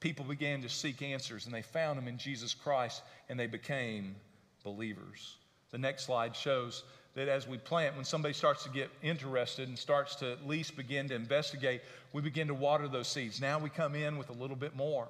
People 0.00 0.24
began 0.24 0.62
to 0.62 0.68
seek 0.68 1.02
answers 1.02 1.44
and 1.44 1.54
they 1.54 1.62
found 1.62 1.98
them 1.98 2.08
in 2.08 2.18
Jesus 2.18 2.54
Christ 2.54 3.02
and 3.28 3.38
they 3.38 3.46
became 3.46 4.16
believers. 4.64 5.36
The 5.70 5.78
next 5.78 6.04
slide 6.04 6.34
shows 6.34 6.84
that 7.14 7.28
as 7.28 7.46
we 7.46 7.58
plant, 7.58 7.96
when 7.96 8.04
somebody 8.04 8.34
starts 8.34 8.62
to 8.64 8.70
get 8.70 8.90
interested 9.02 9.68
and 9.68 9.78
starts 9.78 10.14
to 10.16 10.32
at 10.32 10.46
least 10.46 10.76
begin 10.76 11.08
to 11.08 11.14
investigate, 11.14 11.82
we 12.12 12.22
begin 12.22 12.48
to 12.48 12.54
water 12.54 12.88
those 12.88 13.08
seeds. 13.08 13.40
Now 13.40 13.58
we 13.58 13.68
come 13.68 13.94
in 13.94 14.16
with 14.16 14.30
a 14.30 14.34
little 14.34 14.56
bit 14.56 14.74
more. 14.74 15.08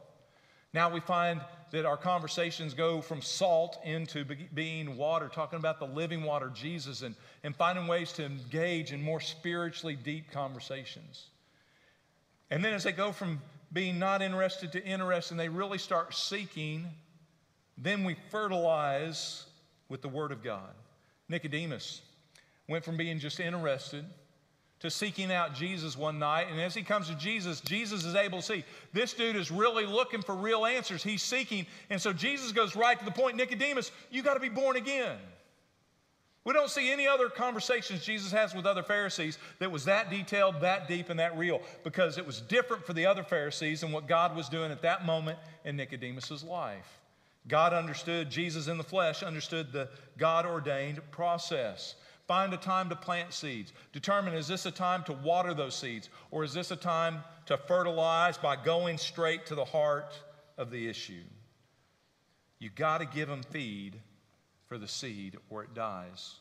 Now 0.72 0.92
we 0.92 1.00
find 1.00 1.40
that 1.72 1.84
our 1.84 1.96
conversations 1.96 2.74
go 2.74 3.00
from 3.00 3.22
salt 3.22 3.78
into 3.84 4.24
being 4.54 4.96
water, 4.96 5.28
talking 5.28 5.58
about 5.58 5.78
the 5.78 5.86
living 5.86 6.22
water, 6.22 6.50
Jesus, 6.54 7.02
and, 7.02 7.14
and 7.42 7.54
finding 7.54 7.86
ways 7.86 8.12
to 8.14 8.24
engage 8.24 8.92
in 8.92 9.02
more 9.02 9.20
spiritually 9.20 9.96
deep 9.96 10.30
conversations. 10.30 11.26
And 12.50 12.64
then 12.64 12.72
as 12.72 12.84
they 12.84 12.92
go 12.92 13.12
from 13.12 13.40
being 13.72 13.98
not 13.98 14.22
interested 14.22 14.72
to 14.72 14.84
interest, 14.84 15.30
and 15.30 15.38
they 15.38 15.48
really 15.48 15.78
start 15.78 16.14
seeking, 16.14 16.86
then 17.78 18.04
we 18.04 18.16
fertilize 18.30 19.44
with 19.88 20.02
the 20.02 20.08
Word 20.08 20.32
of 20.32 20.42
God. 20.42 20.74
Nicodemus 21.28 22.02
went 22.68 22.84
from 22.84 22.96
being 22.96 23.18
just 23.18 23.40
interested 23.40 24.04
to 24.80 24.90
seeking 24.90 25.30
out 25.30 25.54
Jesus 25.54 25.96
one 25.96 26.18
night. 26.18 26.46
And 26.50 26.60
as 26.60 26.74
he 26.74 26.82
comes 26.82 27.08
to 27.08 27.14
Jesus, 27.14 27.60
Jesus 27.60 28.04
is 28.04 28.14
able 28.14 28.38
to 28.38 28.44
see 28.44 28.64
this 28.92 29.12
dude 29.12 29.36
is 29.36 29.50
really 29.50 29.86
looking 29.86 30.22
for 30.22 30.34
real 30.34 30.64
answers. 30.64 31.02
He's 31.02 31.22
seeking. 31.22 31.66
And 31.90 32.00
so 32.00 32.12
Jesus 32.12 32.52
goes 32.52 32.74
right 32.74 32.98
to 32.98 33.04
the 33.04 33.10
point 33.10 33.36
Nicodemus, 33.36 33.92
you 34.10 34.22
got 34.22 34.34
to 34.34 34.40
be 34.40 34.48
born 34.48 34.76
again. 34.76 35.18
We 36.44 36.54
don't 36.54 36.70
see 36.70 36.90
any 36.90 37.06
other 37.06 37.28
conversations 37.28 38.04
Jesus 38.04 38.32
has 38.32 38.54
with 38.54 38.64
other 38.64 38.82
Pharisees 38.82 39.36
that 39.58 39.70
was 39.70 39.84
that 39.84 40.08
detailed, 40.08 40.62
that 40.62 40.88
deep, 40.88 41.10
and 41.10 41.20
that 41.20 41.36
real 41.36 41.60
because 41.84 42.16
it 42.16 42.26
was 42.26 42.40
different 42.40 42.86
for 42.86 42.94
the 42.94 43.04
other 43.04 43.22
Pharisees 43.22 43.82
and 43.82 43.92
what 43.92 44.08
God 44.08 44.34
was 44.34 44.48
doing 44.48 44.72
at 44.72 44.82
that 44.82 45.04
moment 45.04 45.38
in 45.64 45.76
Nicodemus's 45.76 46.42
life. 46.42 47.00
God 47.46 47.74
understood, 47.74 48.30
Jesus 48.30 48.68
in 48.68 48.78
the 48.78 48.84
flesh 48.84 49.22
understood 49.22 49.70
the 49.70 49.88
God 50.16 50.46
ordained 50.46 51.00
process. 51.10 51.94
Find 52.26 52.54
a 52.54 52.58
time 52.58 52.88
to 52.88 52.96
plant 52.96 53.34
seeds. 53.34 53.72
Determine 53.92 54.34
is 54.34 54.48
this 54.48 54.64
a 54.64 54.70
time 54.70 55.02
to 55.04 55.12
water 55.12 55.52
those 55.52 55.74
seeds 55.74 56.08
or 56.30 56.44
is 56.44 56.54
this 56.54 56.70
a 56.70 56.76
time 56.76 57.22
to 57.46 57.56
fertilize 57.56 58.38
by 58.38 58.56
going 58.56 58.96
straight 58.96 59.44
to 59.46 59.54
the 59.54 59.64
heart 59.64 60.14
of 60.56 60.70
the 60.70 60.88
issue? 60.88 61.24
You 62.58 62.70
got 62.70 62.98
to 62.98 63.06
give 63.06 63.28
them 63.28 63.42
feed 63.50 64.00
for 64.70 64.78
the 64.78 64.86
seed 64.86 65.36
or 65.50 65.64
it 65.64 65.74
dies. 65.74 66.36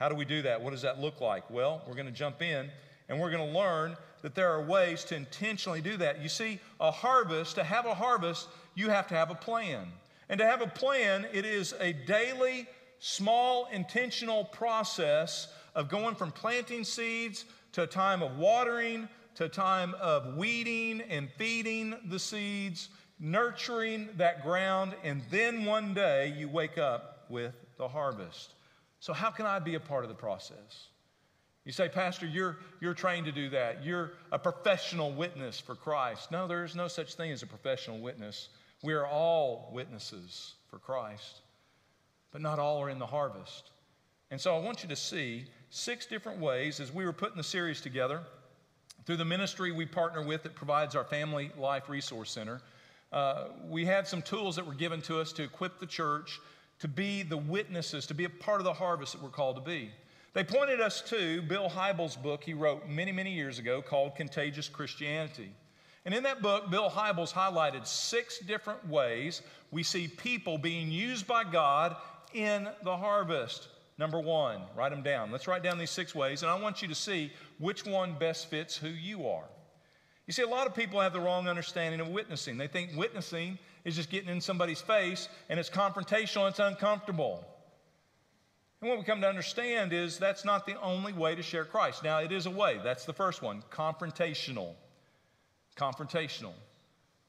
How 0.00 0.08
do 0.08 0.16
we 0.16 0.24
do 0.24 0.42
that? 0.42 0.60
What 0.60 0.70
does 0.70 0.82
that 0.82 1.00
look 1.00 1.20
like? 1.20 1.48
Well, 1.48 1.80
we're 1.86 1.94
going 1.94 2.06
to 2.06 2.12
jump 2.12 2.42
in 2.42 2.68
and 3.08 3.20
we're 3.20 3.30
going 3.30 3.52
to 3.52 3.56
learn 3.56 3.96
that 4.22 4.34
there 4.34 4.50
are 4.50 4.60
ways 4.60 5.04
to 5.04 5.14
intentionally 5.14 5.80
do 5.80 5.96
that. 5.98 6.20
You 6.20 6.28
see, 6.28 6.58
a 6.80 6.90
harvest, 6.90 7.54
to 7.54 7.62
have 7.62 7.86
a 7.86 7.94
harvest, 7.94 8.48
you 8.74 8.88
have 8.88 9.06
to 9.06 9.14
have 9.14 9.30
a 9.30 9.36
plan. 9.36 9.86
And 10.28 10.40
to 10.40 10.44
have 10.44 10.60
a 10.60 10.66
plan, 10.66 11.24
it 11.32 11.44
is 11.44 11.72
a 11.78 11.92
daily, 11.92 12.66
small, 12.98 13.68
intentional 13.72 14.46
process 14.46 15.46
of 15.76 15.88
going 15.88 16.16
from 16.16 16.32
planting 16.32 16.82
seeds 16.82 17.44
to 17.74 17.84
a 17.84 17.86
time 17.86 18.24
of 18.24 18.38
watering, 18.38 19.08
to 19.36 19.44
a 19.44 19.48
time 19.48 19.94
of 20.00 20.36
weeding 20.36 21.00
and 21.02 21.28
feeding 21.38 21.94
the 22.08 22.18
seeds, 22.18 22.88
nurturing 23.20 24.08
that 24.16 24.42
ground, 24.42 24.96
and 25.04 25.22
then 25.30 25.64
one 25.64 25.94
day 25.94 26.34
you 26.36 26.48
wake 26.48 26.76
up 26.76 27.14
with 27.28 27.54
the 27.78 27.88
harvest. 27.88 28.54
So, 29.00 29.12
how 29.12 29.30
can 29.30 29.46
I 29.46 29.58
be 29.58 29.76
a 29.76 29.80
part 29.80 30.04
of 30.04 30.08
the 30.08 30.14
process? 30.14 30.88
You 31.64 31.72
say, 31.72 31.88
Pastor, 31.88 32.26
you're, 32.26 32.56
you're 32.80 32.94
trained 32.94 33.26
to 33.26 33.32
do 33.32 33.50
that. 33.50 33.84
You're 33.84 34.12
a 34.32 34.38
professional 34.38 35.12
witness 35.12 35.60
for 35.60 35.74
Christ. 35.74 36.30
No, 36.32 36.46
there 36.46 36.64
is 36.64 36.74
no 36.74 36.88
such 36.88 37.14
thing 37.14 37.30
as 37.30 37.42
a 37.42 37.46
professional 37.46 37.98
witness. 37.98 38.48
We 38.82 38.94
are 38.94 39.06
all 39.06 39.70
witnesses 39.72 40.54
for 40.70 40.78
Christ, 40.78 41.42
but 42.32 42.40
not 42.40 42.58
all 42.58 42.78
are 42.82 42.88
in 42.88 42.98
the 42.98 43.06
harvest. 43.06 43.70
And 44.30 44.40
so 44.40 44.56
I 44.56 44.60
want 44.60 44.82
you 44.82 44.88
to 44.88 44.96
see 44.96 45.44
six 45.70 46.06
different 46.06 46.40
ways 46.40 46.80
as 46.80 46.92
we 46.92 47.04
were 47.04 47.12
putting 47.12 47.36
the 47.36 47.44
series 47.44 47.80
together 47.80 48.22
through 49.04 49.16
the 49.16 49.24
ministry 49.24 49.72
we 49.72 49.86
partner 49.86 50.22
with 50.22 50.42
that 50.44 50.54
provides 50.54 50.94
our 50.94 51.04
Family 51.04 51.50
Life 51.58 51.88
Resource 51.88 52.30
Center. 52.30 52.60
Uh, 53.12 53.48
we 53.66 53.84
had 53.84 54.06
some 54.06 54.22
tools 54.22 54.56
that 54.56 54.66
were 54.66 54.74
given 54.74 55.00
to 55.02 55.18
us 55.18 55.32
to 55.32 55.42
equip 55.42 55.78
the 55.78 55.86
church 55.86 56.40
to 56.80 56.88
be 56.88 57.22
the 57.22 57.36
witnesses, 57.36 58.06
to 58.06 58.14
be 58.14 58.24
a 58.24 58.30
part 58.30 58.60
of 58.60 58.64
the 58.64 58.72
harvest 58.72 59.12
that 59.12 59.22
we're 59.22 59.30
called 59.30 59.56
to 59.56 59.62
be. 59.62 59.90
They 60.34 60.44
pointed 60.44 60.80
us 60.80 61.00
to 61.08 61.42
Bill 61.42 61.68
Hybels' 61.68 62.20
book 62.20 62.44
he 62.44 62.54
wrote 62.54 62.88
many, 62.88 63.12
many 63.12 63.32
years 63.32 63.58
ago 63.58 63.82
called 63.82 64.14
Contagious 64.14 64.68
Christianity. 64.68 65.50
And 66.04 66.14
in 66.14 66.22
that 66.22 66.42
book, 66.42 66.70
Bill 66.70 66.88
Hybels 66.88 67.32
highlighted 67.32 67.86
six 67.86 68.38
different 68.38 68.86
ways 68.88 69.42
we 69.70 69.82
see 69.82 70.08
people 70.08 70.56
being 70.56 70.90
used 70.90 71.26
by 71.26 71.44
God 71.44 71.96
in 72.32 72.68
the 72.84 72.96
harvest. 72.96 73.68
Number 73.98 74.20
one, 74.20 74.62
write 74.76 74.90
them 74.90 75.02
down. 75.02 75.32
Let's 75.32 75.48
write 75.48 75.62
down 75.62 75.76
these 75.76 75.90
six 75.90 76.14
ways, 76.14 76.42
and 76.42 76.50
I 76.50 76.58
want 76.58 76.82
you 76.82 76.88
to 76.88 76.94
see 76.94 77.32
which 77.58 77.84
one 77.84 78.14
best 78.18 78.48
fits 78.48 78.76
who 78.76 78.88
you 78.88 79.26
are. 79.26 79.44
You 80.26 80.32
see, 80.32 80.42
a 80.42 80.48
lot 80.48 80.66
of 80.66 80.74
people 80.74 81.00
have 81.00 81.12
the 81.12 81.20
wrong 81.20 81.48
understanding 81.48 82.00
of 82.00 82.08
witnessing. 82.08 82.58
They 82.58 82.68
think 82.68 82.90
witnessing 82.94 83.58
is 83.88 83.96
just 83.96 84.10
getting 84.10 84.28
in 84.28 84.40
somebody's 84.40 84.80
face 84.80 85.28
and 85.48 85.58
it's 85.58 85.70
confrontational, 85.70 86.48
it's 86.48 86.60
uncomfortable. 86.60 87.44
And 88.80 88.88
what 88.88 88.98
we 88.98 89.04
come 89.04 89.20
to 89.22 89.28
understand 89.28 89.92
is 89.92 90.18
that's 90.18 90.44
not 90.44 90.66
the 90.66 90.80
only 90.80 91.12
way 91.12 91.34
to 91.34 91.42
share 91.42 91.64
Christ. 91.64 92.04
Now, 92.04 92.18
it 92.18 92.30
is 92.30 92.46
a 92.46 92.50
way. 92.50 92.78
That's 92.84 93.04
the 93.04 93.12
first 93.12 93.42
one 93.42 93.64
confrontational 93.72 94.74
confrontational. 95.78 96.52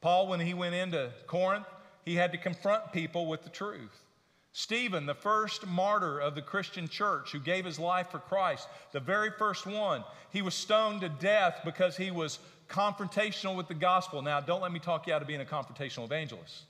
Paul, 0.01 0.27
when 0.27 0.39
he 0.39 0.53
went 0.53 0.75
into 0.75 1.11
Corinth, 1.27 1.67
he 2.03 2.15
had 2.15 2.31
to 2.31 2.37
confront 2.37 2.91
people 2.91 3.27
with 3.27 3.43
the 3.43 3.49
truth. 3.49 4.03
Stephen, 4.51 5.05
the 5.05 5.13
first 5.13 5.67
martyr 5.67 6.19
of 6.19 6.33
the 6.33 6.41
Christian 6.41 6.87
church 6.87 7.31
who 7.31 7.39
gave 7.39 7.65
his 7.65 7.77
life 7.77 8.09
for 8.09 8.17
Christ, 8.17 8.67
the 8.91 8.99
very 8.99 9.29
first 9.29 9.67
one, 9.67 10.03
he 10.31 10.41
was 10.41 10.55
stoned 10.55 11.01
to 11.01 11.09
death 11.09 11.61
because 11.63 11.95
he 11.95 12.09
was 12.09 12.39
confrontational 12.69 13.55
with 13.55 13.67
the 13.67 13.73
gospel. 13.73 14.21
Now, 14.21 14.39
don't 14.39 14.61
let 14.61 14.71
me 14.71 14.79
talk 14.79 15.07
you 15.07 15.13
out 15.13 15.21
of 15.21 15.27
being 15.27 15.41
a 15.41 15.45
confrontational 15.45 16.05
evangelist. 16.05 16.63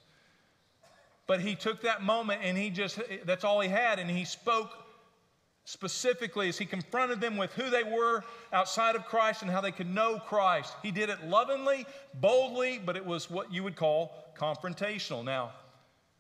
But 1.27 1.41
he 1.41 1.55
took 1.55 1.81
that 1.81 2.01
moment 2.01 2.41
and 2.43 2.57
he 2.57 2.69
just, 2.69 2.99
that's 3.25 3.43
all 3.43 3.59
he 3.59 3.69
had, 3.69 3.99
and 3.99 4.09
he 4.09 4.25
spoke 4.25 4.71
specifically 5.65 6.49
as 6.49 6.57
he 6.57 6.65
confronted 6.65 7.21
them 7.21 7.37
with 7.37 7.53
who 7.53 7.69
they 7.69 7.83
were 7.83 8.23
outside 8.51 8.95
of 8.95 9.05
Christ 9.05 9.43
and 9.43 9.51
how 9.51 9.61
they 9.61 9.71
could 9.71 9.93
know 9.93 10.17
Christ. 10.17 10.73
He 10.81 10.89
did 10.89 11.09
it 11.09 11.27
lovingly, 11.27 11.85
boldly, 12.15 12.81
but 12.83 12.97
it 12.97 13.05
was 13.05 13.29
what 13.29 13.53
you 13.53 13.61
would 13.63 13.75
call 13.75 14.11
confrontational. 14.35 15.23
Now, 15.23 15.51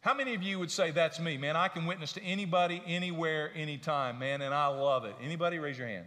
how 0.01 0.13
many 0.13 0.35
of 0.35 0.43
you 0.43 0.59
would 0.59 0.69
say 0.69 0.91
that's 0.91 1.19
me, 1.19 1.37
man? 1.37 1.55
I 1.55 1.67
can 1.67 1.87
witness 1.87 2.13
to 2.13 2.23
anybody, 2.23 2.83
anywhere, 2.85 3.51
anytime, 3.55 4.19
man, 4.19 4.43
and 4.43 4.53
I 4.53 4.67
love 4.67 5.05
it. 5.05 5.15
Anybody 5.23 5.57
raise 5.57 5.77
your 5.77 5.87
hand? 5.87 6.05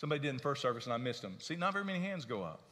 Somebody 0.00 0.22
did 0.22 0.30
in 0.30 0.38
first 0.38 0.62
service 0.62 0.86
and 0.86 0.94
I 0.94 0.96
missed 0.96 1.20
them. 1.20 1.34
See, 1.40 1.56
not 1.56 1.74
very 1.74 1.84
many 1.84 2.00
hands 2.00 2.24
go 2.24 2.42
up. 2.42 2.62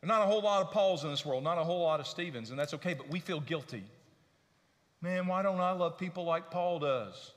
There's 0.00 0.08
not 0.08 0.22
a 0.22 0.24
whole 0.24 0.40
lot 0.40 0.62
of 0.62 0.70
Pauls 0.70 1.04
in 1.04 1.10
this 1.10 1.26
world, 1.26 1.44
not 1.44 1.58
a 1.58 1.62
whole 1.62 1.82
lot 1.82 2.00
of 2.00 2.06
Stevens, 2.06 2.48
and 2.48 2.58
that's 2.58 2.72
okay, 2.72 2.94
but 2.94 3.06
we 3.10 3.20
feel 3.20 3.38
guilty. 3.38 3.84
Man, 5.02 5.26
why 5.26 5.42
don't 5.42 5.60
I 5.60 5.72
love 5.72 5.98
people 5.98 6.24
like 6.24 6.50
Paul 6.50 6.78
does? 6.78 7.32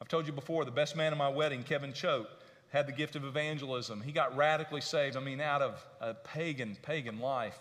I've 0.00 0.06
told 0.06 0.28
you 0.28 0.32
before, 0.32 0.64
the 0.64 0.70
best 0.70 0.94
man 0.94 1.10
at 1.10 1.18
my 1.18 1.28
wedding, 1.30 1.64
Kevin 1.64 1.92
Choate, 1.92 2.28
had 2.70 2.86
the 2.86 2.92
gift 2.92 3.16
of 3.16 3.24
evangelism. 3.24 4.00
He 4.00 4.12
got 4.12 4.36
radically 4.36 4.82
saved, 4.82 5.16
I 5.16 5.20
mean, 5.20 5.40
out 5.40 5.60
of 5.60 5.84
a 6.00 6.14
pagan, 6.14 6.76
pagan 6.80 7.18
life. 7.18 7.58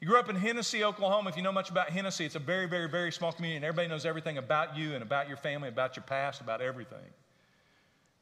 He 0.00 0.06
grew 0.06 0.18
up 0.18 0.30
in 0.30 0.36
Hennessey, 0.36 0.82
Oklahoma. 0.82 1.28
If 1.28 1.36
you 1.36 1.42
know 1.42 1.52
much 1.52 1.68
about 1.68 1.90
Hennessey, 1.90 2.24
it's 2.24 2.36
a 2.36 2.40
very, 2.40 2.66
very, 2.66 2.88
very 2.88 3.12
small 3.12 3.32
community, 3.32 3.56
and 3.56 3.66
everybody 3.66 3.88
knows 3.88 4.06
everything 4.06 4.38
about 4.38 4.78
you 4.78 4.94
and 4.94 5.02
about 5.02 5.28
your 5.28 5.36
family, 5.36 5.68
about 5.68 5.94
your 5.94 6.04
past, 6.04 6.40
about 6.40 6.62
everything. 6.62 7.10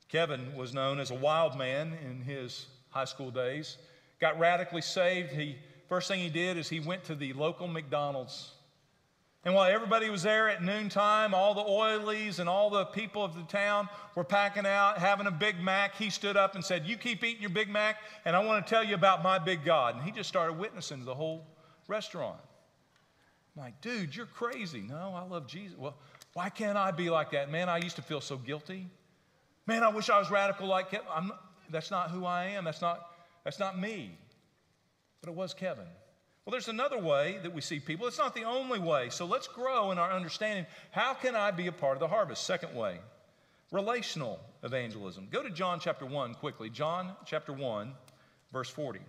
Kevin 0.08 0.54
was 0.56 0.72
known 0.72 1.00
as 1.00 1.10
a 1.10 1.14
wild 1.14 1.56
man 1.56 1.96
in 2.04 2.22
his 2.22 2.66
high 2.90 3.04
school 3.04 3.30
days. 3.30 3.76
Got 4.20 4.38
radically 4.38 4.80
saved. 4.80 5.32
He 5.32 5.56
first 5.88 6.08
thing 6.08 6.20
he 6.20 6.30
did 6.30 6.56
is 6.56 6.68
he 6.68 6.80
went 6.80 7.04
to 7.04 7.14
the 7.14 7.32
local 7.34 7.68
McDonald's. 7.68 8.52
And 9.44 9.54
while 9.54 9.70
everybody 9.70 10.10
was 10.10 10.24
there 10.24 10.48
at 10.48 10.62
noontime, 10.62 11.32
all 11.32 11.54
the 11.54 11.62
oilies 11.62 12.38
and 12.38 12.48
all 12.48 12.70
the 12.70 12.86
people 12.86 13.24
of 13.24 13.34
the 13.34 13.44
town 13.44 13.88
were 14.14 14.24
packing 14.24 14.66
out, 14.66 14.98
having 14.98 15.26
a 15.26 15.30
Big 15.30 15.60
Mac, 15.60 15.94
he 15.94 16.10
stood 16.10 16.36
up 16.36 16.54
and 16.54 16.64
said, 16.64 16.86
You 16.86 16.96
keep 16.96 17.22
eating 17.22 17.40
your 17.40 17.50
Big 17.50 17.68
Mac, 17.68 17.98
and 18.24 18.34
I 18.34 18.44
want 18.44 18.66
to 18.66 18.68
tell 18.68 18.82
you 18.82 18.94
about 18.94 19.22
my 19.22 19.38
big 19.38 19.64
God. 19.64 19.94
And 19.94 20.04
he 20.04 20.10
just 20.10 20.28
started 20.28 20.58
witnessing 20.58 21.04
the 21.04 21.14
whole 21.14 21.46
restaurant. 21.86 22.40
I'm 23.56 23.62
like, 23.62 23.80
dude, 23.80 24.14
you're 24.14 24.26
crazy. 24.26 24.80
No, 24.80 25.14
I 25.14 25.22
love 25.22 25.46
Jesus. 25.46 25.78
Well, 25.78 25.96
why 26.34 26.48
can't 26.48 26.76
I 26.76 26.90
be 26.90 27.08
like 27.08 27.30
that? 27.30 27.50
Man, 27.50 27.68
I 27.68 27.78
used 27.78 27.96
to 27.96 28.02
feel 28.02 28.20
so 28.20 28.36
guilty. 28.36 28.88
Man, 29.68 29.82
I 29.82 29.88
wish 29.88 30.08
I 30.08 30.18
was 30.18 30.30
radical 30.30 30.66
like 30.66 30.90
him. 30.90 31.02
Not, 31.06 31.44
that's 31.68 31.90
not 31.90 32.10
who 32.10 32.24
I 32.24 32.46
am. 32.46 32.64
That's 32.64 32.80
not, 32.80 33.10
that's 33.44 33.58
not 33.58 33.78
me. 33.78 34.16
But 35.20 35.28
it 35.28 35.36
was 35.36 35.52
Kevin. 35.52 35.84
Well, 36.44 36.52
there's 36.52 36.68
another 36.68 36.98
way 36.98 37.38
that 37.42 37.52
we 37.52 37.60
see 37.60 37.78
people. 37.78 38.06
It's 38.06 38.16
not 38.16 38.34
the 38.34 38.44
only 38.44 38.78
way. 38.78 39.10
So 39.10 39.26
let's 39.26 39.46
grow 39.46 39.92
in 39.92 39.98
our 39.98 40.10
understanding. 40.10 40.64
How 40.90 41.12
can 41.12 41.36
I 41.36 41.50
be 41.50 41.66
a 41.66 41.72
part 41.72 41.92
of 41.92 42.00
the 42.00 42.08
harvest? 42.08 42.44
Second 42.44 42.74
way, 42.74 42.98
relational 43.70 44.40
evangelism. 44.62 45.28
Go 45.30 45.42
to 45.42 45.50
John 45.50 45.80
chapter 45.80 46.06
1 46.06 46.36
quickly. 46.36 46.70
John 46.70 47.12
chapter 47.26 47.52
1, 47.52 47.92
verse 48.50 48.70
40. 48.70 49.00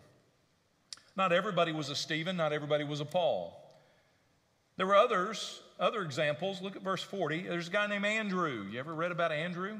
Not 1.15 1.32
everybody 1.32 1.72
was 1.72 1.88
a 1.88 1.95
Stephen, 1.95 2.36
not 2.36 2.52
everybody 2.52 2.84
was 2.84 3.00
a 3.00 3.06
Paul. 3.06 3.56
There 4.76 4.88
were 4.88 4.95
others, 4.95 5.62
other 5.80 6.02
examples. 6.02 6.62
Look 6.62 6.76
at 6.76 6.82
verse 6.82 7.02
40. 7.02 7.43
There's 7.43 7.69
a 7.69 7.72
guy 7.72 7.88
named 7.88 8.06
Andrew. 8.06 8.65
You 8.69 8.78
ever 8.80 8.93
read 8.93 9.13
about 9.13 9.32
Andrew? 9.32 9.80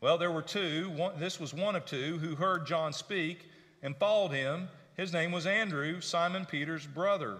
Well, 0.00 0.18
there 0.18 0.30
were 0.30 0.42
two. 0.42 0.90
One, 0.90 1.18
this 1.18 1.40
was 1.40 1.52
one 1.52 1.74
of 1.74 1.84
two 1.84 2.18
who 2.18 2.36
heard 2.36 2.66
John 2.66 2.92
speak 2.92 3.48
and 3.82 3.96
followed 3.96 4.30
him. 4.30 4.68
His 4.96 5.12
name 5.12 5.32
was 5.32 5.46
Andrew, 5.46 6.00
Simon 6.00 6.46
Peter's 6.46 6.86
brother. 6.86 7.38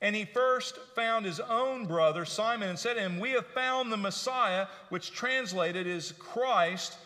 And 0.00 0.16
he 0.16 0.24
first 0.24 0.76
found 0.96 1.24
his 1.24 1.38
own 1.38 1.86
brother, 1.86 2.24
Simon, 2.24 2.68
and 2.68 2.78
said 2.78 2.94
to 2.94 3.00
him, 3.00 3.20
We 3.20 3.30
have 3.30 3.46
found 3.46 3.92
the 3.92 3.96
Messiah, 3.96 4.66
which 4.88 5.12
translated 5.12 5.86
is 5.86 6.12
Christ. 6.18 6.96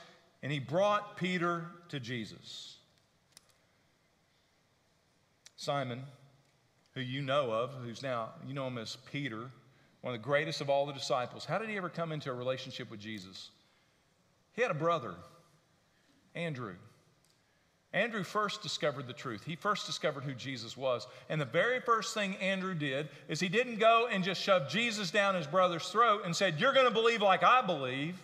And 0.43 0.51
he 0.51 0.59
brought 0.59 1.17
Peter 1.17 1.67
to 1.89 2.01
Jesus. 2.01 2.77
Simon, 5.57 6.03
who 6.95 7.01
you 7.01 7.21
know 7.21 7.51
of, 7.51 7.75
who's 7.83 8.03
now, 8.03 8.31
you 8.47 8.55
know 8.55 8.67
him 8.69 8.79
as 8.79 8.97
Peter, 9.11 9.51
one 10.01 10.15
of 10.15 10.21
the 10.21 10.25
greatest 10.25 10.61
of 10.61 10.71
all 10.71 10.87
the 10.87 10.93
disciples. 10.93 11.45
How 11.45 11.59
did 11.59 11.69
he 11.69 11.77
ever 11.77 11.89
come 11.89 12.13
into 12.13 12.31
a 12.31 12.35
relationship 12.35 12.91
with 12.91 13.01
Jesus? 13.01 13.51
He 14.57 14.63
had 14.63 14.71
a 14.71 14.75
brother, 14.75 15.15
Andrew. 16.35 16.75
Andrew 17.93 18.25
first 18.25 18.63
discovered 18.63 19.07
the 19.07 19.13
truth. 19.13 19.45
He 19.45 19.57
first 19.57 19.87
discovered 19.87 20.25
who 20.25 20.35
Jesus 20.35 20.77
was. 20.77 21.07
And 21.29 21.41
the 21.41 21.47
very 21.47 21.81
first 21.81 22.15
thing 22.15 22.37
Andrew 22.37 22.75
did 22.75 23.09
is 23.29 23.41
he 23.41 23.49
didn't 23.49 23.79
go 23.79 24.09
and 24.11 24.25
just 24.25 24.43
shove 24.43 24.69
Jesus 24.69 25.11
down 25.11 25.35
his 25.35 25.47
brother's 25.47 25.89
throat 25.89 26.23
and 26.25 26.35
said, 26.35 26.61
You're 26.61 26.75
going 26.75 26.87
to 26.87 26.93
believe 26.93 27.23
like 27.23 27.43
I 27.43 27.63
believe. 27.63 28.17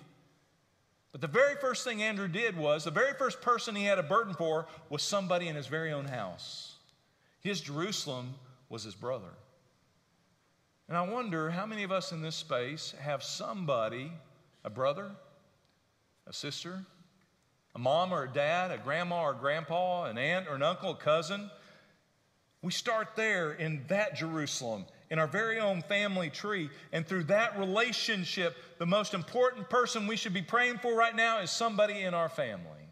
But 1.12 1.20
the 1.20 1.26
very 1.26 1.56
first 1.56 1.84
thing 1.84 2.02
Andrew 2.02 2.28
did 2.28 2.56
was 2.56 2.84
the 2.84 2.90
very 2.90 3.14
first 3.14 3.40
person 3.40 3.74
he 3.74 3.84
had 3.84 3.98
a 3.98 4.02
burden 4.02 4.34
for 4.34 4.66
was 4.88 5.02
somebody 5.02 5.48
in 5.48 5.56
his 5.56 5.66
very 5.66 5.92
own 5.92 6.06
house. 6.06 6.76
His 7.40 7.60
Jerusalem 7.60 8.34
was 8.68 8.82
his 8.82 8.94
brother. 8.94 9.28
And 10.88 10.96
I 10.96 11.02
wonder 11.02 11.50
how 11.50 11.66
many 11.66 11.82
of 11.82 11.92
us 11.92 12.12
in 12.12 12.22
this 12.22 12.36
space 12.36 12.94
have 13.00 13.22
somebody, 13.22 14.12
a 14.64 14.70
brother, 14.70 15.10
a 16.26 16.32
sister, 16.32 16.84
a 17.74 17.78
mom 17.78 18.12
or 18.12 18.24
a 18.24 18.28
dad, 18.28 18.70
a 18.70 18.78
grandma 18.78 19.22
or 19.22 19.32
a 19.32 19.36
grandpa, 19.36 20.04
an 20.04 20.18
aunt 20.18 20.48
or 20.48 20.54
an 20.54 20.62
uncle, 20.62 20.90
a 20.90 20.96
cousin. 20.96 21.50
We 22.62 22.70
start 22.70 23.16
there 23.16 23.52
in 23.52 23.84
that 23.88 24.14
Jerusalem, 24.14 24.84
in 25.10 25.18
our 25.18 25.26
very 25.26 25.58
own 25.58 25.82
family 25.82 26.30
tree. 26.30 26.70
And 26.92 27.06
through 27.06 27.24
that 27.24 27.58
relationship, 27.58 28.56
the 28.78 28.86
most 28.86 29.14
important 29.14 29.68
person 29.68 30.06
we 30.06 30.16
should 30.16 30.34
be 30.34 30.42
praying 30.42 30.78
for 30.78 30.94
right 30.94 31.14
now 31.14 31.40
is 31.40 31.50
somebody 31.50 32.02
in 32.02 32.14
our 32.14 32.28
family. 32.28 32.88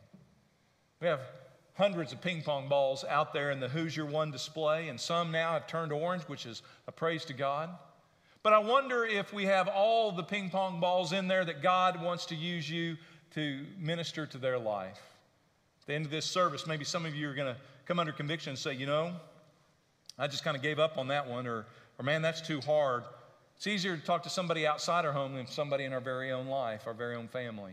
We 1.00 1.06
have 1.06 1.20
hundreds 1.74 2.12
of 2.12 2.20
ping 2.20 2.42
pong 2.42 2.68
balls 2.68 3.04
out 3.08 3.32
there 3.32 3.50
in 3.50 3.60
the 3.60 3.90
Your 3.94 4.06
One 4.06 4.30
display, 4.30 4.88
and 4.88 5.00
some 5.00 5.30
now 5.30 5.52
have 5.52 5.66
turned 5.66 5.92
orange, 5.92 6.24
which 6.24 6.46
is 6.46 6.62
a 6.86 6.92
praise 6.92 7.24
to 7.26 7.32
God. 7.32 7.70
But 8.42 8.54
I 8.54 8.58
wonder 8.58 9.04
if 9.04 9.32
we 9.32 9.44
have 9.46 9.68
all 9.68 10.12
the 10.12 10.22
ping 10.22 10.50
pong 10.50 10.80
balls 10.80 11.12
in 11.12 11.28
there 11.28 11.44
that 11.44 11.62
God 11.62 12.02
wants 12.02 12.26
to 12.26 12.34
use 12.34 12.68
you 12.68 12.96
to 13.34 13.64
minister 13.78 14.26
to 14.26 14.38
their 14.38 14.58
life. 14.58 15.00
At 15.82 15.86
the 15.86 15.94
end 15.94 16.04
of 16.04 16.10
this 16.10 16.26
service, 16.26 16.66
maybe 16.66 16.84
some 16.84 17.06
of 17.06 17.14
you 17.14 17.28
are 17.28 17.34
going 17.34 17.54
to 17.54 17.60
come 17.86 17.98
under 17.98 18.12
conviction 18.12 18.50
and 18.50 18.58
say, 18.58 18.74
you 18.74 18.86
know, 18.86 19.12
I 20.18 20.26
just 20.26 20.44
kind 20.44 20.56
of 20.56 20.62
gave 20.62 20.78
up 20.78 20.98
on 20.98 21.08
that 21.08 21.28
one, 21.28 21.46
or, 21.46 21.66
or 21.98 22.04
man, 22.04 22.22
that's 22.22 22.40
too 22.40 22.60
hard. 22.60 23.04
It's 23.56 23.66
easier 23.66 23.96
to 23.96 24.02
talk 24.02 24.22
to 24.24 24.30
somebody 24.30 24.66
outside 24.66 25.04
our 25.04 25.12
home 25.12 25.34
than 25.34 25.46
somebody 25.46 25.84
in 25.84 25.92
our 25.92 26.00
very 26.00 26.32
own 26.32 26.46
life, 26.46 26.86
our 26.86 26.94
very 26.94 27.14
own 27.14 27.28
family. 27.28 27.72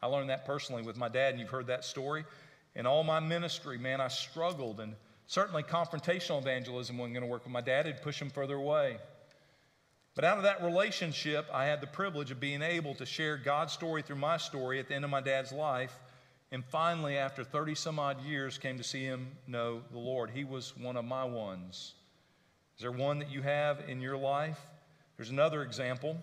I 0.00 0.06
learned 0.06 0.30
that 0.30 0.46
personally 0.46 0.82
with 0.82 0.96
my 0.96 1.08
dad, 1.08 1.30
and 1.30 1.40
you've 1.40 1.50
heard 1.50 1.66
that 1.68 1.84
story. 1.84 2.24
In 2.74 2.86
all 2.86 3.02
my 3.04 3.20
ministry, 3.20 3.78
man, 3.78 4.00
I 4.00 4.08
struggled, 4.08 4.80
and 4.80 4.94
certainly 5.26 5.62
confrontational 5.62 6.40
evangelism 6.40 6.98
wasn't 6.98 7.14
going 7.14 7.24
to 7.24 7.30
work 7.30 7.44
with 7.44 7.52
my 7.52 7.60
dad, 7.60 7.86
it'd 7.86 8.02
push 8.02 8.20
him 8.20 8.30
further 8.30 8.54
away. 8.54 8.98
But 10.18 10.24
out 10.24 10.36
of 10.36 10.42
that 10.42 10.64
relationship, 10.64 11.48
I 11.52 11.66
had 11.66 11.80
the 11.80 11.86
privilege 11.86 12.32
of 12.32 12.40
being 12.40 12.60
able 12.60 12.92
to 12.96 13.06
share 13.06 13.36
God's 13.36 13.72
story 13.72 14.02
through 14.02 14.16
my 14.16 14.36
story 14.36 14.80
at 14.80 14.88
the 14.88 14.96
end 14.96 15.04
of 15.04 15.12
my 15.12 15.20
dad's 15.20 15.52
life. 15.52 15.96
And 16.50 16.64
finally, 16.64 17.16
after 17.16 17.44
30 17.44 17.76
some 17.76 18.00
odd 18.00 18.20
years, 18.24 18.58
came 18.58 18.78
to 18.78 18.82
see 18.82 19.04
him 19.04 19.28
know 19.46 19.80
the 19.92 19.98
Lord. 20.00 20.30
He 20.30 20.42
was 20.42 20.76
one 20.76 20.96
of 20.96 21.04
my 21.04 21.22
ones. 21.22 21.94
Is 22.76 22.82
there 22.82 22.90
one 22.90 23.20
that 23.20 23.30
you 23.30 23.42
have 23.42 23.84
in 23.86 24.00
your 24.00 24.16
life? 24.16 24.58
There's 25.16 25.30
another 25.30 25.62
example. 25.62 26.16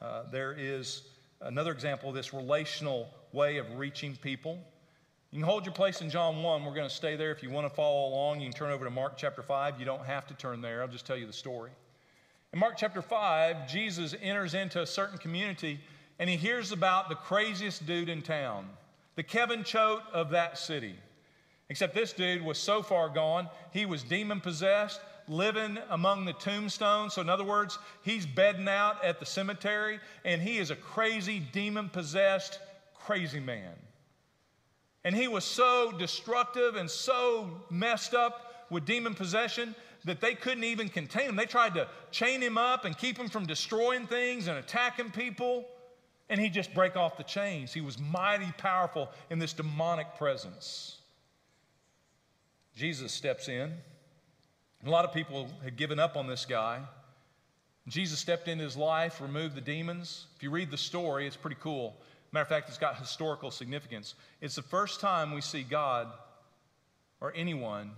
Uh, 0.00 0.22
there 0.32 0.54
is 0.58 1.02
another 1.42 1.72
example 1.72 2.08
of 2.08 2.14
this 2.14 2.32
relational 2.32 3.10
way 3.34 3.58
of 3.58 3.66
reaching 3.76 4.16
people. 4.16 4.58
You 5.32 5.40
can 5.40 5.46
hold 5.46 5.66
your 5.66 5.74
place 5.74 6.00
in 6.00 6.08
John 6.08 6.42
1. 6.42 6.64
We're 6.64 6.72
going 6.72 6.88
to 6.88 6.94
stay 6.94 7.14
there. 7.14 7.30
If 7.30 7.42
you 7.42 7.50
want 7.50 7.68
to 7.68 7.74
follow 7.74 8.08
along, 8.08 8.40
you 8.40 8.48
can 8.48 8.56
turn 8.56 8.70
over 8.70 8.86
to 8.86 8.90
Mark 8.90 9.18
chapter 9.18 9.42
5. 9.42 9.78
You 9.78 9.84
don't 9.84 10.06
have 10.06 10.26
to 10.28 10.34
turn 10.34 10.62
there, 10.62 10.80
I'll 10.80 10.88
just 10.88 11.04
tell 11.04 11.18
you 11.18 11.26
the 11.26 11.32
story. 11.34 11.72
In 12.52 12.60
Mark 12.60 12.76
chapter 12.78 13.02
5, 13.02 13.68
Jesus 13.68 14.14
enters 14.22 14.54
into 14.54 14.80
a 14.80 14.86
certain 14.86 15.18
community 15.18 15.80
and 16.18 16.30
he 16.30 16.36
hears 16.36 16.72
about 16.72 17.08
the 17.08 17.14
craziest 17.14 17.86
dude 17.86 18.08
in 18.08 18.22
town, 18.22 18.68
the 19.16 19.22
Kevin 19.22 19.62
Choate 19.64 20.02
of 20.14 20.30
that 20.30 20.56
city. 20.56 20.96
Except 21.68 21.94
this 21.94 22.14
dude 22.14 22.42
was 22.42 22.56
so 22.56 22.82
far 22.82 23.10
gone, 23.10 23.48
he 23.72 23.84
was 23.84 24.02
demon 24.02 24.40
possessed, 24.40 25.00
living 25.28 25.76
among 25.90 26.24
the 26.24 26.32
tombstones. 26.32 27.12
So, 27.12 27.20
in 27.20 27.28
other 27.28 27.44
words, 27.44 27.78
he's 28.02 28.24
bedding 28.24 28.68
out 28.68 29.04
at 29.04 29.20
the 29.20 29.26
cemetery, 29.26 30.00
and 30.24 30.40
he 30.40 30.56
is 30.56 30.70
a 30.70 30.76
crazy, 30.76 31.40
demon 31.52 31.90
possessed, 31.90 32.58
crazy 32.94 33.40
man. 33.40 33.74
And 35.04 35.14
he 35.14 35.28
was 35.28 35.44
so 35.44 35.92
destructive 35.92 36.76
and 36.76 36.90
so 36.90 37.50
messed 37.68 38.14
up 38.14 38.66
with 38.70 38.86
demon 38.86 39.14
possession 39.14 39.74
that 40.04 40.20
they 40.20 40.34
couldn't 40.34 40.64
even 40.64 40.88
contain 40.88 41.28
him. 41.28 41.36
They 41.36 41.46
tried 41.46 41.74
to 41.74 41.88
chain 42.10 42.40
him 42.40 42.56
up 42.56 42.84
and 42.84 42.96
keep 42.96 43.18
him 43.18 43.28
from 43.28 43.46
destroying 43.46 44.06
things 44.06 44.48
and 44.48 44.58
attacking 44.58 45.10
people. 45.10 45.66
And 46.30 46.40
he'd 46.40 46.52
just 46.52 46.74
break 46.74 46.96
off 46.96 47.16
the 47.16 47.22
chains. 47.22 47.72
He 47.72 47.80
was 47.80 47.98
mighty 47.98 48.52
powerful 48.58 49.10
in 49.30 49.38
this 49.38 49.52
demonic 49.52 50.16
presence. 50.16 50.98
Jesus 52.76 53.12
steps 53.12 53.48
in. 53.48 53.72
A 54.86 54.90
lot 54.90 55.04
of 55.04 55.12
people 55.12 55.48
had 55.64 55.76
given 55.76 55.98
up 55.98 56.16
on 56.16 56.26
this 56.26 56.44
guy. 56.44 56.80
Jesus 57.88 58.18
stepped 58.18 58.46
into 58.46 58.62
his 58.62 58.76
life, 58.76 59.20
removed 59.20 59.54
the 59.54 59.60
demons. 59.60 60.26
If 60.36 60.42
you 60.42 60.50
read 60.50 60.70
the 60.70 60.76
story, 60.76 61.26
it's 61.26 61.36
pretty 61.36 61.56
cool. 61.60 61.96
Matter 62.30 62.42
of 62.42 62.48
fact, 62.48 62.68
it's 62.68 62.78
got 62.78 62.98
historical 62.98 63.50
significance. 63.50 64.14
It's 64.40 64.54
the 64.54 64.62
first 64.62 65.00
time 65.00 65.34
we 65.34 65.40
see 65.40 65.62
God 65.62 66.08
or 67.20 67.32
anyone 67.34 67.92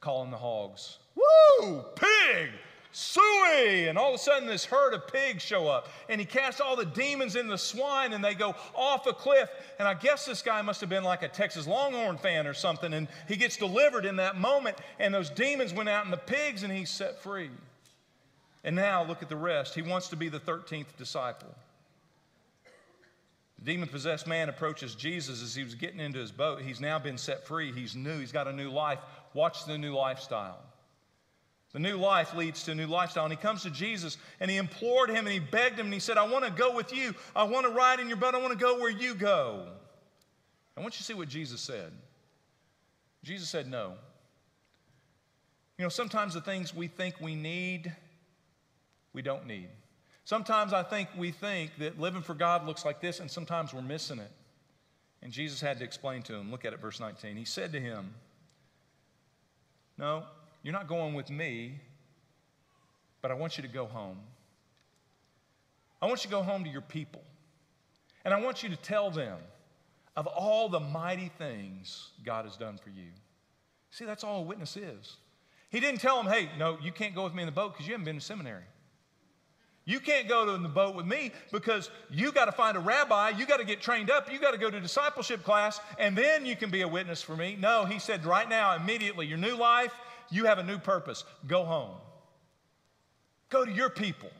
calling 0.00 0.30
the 0.30 0.36
hogs 0.36 0.98
woo, 1.18 1.84
pig, 1.94 2.50
suey. 2.92 3.88
And 3.88 3.98
all 3.98 4.10
of 4.10 4.14
a 4.14 4.18
sudden, 4.18 4.48
this 4.48 4.64
herd 4.64 4.94
of 4.94 5.06
pigs 5.08 5.42
show 5.42 5.68
up. 5.68 5.88
And 6.08 6.20
he 6.20 6.26
casts 6.26 6.60
all 6.60 6.76
the 6.76 6.86
demons 6.86 7.36
in 7.36 7.48
the 7.48 7.58
swine, 7.58 8.12
and 8.12 8.24
they 8.24 8.34
go 8.34 8.54
off 8.74 9.06
a 9.06 9.12
cliff. 9.12 9.48
And 9.78 9.86
I 9.86 9.94
guess 9.94 10.24
this 10.24 10.42
guy 10.42 10.62
must 10.62 10.80
have 10.80 10.90
been 10.90 11.04
like 11.04 11.22
a 11.22 11.28
Texas 11.28 11.66
Longhorn 11.66 12.18
fan 12.18 12.46
or 12.46 12.54
something. 12.54 12.92
And 12.94 13.08
he 13.26 13.36
gets 13.36 13.56
delivered 13.56 14.04
in 14.04 14.16
that 14.16 14.38
moment. 14.38 14.76
And 14.98 15.12
those 15.12 15.30
demons 15.30 15.72
went 15.72 15.88
out 15.88 16.04
in 16.04 16.10
the 16.10 16.16
pigs, 16.16 16.62
and 16.62 16.72
he's 16.72 16.90
set 16.90 17.20
free. 17.20 17.50
And 18.64 18.74
now, 18.74 19.04
look 19.04 19.22
at 19.22 19.28
the 19.28 19.36
rest. 19.36 19.74
He 19.74 19.82
wants 19.82 20.08
to 20.08 20.16
be 20.16 20.28
the 20.28 20.40
13th 20.40 20.96
disciple. 20.96 21.54
The 23.58 23.64
demon 23.72 23.88
possessed 23.88 24.26
man 24.26 24.48
approaches 24.48 24.94
Jesus 24.94 25.42
as 25.42 25.54
he 25.54 25.64
was 25.64 25.74
getting 25.74 26.00
into 26.00 26.18
his 26.18 26.30
boat. 26.30 26.62
He's 26.62 26.80
now 26.80 26.98
been 26.98 27.18
set 27.18 27.46
free. 27.46 27.72
He's 27.72 27.96
new. 27.96 28.18
He's 28.18 28.32
got 28.32 28.46
a 28.46 28.52
new 28.52 28.70
life. 28.70 28.98
Watch 29.34 29.64
the 29.64 29.76
new 29.76 29.94
lifestyle. 29.94 30.58
The 31.78 31.84
new 31.88 31.96
life 31.96 32.34
leads 32.34 32.64
to 32.64 32.72
a 32.72 32.74
new 32.74 32.88
lifestyle. 32.88 33.24
And 33.24 33.32
he 33.32 33.36
comes 33.36 33.62
to 33.62 33.70
Jesus 33.70 34.16
and 34.40 34.50
he 34.50 34.56
implored 34.56 35.10
him 35.10 35.26
and 35.26 35.28
he 35.28 35.38
begged 35.38 35.78
him 35.78 35.86
and 35.86 35.94
he 35.94 36.00
said, 36.00 36.16
I 36.16 36.26
want 36.26 36.44
to 36.44 36.50
go 36.50 36.74
with 36.74 36.92
you. 36.92 37.14
I 37.36 37.44
want 37.44 37.66
to 37.66 37.72
ride 37.72 38.00
in 38.00 38.08
your 38.08 38.16
boat. 38.16 38.34
I 38.34 38.38
want 38.38 38.50
to 38.50 38.58
go 38.58 38.80
where 38.80 38.90
you 38.90 39.14
go. 39.14 39.64
I 40.76 40.80
want 40.80 40.94
you 40.94 40.98
to 40.98 41.04
see 41.04 41.14
what 41.14 41.28
Jesus 41.28 41.60
said. 41.60 41.92
Jesus 43.22 43.48
said, 43.48 43.70
No. 43.70 43.92
You 45.78 45.84
know, 45.84 45.88
sometimes 45.88 46.34
the 46.34 46.40
things 46.40 46.74
we 46.74 46.88
think 46.88 47.14
we 47.20 47.36
need, 47.36 47.94
we 49.12 49.22
don't 49.22 49.46
need. 49.46 49.68
Sometimes 50.24 50.72
I 50.72 50.82
think 50.82 51.08
we 51.16 51.30
think 51.30 51.70
that 51.78 52.00
living 52.00 52.22
for 52.22 52.34
God 52.34 52.66
looks 52.66 52.84
like 52.84 53.00
this, 53.00 53.20
and 53.20 53.30
sometimes 53.30 53.72
we're 53.72 53.82
missing 53.82 54.18
it. 54.18 54.32
And 55.22 55.30
Jesus 55.30 55.60
had 55.60 55.78
to 55.78 55.84
explain 55.84 56.22
to 56.22 56.34
him. 56.34 56.50
Look 56.50 56.64
at 56.64 56.72
it, 56.72 56.80
verse 56.80 56.98
19. 56.98 57.36
He 57.36 57.44
said 57.44 57.70
to 57.70 57.78
him, 57.78 58.14
No, 59.96 60.24
you're 60.68 60.76
not 60.76 60.86
going 60.86 61.14
with 61.14 61.30
me, 61.30 61.80
but 63.22 63.30
I 63.30 63.34
want 63.34 63.56
you 63.56 63.62
to 63.62 63.70
go 63.70 63.86
home. 63.86 64.18
I 66.02 66.04
want 66.04 66.22
you 66.22 66.28
to 66.28 66.36
go 66.36 66.42
home 66.42 66.62
to 66.62 66.68
your 66.68 66.82
people. 66.82 67.22
And 68.22 68.34
I 68.34 68.40
want 68.42 68.62
you 68.62 68.68
to 68.68 68.76
tell 68.76 69.10
them 69.10 69.38
of 70.14 70.26
all 70.26 70.68
the 70.68 70.78
mighty 70.78 71.32
things 71.38 72.10
God 72.22 72.44
has 72.44 72.58
done 72.58 72.76
for 72.76 72.90
you. 72.90 73.06
See, 73.92 74.04
that's 74.04 74.22
all 74.22 74.40
a 74.40 74.42
witness 74.42 74.76
is. 74.76 75.16
He 75.70 75.80
didn't 75.80 76.02
tell 76.02 76.22
them, 76.22 76.30
hey, 76.30 76.50
no, 76.58 76.76
you 76.82 76.92
can't 76.92 77.14
go 77.14 77.24
with 77.24 77.32
me 77.32 77.44
in 77.44 77.46
the 77.46 77.52
boat 77.52 77.72
because 77.72 77.86
you 77.86 77.94
haven't 77.94 78.04
been 78.04 78.16
to 78.16 78.20
seminary. 78.20 78.64
You 79.86 80.00
can't 80.00 80.28
go 80.28 80.44
to 80.44 80.62
the 80.62 80.68
boat 80.68 80.94
with 80.94 81.06
me 81.06 81.32
because 81.50 81.88
you 82.10 82.30
got 82.30 82.44
to 82.44 82.52
find 82.52 82.76
a 82.76 82.80
rabbi, 82.80 83.30
you 83.30 83.46
got 83.46 83.56
to 83.56 83.64
get 83.64 83.80
trained 83.80 84.10
up, 84.10 84.30
you 84.30 84.38
got 84.38 84.50
to 84.50 84.58
go 84.58 84.70
to 84.70 84.78
discipleship 84.80 85.42
class, 85.44 85.80
and 85.98 86.14
then 86.14 86.44
you 86.44 86.56
can 86.56 86.68
be 86.68 86.82
a 86.82 86.88
witness 86.88 87.22
for 87.22 87.34
me. 87.34 87.56
No, 87.58 87.86
he 87.86 87.98
said, 87.98 88.26
right 88.26 88.46
now, 88.46 88.76
immediately, 88.76 89.26
your 89.26 89.38
new 89.38 89.56
life, 89.56 89.94
you 90.30 90.44
have 90.44 90.58
a 90.58 90.62
new 90.62 90.78
purpose. 90.78 91.24
Go 91.46 91.64
home. 91.64 91.96
Go 93.50 93.64
to 93.64 93.72
your 93.72 93.90
people. 93.90 94.30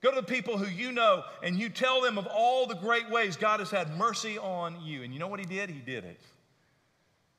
Go 0.00 0.10
to 0.10 0.20
the 0.20 0.26
people 0.26 0.58
who 0.58 0.66
you 0.66 0.92
know 0.92 1.24
and 1.42 1.58
you 1.58 1.68
tell 1.68 2.00
them 2.00 2.18
of 2.18 2.26
all 2.26 2.66
the 2.66 2.76
great 2.76 3.10
ways 3.10 3.36
God 3.36 3.60
has 3.60 3.70
had 3.70 3.96
mercy 3.96 4.38
on 4.38 4.76
you. 4.82 5.02
And 5.02 5.12
you 5.12 5.18
know 5.18 5.28
what 5.28 5.40
he 5.40 5.46
did? 5.46 5.70
He 5.70 5.80
did 5.80 6.04
it. 6.04 6.20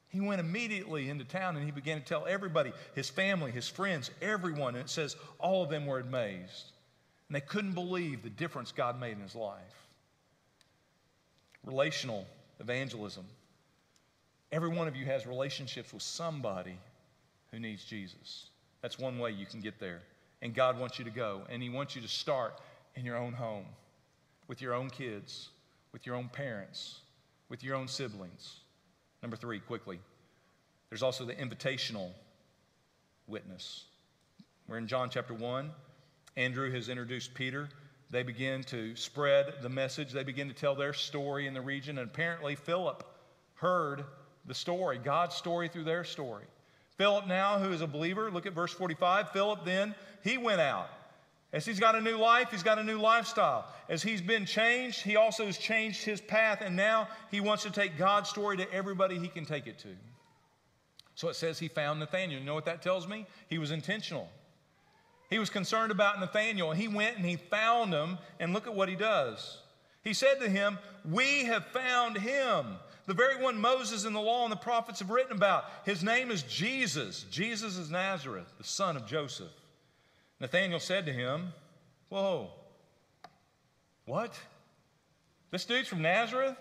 He 0.09 0.19
went 0.19 0.39
immediately 0.39 1.09
into 1.09 1.23
town 1.23 1.55
and 1.55 1.63
he 1.63 1.71
began 1.71 1.99
to 1.99 2.05
tell 2.05 2.25
everybody, 2.25 2.73
his 2.95 3.09
family, 3.09 3.51
his 3.51 3.67
friends, 3.67 4.11
everyone. 4.21 4.75
And 4.75 4.83
it 4.83 4.89
says 4.89 5.15
all 5.37 5.63
of 5.63 5.69
them 5.69 5.85
were 5.85 5.99
amazed. 5.99 6.71
And 7.27 7.35
they 7.35 7.41
couldn't 7.41 7.73
believe 7.73 8.23
the 8.23 8.29
difference 8.29 8.71
God 8.71 8.99
made 8.99 9.13
in 9.13 9.21
his 9.21 9.35
life. 9.35 9.87
Relational 11.63 12.25
evangelism. 12.59 13.25
Every 14.51 14.69
one 14.69 14.87
of 14.87 14.95
you 14.95 15.05
has 15.05 15.27
relationships 15.27 15.93
with 15.93 16.01
somebody 16.01 16.75
who 17.51 17.59
needs 17.59 17.83
Jesus. 17.83 18.47
That's 18.81 18.97
one 18.97 19.19
way 19.19 19.31
you 19.31 19.45
can 19.45 19.61
get 19.61 19.79
there. 19.79 20.01
And 20.41 20.53
God 20.53 20.79
wants 20.79 20.99
you 20.99 21.05
to 21.05 21.11
go. 21.11 21.41
And 21.49 21.61
He 21.61 21.69
wants 21.69 21.95
you 21.95 22.01
to 22.01 22.07
start 22.07 22.61
in 22.95 23.05
your 23.05 23.17
own 23.17 23.33
home, 23.33 23.65
with 24.47 24.61
your 24.61 24.73
own 24.73 24.89
kids, 24.89 25.49
with 25.91 26.05
your 26.05 26.15
own 26.15 26.29
parents, 26.29 26.99
with 27.49 27.63
your 27.63 27.75
own 27.75 27.87
siblings. 27.87 28.59
Number 29.21 29.35
three, 29.35 29.59
quickly, 29.59 29.99
there's 30.89 31.03
also 31.03 31.25
the 31.25 31.33
invitational 31.33 32.11
witness. 33.27 33.85
We're 34.67 34.77
in 34.77 34.87
John 34.87 35.09
chapter 35.09 35.33
1. 35.33 35.71
Andrew 36.37 36.71
has 36.71 36.89
introduced 36.89 37.33
Peter. 37.33 37.69
They 38.11 38.23
begin 38.23 38.63
to 38.65 38.95
spread 38.95 39.55
the 39.61 39.69
message. 39.69 40.11
They 40.11 40.23
begin 40.23 40.47
to 40.47 40.53
tell 40.53 40.73
their 40.73 40.93
story 40.93 41.47
in 41.47 41.53
the 41.53 41.61
region. 41.61 41.97
And 41.97 42.09
apparently, 42.09 42.55
Philip 42.55 43.03
heard 43.55 44.05
the 44.45 44.53
story, 44.53 44.97
God's 44.97 45.35
story 45.35 45.67
through 45.67 45.83
their 45.83 46.03
story. 46.03 46.45
Philip, 46.99 47.27
now, 47.27 47.57
who 47.57 47.71
is 47.71 47.79
a 47.79 47.87
believer, 47.87 48.29
look 48.29 48.45
at 48.45 48.51
verse 48.51 48.73
45. 48.73 49.31
Philip 49.31 49.63
then, 49.63 49.95
he 50.21 50.37
went 50.37 50.59
out. 50.59 50.89
As 51.53 51.65
he's 51.65 51.79
got 51.79 51.95
a 51.95 52.01
new 52.01 52.17
life, 52.17 52.51
he's 52.51 52.61
got 52.61 52.77
a 52.77 52.83
new 52.83 52.99
lifestyle. 52.99 53.65
As 53.87 54.03
he's 54.03 54.21
been 54.21 54.45
changed, 54.45 55.01
he 55.01 55.15
also 55.15 55.45
has 55.45 55.57
changed 55.57 56.03
his 56.03 56.19
path, 56.19 56.59
and 56.61 56.75
now 56.75 57.07
he 57.31 57.39
wants 57.39 57.63
to 57.63 57.71
take 57.71 57.97
God's 57.97 58.29
story 58.29 58.57
to 58.57 58.71
everybody 58.73 59.17
he 59.17 59.29
can 59.29 59.45
take 59.45 59.65
it 59.65 59.79
to. 59.79 59.87
So 61.15 61.29
it 61.29 61.37
says 61.37 61.57
he 61.57 61.69
found 61.69 62.01
Nathanael. 62.01 62.37
You 62.37 62.45
know 62.45 62.53
what 62.53 62.65
that 62.65 62.81
tells 62.81 63.07
me? 63.07 63.25
He 63.47 63.59
was 63.59 63.71
intentional. 63.71 64.27
He 65.29 65.39
was 65.39 65.49
concerned 65.49 65.93
about 65.93 66.19
Nathanael. 66.19 66.71
He 66.71 66.89
went 66.89 67.15
and 67.15 67.25
he 67.25 67.37
found 67.37 67.93
him, 67.93 68.17
and 68.41 68.51
look 68.51 68.67
at 68.67 68.75
what 68.75 68.89
he 68.89 68.95
does. 68.95 69.59
He 70.03 70.13
said 70.13 70.41
to 70.41 70.49
him, 70.49 70.77
We 71.09 71.45
have 71.45 71.65
found 71.67 72.17
him, 72.17 72.65
the 73.09 73.15
very 73.15 73.41
one 73.41 73.59
Moses 73.59 74.05
and 74.05 74.15
the 74.15 74.19
law 74.19 74.43
and 74.43 74.51
the 74.51 74.55
prophets 74.55 74.99
have 74.99 75.09
written 75.09 75.35
about. 75.35 75.65
His 75.83 76.03
name 76.03 76.29
is 76.29 76.43
Jesus. 76.43 77.25
Jesus 77.31 77.75
is 77.75 77.89
Nazareth, 77.89 78.53
the 78.59 78.63
son 78.63 78.95
of 78.95 79.07
Joseph. 79.07 79.51
Nathanael 80.39 80.79
said 80.79 81.07
to 81.07 81.11
him, 81.11 81.51
Whoa, 82.09 82.51
what? 84.05 84.39
This 85.49 85.65
dude's 85.65 85.87
from 85.87 86.03
Nazareth? 86.03 86.55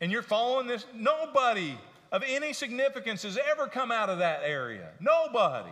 And 0.00 0.10
you're 0.10 0.20
following 0.20 0.66
this? 0.66 0.84
Nobody 0.92 1.78
of 2.10 2.24
any 2.26 2.52
significance 2.52 3.22
has 3.22 3.38
ever 3.52 3.68
come 3.68 3.92
out 3.92 4.10
of 4.10 4.18
that 4.18 4.40
area. 4.44 4.88
Nobody. 4.98 5.70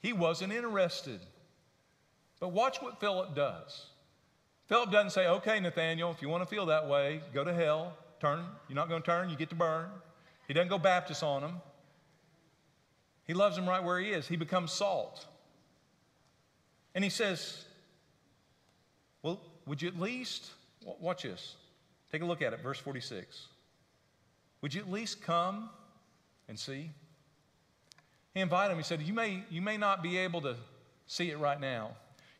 He 0.00 0.12
wasn't 0.12 0.52
interested. 0.52 1.20
But 2.40 2.48
watch 2.48 2.82
what 2.82 2.98
Philip 2.98 3.36
does. 3.36 3.86
Philip 4.66 4.90
doesn't 4.90 5.10
say, 5.10 5.28
okay, 5.28 5.60
Nathaniel, 5.60 6.10
if 6.10 6.20
you 6.20 6.28
want 6.28 6.42
to 6.42 6.48
feel 6.48 6.66
that 6.66 6.88
way, 6.88 7.20
go 7.32 7.44
to 7.44 7.54
hell, 7.54 7.94
turn. 8.22 8.44
You're 8.68 8.76
not 8.76 8.88
going 8.88 9.02
to 9.02 9.06
turn, 9.06 9.28
you 9.28 9.36
get 9.36 9.50
to 9.50 9.54
burn. 9.54 9.86
He 10.48 10.54
doesn't 10.54 10.68
go 10.68 10.78
Baptist 10.78 11.22
on 11.22 11.42
him. 11.42 11.60
He 13.26 13.34
loves 13.34 13.56
him 13.56 13.68
right 13.68 13.82
where 13.82 14.00
he 14.00 14.10
is. 14.10 14.26
He 14.26 14.36
becomes 14.36 14.72
salt. 14.72 15.26
And 16.94 17.04
he 17.04 17.10
says, 17.10 17.64
well, 19.22 19.40
would 19.66 19.80
you 19.80 19.88
at 19.88 19.98
least, 19.98 20.50
watch 21.00 21.22
this. 21.22 21.56
Take 22.10 22.22
a 22.22 22.24
look 22.24 22.42
at 22.42 22.52
it, 22.52 22.60
verse 22.62 22.78
46. 22.78 23.46
Would 24.60 24.74
you 24.74 24.80
at 24.80 24.90
least 24.90 25.22
come 25.22 25.70
and 26.48 26.58
see? 26.58 26.90
He 28.34 28.40
invited 28.40 28.72
him. 28.72 28.78
He 28.78 28.84
said, 28.84 29.02
you 29.02 29.14
may, 29.14 29.44
you 29.50 29.62
may 29.62 29.76
not 29.76 30.02
be 30.02 30.18
able 30.18 30.40
to 30.42 30.56
see 31.06 31.30
it 31.30 31.38
right 31.38 31.60
now. 31.60 31.92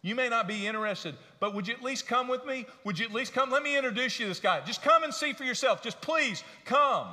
You 0.02 0.16
may 0.16 0.28
not 0.28 0.48
be 0.48 0.66
interested, 0.66 1.14
but 1.38 1.54
would 1.54 1.68
you 1.68 1.74
at 1.74 1.82
least 1.82 2.08
come 2.08 2.26
with 2.26 2.44
me? 2.44 2.66
Would 2.84 2.98
you 2.98 3.06
at 3.06 3.12
least 3.12 3.32
come? 3.32 3.50
Let 3.50 3.62
me 3.62 3.76
introduce 3.76 4.18
you 4.18 4.26
to 4.26 4.30
this 4.30 4.40
guy. 4.40 4.60
Just 4.60 4.82
come 4.82 5.04
and 5.04 5.14
see 5.14 5.32
for 5.32 5.44
yourself. 5.44 5.80
Just 5.80 6.00
please 6.00 6.42
come. 6.64 7.06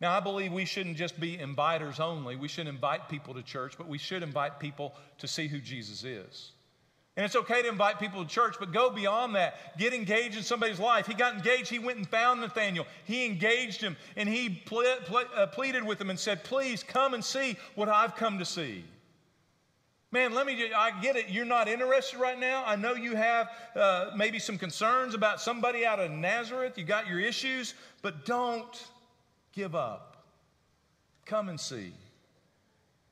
Now, 0.00 0.16
I 0.16 0.20
believe 0.20 0.52
we 0.52 0.64
shouldn't 0.64 0.96
just 0.96 1.20
be 1.20 1.36
inviters 1.36 2.00
only. 2.00 2.34
We 2.34 2.48
should 2.48 2.66
invite 2.66 3.10
people 3.10 3.34
to 3.34 3.42
church, 3.42 3.74
but 3.76 3.86
we 3.86 3.98
should 3.98 4.22
invite 4.22 4.58
people 4.58 4.94
to 5.18 5.28
see 5.28 5.46
who 5.46 5.60
Jesus 5.60 6.02
is. 6.02 6.52
And 7.16 7.26
it's 7.26 7.36
okay 7.36 7.60
to 7.60 7.68
invite 7.68 7.98
people 8.00 8.24
to 8.24 8.30
church, 8.30 8.56
but 8.58 8.72
go 8.72 8.88
beyond 8.88 9.34
that. 9.34 9.76
Get 9.76 9.92
engaged 9.92 10.38
in 10.38 10.42
somebody's 10.42 10.78
life. 10.78 11.06
He 11.06 11.12
got 11.12 11.34
engaged. 11.34 11.68
He 11.68 11.78
went 11.78 11.98
and 11.98 12.08
found 12.08 12.40
Nathaniel. 12.40 12.86
He 13.04 13.26
engaged 13.26 13.82
him 13.82 13.98
and 14.16 14.26
he 14.26 14.48
ple- 14.48 14.96
ple- 15.04 15.24
uh, 15.36 15.46
pleaded 15.48 15.84
with 15.84 16.00
him 16.00 16.08
and 16.08 16.18
said, 16.18 16.44
Please 16.44 16.82
come 16.82 17.12
and 17.12 17.22
see 17.22 17.58
what 17.74 17.90
I've 17.90 18.16
come 18.16 18.38
to 18.38 18.46
see. 18.46 18.84
Man, 20.12 20.34
let 20.34 20.44
me, 20.44 20.72
I 20.74 20.90
get 21.00 21.14
it. 21.14 21.28
You're 21.28 21.44
not 21.44 21.68
interested 21.68 22.18
right 22.18 22.38
now. 22.38 22.64
I 22.66 22.74
know 22.74 22.94
you 22.94 23.14
have 23.14 23.48
uh, 23.76 24.10
maybe 24.16 24.40
some 24.40 24.58
concerns 24.58 25.14
about 25.14 25.40
somebody 25.40 25.86
out 25.86 26.00
of 26.00 26.10
Nazareth. 26.10 26.76
You 26.76 26.84
got 26.84 27.06
your 27.06 27.20
issues, 27.20 27.74
but 28.02 28.26
don't 28.26 28.88
give 29.52 29.76
up. 29.76 30.24
Come 31.26 31.48
and 31.48 31.60
see. 31.60 31.92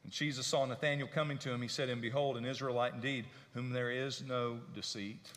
And 0.02 0.12
Jesus 0.12 0.44
saw 0.46 0.64
Nathanael 0.64 1.06
coming 1.06 1.38
to 1.38 1.52
him. 1.52 1.62
He 1.62 1.68
said, 1.68 1.88
And 1.88 2.02
behold, 2.02 2.37
an 2.37 2.44
Israelite 2.44 2.94
indeed, 2.94 3.26
whom 3.54 3.70
there 3.70 3.92
is 3.92 4.24
no 4.26 4.58
deceit. 4.74 5.30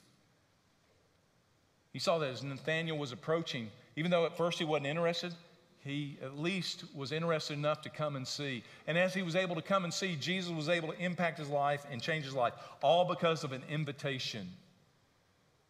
He 1.93 1.99
saw 1.99 2.17
that 2.19 2.29
as 2.31 2.41
Nathanael 2.41 2.97
was 2.97 3.11
approaching, 3.11 3.69
even 3.95 4.09
though 4.09 4.25
at 4.25 4.35
first 4.35 4.57
he 4.57 4.65
wasn't 4.65 4.87
interested, 4.87 5.35
he 5.83 6.17
at 6.21 6.37
least 6.37 6.83
was 6.95 7.11
interested 7.11 7.53
enough 7.53 7.81
to 7.81 7.89
come 7.89 8.15
and 8.15 8.27
see. 8.27 8.63
And 8.85 8.97
as 8.97 9.13
he 9.13 9.23
was 9.23 9.35
able 9.35 9.55
to 9.55 9.61
come 9.61 9.83
and 9.83 9.93
see, 9.93 10.15
Jesus 10.15 10.51
was 10.51 10.69
able 10.69 10.89
to 10.93 11.03
impact 11.03 11.39
his 11.39 11.49
life 11.49 11.85
and 11.91 12.01
change 12.01 12.25
his 12.25 12.35
life, 12.35 12.53
all 12.83 13.05
because 13.05 13.43
of 13.43 13.51
an 13.51 13.63
invitation 13.67 14.47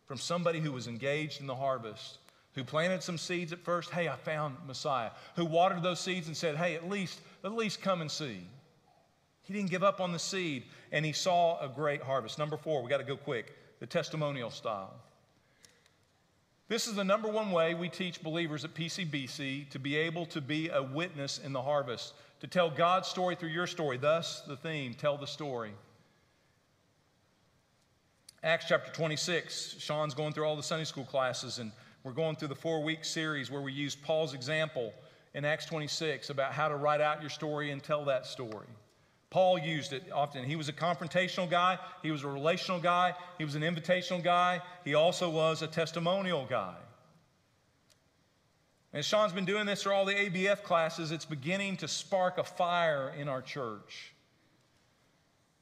from 0.05 0.17
somebody 0.17 0.59
who 0.59 0.73
was 0.73 0.87
engaged 0.87 1.39
in 1.39 1.47
the 1.47 1.55
harvest, 1.55 2.17
who 2.55 2.65
planted 2.65 3.01
some 3.01 3.17
seeds 3.17 3.53
at 3.53 3.63
first. 3.63 3.89
Hey, 3.91 4.09
I 4.09 4.17
found 4.17 4.57
Messiah. 4.67 5.11
Who 5.37 5.45
watered 5.45 5.81
those 5.81 6.01
seeds 6.01 6.27
and 6.27 6.35
said, 6.35 6.57
Hey, 6.57 6.75
at 6.75 6.89
least, 6.89 7.21
at 7.45 7.53
least 7.53 7.81
come 7.81 8.01
and 8.01 8.11
see. 8.11 8.45
He 9.43 9.53
didn't 9.53 9.69
give 9.69 9.83
up 9.83 10.01
on 10.01 10.11
the 10.11 10.19
seed, 10.19 10.63
and 10.91 11.05
he 11.05 11.13
saw 11.13 11.57
a 11.61 11.69
great 11.69 12.01
harvest. 12.01 12.37
Number 12.37 12.57
four, 12.57 12.83
we 12.83 12.89
got 12.89 12.97
to 12.97 13.05
go 13.05 13.15
quick 13.15 13.53
the 13.79 13.85
testimonial 13.85 14.51
style. 14.51 14.93
This 16.71 16.87
is 16.87 16.95
the 16.95 17.03
number 17.03 17.27
one 17.27 17.51
way 17.51 17.73
we 17.73 17.89
teach 17.89 18.23
believers 18.23 18.63
at 18.63 18.73
PCBC 18.73 19.69
to 19.71 19.77
be 19.77 19.97
able 19.97 20.25
to 20.27 20.39
be 20.39 20.69
a 20.69 20.81
witness 20.81 21.37
in 21.37 21.51
the 21.51 21.61
harvest, 21.61 22.13
to 22.39 22.47
tell 22.47 22.69
God's 22.69 23.09
story 23.09 23.35
through 23.35 23.49
your 23.49 23.67
story. 23.67 23.97
Thus, 23.97 24.39
the 24.47 24.55
theme 24.55 24.93
tell 24.93 25.17
the 25.17 25.27
story. 25.27 25.73
Acts 28.41 28.67
chapter 28.69 28.89
26, 28.93 29.75
Sean's 29.79 30.13
going 30.13 30.31
through 30.31 30.45
all 30.45 30.55
the 30.55 30.63
Sunday 30.63 30.85
school 30.85 31.03
classes, 31.03 31.59
and 31.59 31.73
we're 32.05 32.13
going 32.13 32.37
through 32.37 32.47
the 32.47 32.55
four 32.55 32.81
week 32.81 33.03
series 33.03 33.51
where 33.51 33.61
we 33.61 33.73
use 33.73 33.93
Paul's 33.93 34.33
example 34.33 34.93
in 35.33 35.43
Acts 35.43 35.65
26 35.65 36.29
about 36.29 36.53
how 36.53 36.69
to 36.69 36.77
write 36.77 37.01
out 37.01 37.19
your 37.19 37.29
story 37.29 37.71
and 37.71 37.83
tell 37.83 38.05
that 38.05 38.25
story. 38.25 38.67
Paul 39.31 39.57
used 39.57 39.93
it 39.93 40.03
often. 40.13 40.43
He 40.43 40.57
was 40.57 40.67
a 40.67 40.73
confrontational 40.73 41.49
guy, 41.49 41.79
he 42.03 42.11
was 42.11 42.23
a 42.23 42.27
relational 42.27 42.79
guy, 42.79 43.15
he 43.37 43.45
was 43.45 43.55
an 43.55 43.63
invitational 43.63 44.21
guy, 44.21 44.61
he 44.83 44.93
also 44.93 45.29
was 45.29 45.61
a 45.61 45.67
testimonial 45.67 46.45
guy. 46.47 46.75
And 48.93 49.03
Sean's 49.05 49.31
been 49.31 49.45
doing 49.45 49.65
this 49.65 49.83
for 49.83 49.93
all 49.93 50.03
the 50.03 50.13
ABF 50.13 50.63
classes, 50.63 51.11
it's 51.11 51.23
beginning 51.23 51.77
to 51.77 51.87
spark 51.87 52.37
a 52.37 52.43
fire 52.43 53.13
in 53.17 53.29
our 53.29 53.41
church. 53.41 54.13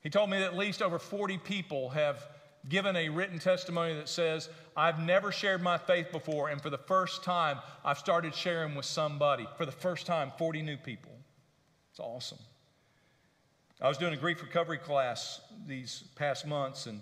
He 0.01 0.09
told 0.09 0.31
me 0.31 0.39
that 0.39 0.45
at 0.45 0.57
least 0.57 0.81
over 0.81 0.97
40 0.97 1.37
people 1.37 1.89
have 1.89 2.27
given 2.67 2.95
a 2.95 3.09
written 3.09 3.37
testimony 3.37 3.93
that 3.93 4.09
says, 4.09 4.49
I've 4.75 4.99
never 4.99 5.31
shared 5.31 5.61
my 5.61 5.77
faith 5.77 6.11
before, 6.11 6.49
and 6.49 6.59
for 6.59 6.71
the 6.71 6.77
first 6.77 7.23
time, 7.23 7.59
I've 7.85 7.99
started 7.99 8.33
sharing 8.33 8.73
with 8.73 8.85
somebody. 8.85 9.47
For 9.57 9.65
the 9.67 9.71
first 9.71 10.07
time, 10.07 10.31
40 10.39 10.63
new 10.63 10.77
people. 10.77 11.11
It's 11.91 11.99
awesome. 11.99 12.39
I 13.81 13.87
was 13.87 13.97
doing 13.97 14.13
a 14.13 14.17
grief 14.17 14.41
recovery 14.41 14.77
class 14.77 15.39
these 15.65 16.03
past 16.15 16.45
months, 16.45 16.85
and 16.85 17.01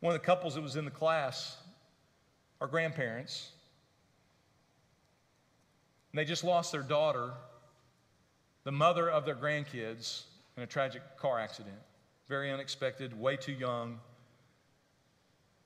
one 0.00 0.12
of 0.12 0.20
the 0.20 0.26
couples 0.26 0.56
that 0.56 0.60
was 0.60 0.74
in 0.74 0.84
the 0.84 0.90
class 0.90 1.56
are 2.60 2.66
grandparents. 2.66 3.52
And 6.10 6.18
they 6.18 6.24
just 6.24 6.42
lost 6.42 6.72
their 6.72 6.82
daughter, 6.82 7.32
the 8.64 8.72
mother 8.72 9.08
of 9.08 9.24
their 9.24 9.36
grandkids, 9.36 10.24
in 10.56 10.64
a 10.64 10.66
tragic 10.66 11.02
car 11.16 11.38
accident. 11.38 11.76
Very 12.28 12.50
unexpected, 12.50 13.18
way 13.18 13.36
too 13.36 13.52
young. 13.52 14.00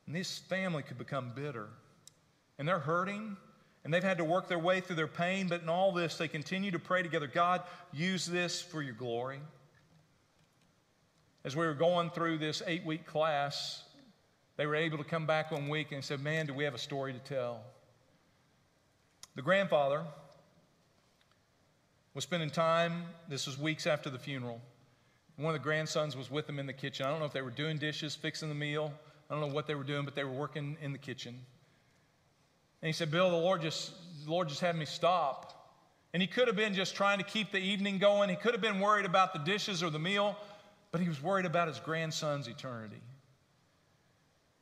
And 0.06 0.14
this 0.14 0.38
family 0.38 0.82
could 0.82 0.98
become 0.98 1.32
bitter. 1.34 1.68
And 2.58 2.68
they're 2.68 2.80
hurting, 2.80 3.36
and 3.84 3.94
they've 3.94 4.04
had 4.04 4.18
to 4.18 4.24
work 4.24 4.46
their 4.46 4.58
way 4.58 4.80
through 4.80 4.96
their 4.96 5.06
pain, 5.06 5.48
but 5.48 5.62
in 5.62 5.70
all 5.70 5.92
this, 5.92 6.16
they 6.16 6.28
continue 6.28 6.70
to 6.72 6.78
pray 6.78 7.02
together 7.02 7.28
God, 7.28 7.62
use 7.92 8.26
this 8.26 8.60
for 8.60 8.82
your 8.82 8.92
glory. 8.92 9.40
As 11.44 11.56
we 11.56 11.64
were 11.64 11.74
going 11.74 12.10
through 12.10 12.38
this 12.38 12.62
eight 12.66 12.84
week 12.84 13.06
class, 13.06 13.84
they 14.56 14.66
were 14.66 14.74
able 14.74 14.98
to 14.98 15.04
come 15.04 15.26
back 15.26 15.50
one 15.50 15.68
week 15.68 15.92
and 15.92 16.04
said, 16.04 16.20
Man, 16.20 16.46
do 16.46 16.52
we 16.52 16.64
have 16.64 16.74
a 16.74 16.78
story 16.78 17.12
to 17.12 17.18
tell? 17.18 17.62
The 19.36 19.42
grandfather 19.42 20.04
was 22.12 22.24
spending 22.24 22.50
time, 22.50 23.04
this 23.28 23.46
was 23.46 23.58
weeks 23.58 23.86
after 23.86 24.10
the 24.10 24.18
funeral. 24.18 24.60
One 25.36 25.54
of 25.54 25.60
the 25.60 25.64
grandsons 25.64 26.16
was 26.16 26.30
with 26.30 26.46
them 26.46 26.58
in 26.58 26.66
the 26.66 26.72
kitchen. 26.74 27.06
I 27.06 27.10
don't 27.10 27.20
know 27.20 27.24
if 27.24 27.32
they 27.32 27.40
were 27.40 27.50
doing 27.50 27.78
dishes, 27.78 28.14
fixing 28.14 28.50
the 28.50 28.54
meal. 28.54 28.92
I 29.30 29.34
don't 29.34 29.40
know 29.48 29.54
what 29.54 29.66
they 29.66 29.74
were 29.74 29.84
doing, 29.84 30.04
but 30.04 30.14
they 30.14 30.24
were 30.24 30.32
working 30.32 30.76
in 30.82 30.92
the 30.92 30.98
kitchen. 30.98 31.38
And 32.82 32.86
he 32.86 32.92
said, 32.92 33.10
Bill, 33.10 33.30
the 33.30 33.36
Lord 33.36 33.62
just, 33.62 33.92
the 34.24 34.30
Lord 34.30 34.48
just 34.48 34.60
had 34.60 34.76
me 34.76 34.84
stop. 34.84 35.78
And 36.12 36.20
he 36.20 36.26
could 36.26 36.48
have 36.48 36.56
been 36.56 36.74
just 36.74 36.94
trying 36.94 37.18
to 37.18 37.24
keep 37.24 37.52
the 37.52 37.58
evening 37.58 37.98
going. 37.98 38.28
He 38.28 38.36
could 38.36 38.52
have 38.52 38.60
been 38.60 38.80
worried 38.80 39.06
about 39.06 39.32
the 39.32 39.38
dishes 39.38 39.82
or 39.82 39.88
the 39.88 39.98
meal, 39.98 40.36
but 40.92 41.00
he 41.00 41.08
was 41.08 41.22
worried 41.22 41.46
about 41.46 41.68
his 41.68 41.78
grandson's 41.78 42.48
eternity. 42.48 42.94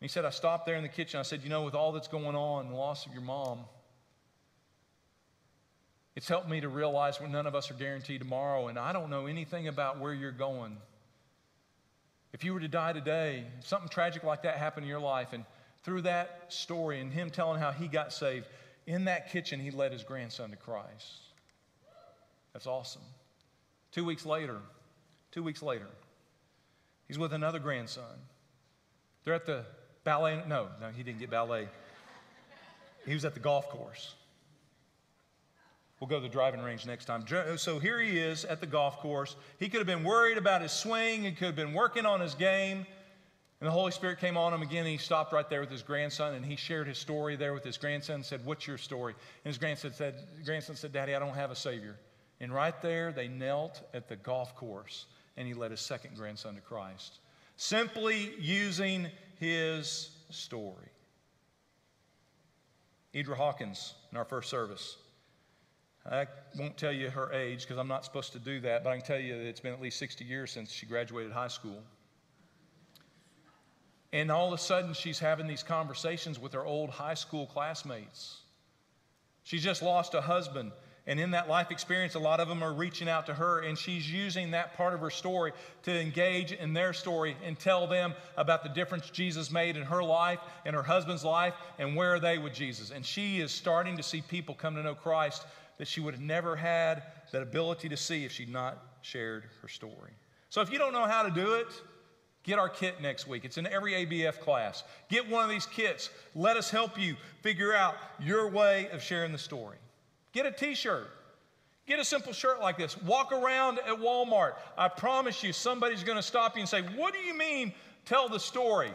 And 0.01 0.09
he 0.09 0.09
said, 0.09 0.25
I 0.25 0.31
stopped 0.31 0.67
there 0.67 0.77
in 0.77 0.83
the 0.83 0.89
kitchen. 0.89 1.19
I 1.19 1.23
said, 1.23 1.43
You 1.43 1.49
know, 1.49 1.63
with 1.63 1.75
all 1.75 1.93
that's 1.93 2.09
going 2.09 2.37
on, 2.37 2.69
the 2.69 2.77
loss 2.77 3.07
of 3.07 3.13
your 3.13 3.23
mom, 3.23 3.65
it's 6.15 6.29
helped 6.29 6.49
me 6.49 6.61
to 6.61 6.69
realize 6.69 7.21
when 7.21 7.33
none 7.33 7.47
of 7.47 7.55
us 7.55 7.71
are 7.71 7.75
guaranteed 7.75 8.21
tomorrow, 8.21 8.69
and 8.69 8.79
I 8.79 8.93
don't 8.93 9.11
know 9.11 9.27
anything 9.27 9.69
about 9.69 10.01
where 10.01 10.13
you're 10.13 10.33
going. 10.33 10.77
If 12.33 12.45
you 12.45 12.53
were 12.53 12.61
to 12.61 12.69
die 12.69 12.93
today, 12.93 13.45
something 13.61 13.89
tragic 13.89 14.25
like 14.25 14.43
that 14.43 14.57
happened 14.57 14.85
in 14.85 14.91
your 14.91 15.01
life, 15.01 15.33
and 15.33 15.45
through 15.85 16.03
that 16.03 16.47
story 16.49 17.01
and 17.01 17.13
him 17.13 17.31
telling 17.31 17.61
how 17.61 17.71
he 17.71 17.89
got 17.89 18.13
saved, 18.13 18.47
in 18.87 19.05
that 19.05 19.31
kitchen, 19.31 19.61
he 19.61 19.71
led 19.71 19.93
his 19.93 20.03
grandson 20.03 20.51
to 20.51 20.57
Christ. 20.57 21.21
That's 22.53 22.67
awesome. 22.67 23.03
Two 23.93 24.05
weeks 24.05 24.27
later, 24.27 24.57
two 25.31 25.43
weeks 25.43 25.63
later, 25.63 25.87
he's 27.09 27.19
with 27.19 27.33
another 27.33 27.59
grandson. 27.59 28.05
They're 29.25 29.35
at 29.35 29.47
the 29.47 29.65
ballet. 30.05 30.43
No, 30.47 30.69
no, 30.81 30.89
he 30.89 31.03
didn't 31.03 31.19
get 31.19 31.31
ballet. 31.31 31.69
He 33.05 33.15
was 33.15 33.25
at 33.25 33.35
the 33.35 33.41
golf 33.41 33.69
course. 33.69 34.15
We'll 36.01 36.09
go 36.09 36.17
to 36.17 36.23
the 36.23 36.29
driving 36.29 36.63
range 36.63 36.87
next 36.87 37.07
time. 37.07 37.25
So 37.57 37.79
here 37.81 38.01
he 38.01 38.19
is 38.19 38.45
at 38.45 38.61
the 38.61 38.67
golf 38.67 38.99
course. 39.01 39.35
He 39.59 39.69
could 39.69 39.79
have 39.79 39.87
been 39.87 40.05
worried 40.05 40.39
about 40.39 40.63
his 40.63 40.71
swing, 40.71 41.25
he 41.25 41.33
could 41.33 41.47
have 41.47 41.57
been 41.57 41.75
working 41.75 42.07
on 42.07 42.21
his 42.21 42.35
game. 42.35 42.87
And 43.61 43.67
the 43.67 43.73
Holy 43.73 43.91
Spirit 43.91 44.21
came 44.21 44.37
on 44.37 44.55
him 44.55 44.63
again, 44.63 44.85
and 44.85 44.89
he 44.89 44.99
stopped 44.99 45.33
right 45.33 45.49
there 45.51 45.61
with 45.61 45.71
his 45.71 45.83
grandson, 45.83 46.35
and 46.35 46.45
he 46.45 46.55
shared 46.55 46.87
his 46.87 46.97
story 46.97 47.35
there 47.35 47.55
with 47.55 47.65
his 47.65 47.77
grandson 47.77 48.17
and 48.17 48.25
said, 48.25 48.45
What's 48.45 48.69
your 48.69 48.79
story? 48.79 49.15
And 49.45 49.51
his 49.51 49.59
grandson 49.59 49.93
said, 49.93 50.15
grandson 50.45 50.77
said, 50.77 50.93
Daddy, 50.93 51.13
I 51.13 51.19
don't 51.19 51.35
have 51.35 51.51
a 51.51 51.57
Savior. 51.57 51.97
And 52.39 52.55
right 52.55 52.81
there, 52.83 53.11
they 53.11 53.27
knelt 53.27 53.83
at 53.93 54.09
the 54.09 54.15
golf 54.15 54.55
course, 54.55 55.07
and 55.39 55.47
he 55.47 55.55
led 55.55 55.71
his 55.71 55.81
second 55.81 56.17
grandson 56.17 56.57
to 56.57 56.61
Christ. 56.61 57.21
Simply 57.57 58.35
using 58.39 59.07
his 59.39 60.11
story. 60.31 60.89
Idra 63.15 63.37
Hawkins 63.37 63.95
in 64.11 64.19
our 64.19 64.25
first 64.25 64.51
service. 64.51 64.99
I 66.11 66.27
won't 66.59 66.77
tell 66.77 66.93
you 66.93 67.09
her 67.11 67.33
age 67.33 67.63
because 67.63 67.79
I'm 67.79 67.89
not 67.89 68.05
supposed 68.05 68.33
to 68.33 68.39
do 68.39 68.61
that, 68.61 68.83
but 68.83 68.91
I 68.91 68.97
can 68.97 69.07
tell 69.07 69.19
you 69.19 69.37
that 69.39 69.47
it's 69.47 69.61
been 69.61 69.73
at 69.73 69.81
least 69.81 69.99
60 69.99 70.25
years 70.25 70.51
since 70.51 70.73
she 70.73 70.87
graduated 70.87 71.33
high 71.33 71.49
school. 71.49 71.83
And 74.13 74.31
all 74.31 74.49
of 74.49 74.55
a 74.55 74.59
sudden, 74.59 74.93
she's 74.93 75.19
having 75.19 75.47
these 75.47 75.63
conversations 75.63 76.39
with 76.39 76.53
her 76.55 76.65
old 76.65 76.91
high 76.91 77.15
school 77.15 77.47
classmates. 77.47 78.41
She's 79.45 79.63
just 79.63 79.83
lost 79.83 80.15
a 80.15 80.21
husband. 80.21 80.73
And 81.09 81.19
in 81.19 81.31
that 81.31 81.49
life 81.49 81.71
experience, 81.71 82.17
a 82.17 82.19
lot 82.19 82.39
of 82.39 82.49
them 82.49 82.63
are 82.63 82.75
reaching 82.75 83.09
out 83.09 83.25
to 83.27 83.35
her, 83.35 83.61
and 83.61 83.79
she's 83.79 84.13
using 84.13 84.51
that 84.51 84.77
part 84.77 84.93
of 84.93 85.01
her 85.01 85.09
story 85.09 85.53
to 85.85 86.01
engage 86.01 86.53
in 86.53 86.75
their 86.75 86.93
story 86.93 87.35
and 87.43 87.59
tell 87.59 87.87
them 87.87 88.13
about 88.37 88.63
the 88.63 88.69
difference 88.69 89.09
Jesus 89.09 89.51
made 89.51 89.79
in 89.79 89.85
her 89.85 90.05
life 90.05 90.39
and 90.67 90.77
her 90.77 90.83
husband's 90.83 91.25
life 91.25 91.55
and 91.79 91.97
where 91.97 92.15
are 92.15 92.21
they 92.21 92.37
with 92.37 92.53
Jesus. 92.53 92.91
And 92.91 93.05
she 93.07 93.41
is 93.41 93.51
starting 93.51 93.97
to 93.97 94.03
see 94.03 94.21
people 94.21 94.55
come 94.55 94.75
to 94.75 94.83
know 94.83 94.95
Christ 94.95 95.47
that 95.79 95.89
she 95.89 96.03
would 96.03 96.13
have 96.13 96.23
never 96.23 96.55
had 96.55 97.05
that 97.33 97.41
ability 97.41 97.89
to 97.89 97.97
see 97.97 98.27
if 98.27 98.33
she'd 98.33 98.53
not 98.53 98.77
shared 99.01 99.45
her 99.63 99.69
story. 99.69 100.13
So 100.51 100.61
if 100.61 100.71
you 100.71 100.77
don't 100.79 100.93
know 100.93 101.07
how 101.07 101.23
to 101.23 101.31
do 101.31 101.55
it, 101.55 101.69
get 102.43 102.59
our 102.59 102.69
kit 102.69 103.01
next 103.01 103.27
week. 103.27 103.47
It's 103.47 103.57
in 103.57 103.67
every 103.67 103.93
ABF 103.93 104.41
class. 104.41 104.85
Get 105.09 105.27
one 105.27 105.43
of 105.43 105.49
these 105.49 105.65
kits. 105.65 106.11
Let 106.35 106.59
us 106.59 106.71
help 106.71 107.01
you 107.01 107.17
figure 107.41 107.75
out 107.75 107.95
your 108.21 108.51
way 108.51 108.91
of 108.91 109.03
sharing 109.03 109.33
the 109.33 109.39
story. 109.39 109.79
Get 110.33 110.47
a 110.47 110.53
t 110.53 110.75
shirt. 110.75 111.11
Get 111.87 111.99
a 111.99 112.05
simple 112.05 112.35
shirt 112.35 112.61
like 112.61 112.77
this. 112.77 113.01
Walk 113.03 113.33
around 113.33 113.79
at 113.79 113.95
Walmart. 113.99 114.55
I 114.77 114.89
promise 114.89 115.43
you, 115.43 115.55
somebody's 115.55 116.05
going 116.05 116.19
to 116.19 116.23
stop 116.23 116.55
you 116.55 116.61
and 116.61 116.69
say, 116.69 116.83
What 116.83 117.15
do 117.15 117.21
you 117.21 117.37
mean, 117.37 117.73
tell 118.05 118.29
the 118.29 118.39
story? 118.39 118.93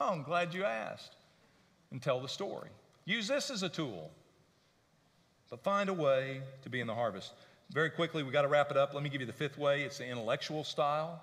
Oh, 0.00 0.08
I'm 0.12 0.22
glad 0.22 0.54
you 0.54 0.64
asked. 0.64 1.16
And 1.90 2.00
tell 2.02 2.20
the 2.20 2.28
story. 2.28 2.70
Use 3.04 3.28
this 3.28 3.50
as 3.50 3.62
a 3.62 3.68
tool. 3.68 4.10
But 5.50 5.62
find 5.62 5.88
a 5.88 5.94
way 5.94 6.42
to 6.62 6.68
be 6.68 6.80
in 6.80 6.86
the 6.86 6.94
harvest. 6.94 7.32
Very 7.70 7.90
quickly, 7.90 8.22
we 8.22 8.32
got 8.32 8.42
to 8.42 8.48
wrap 8.48 8.70
it 8.70 8.76
up. 8.76 8.94
Let 8.94 9.02
me 9.02 9.10
give 9.10 9.20
you 9.20 9.26
the 9.26 9.32
fifth 9.32 9.58
way 9.58 9.82
it's 9.82 9.98
the 9.98 10.06
intellectual 10.06 10.64
style. 10.64 11.22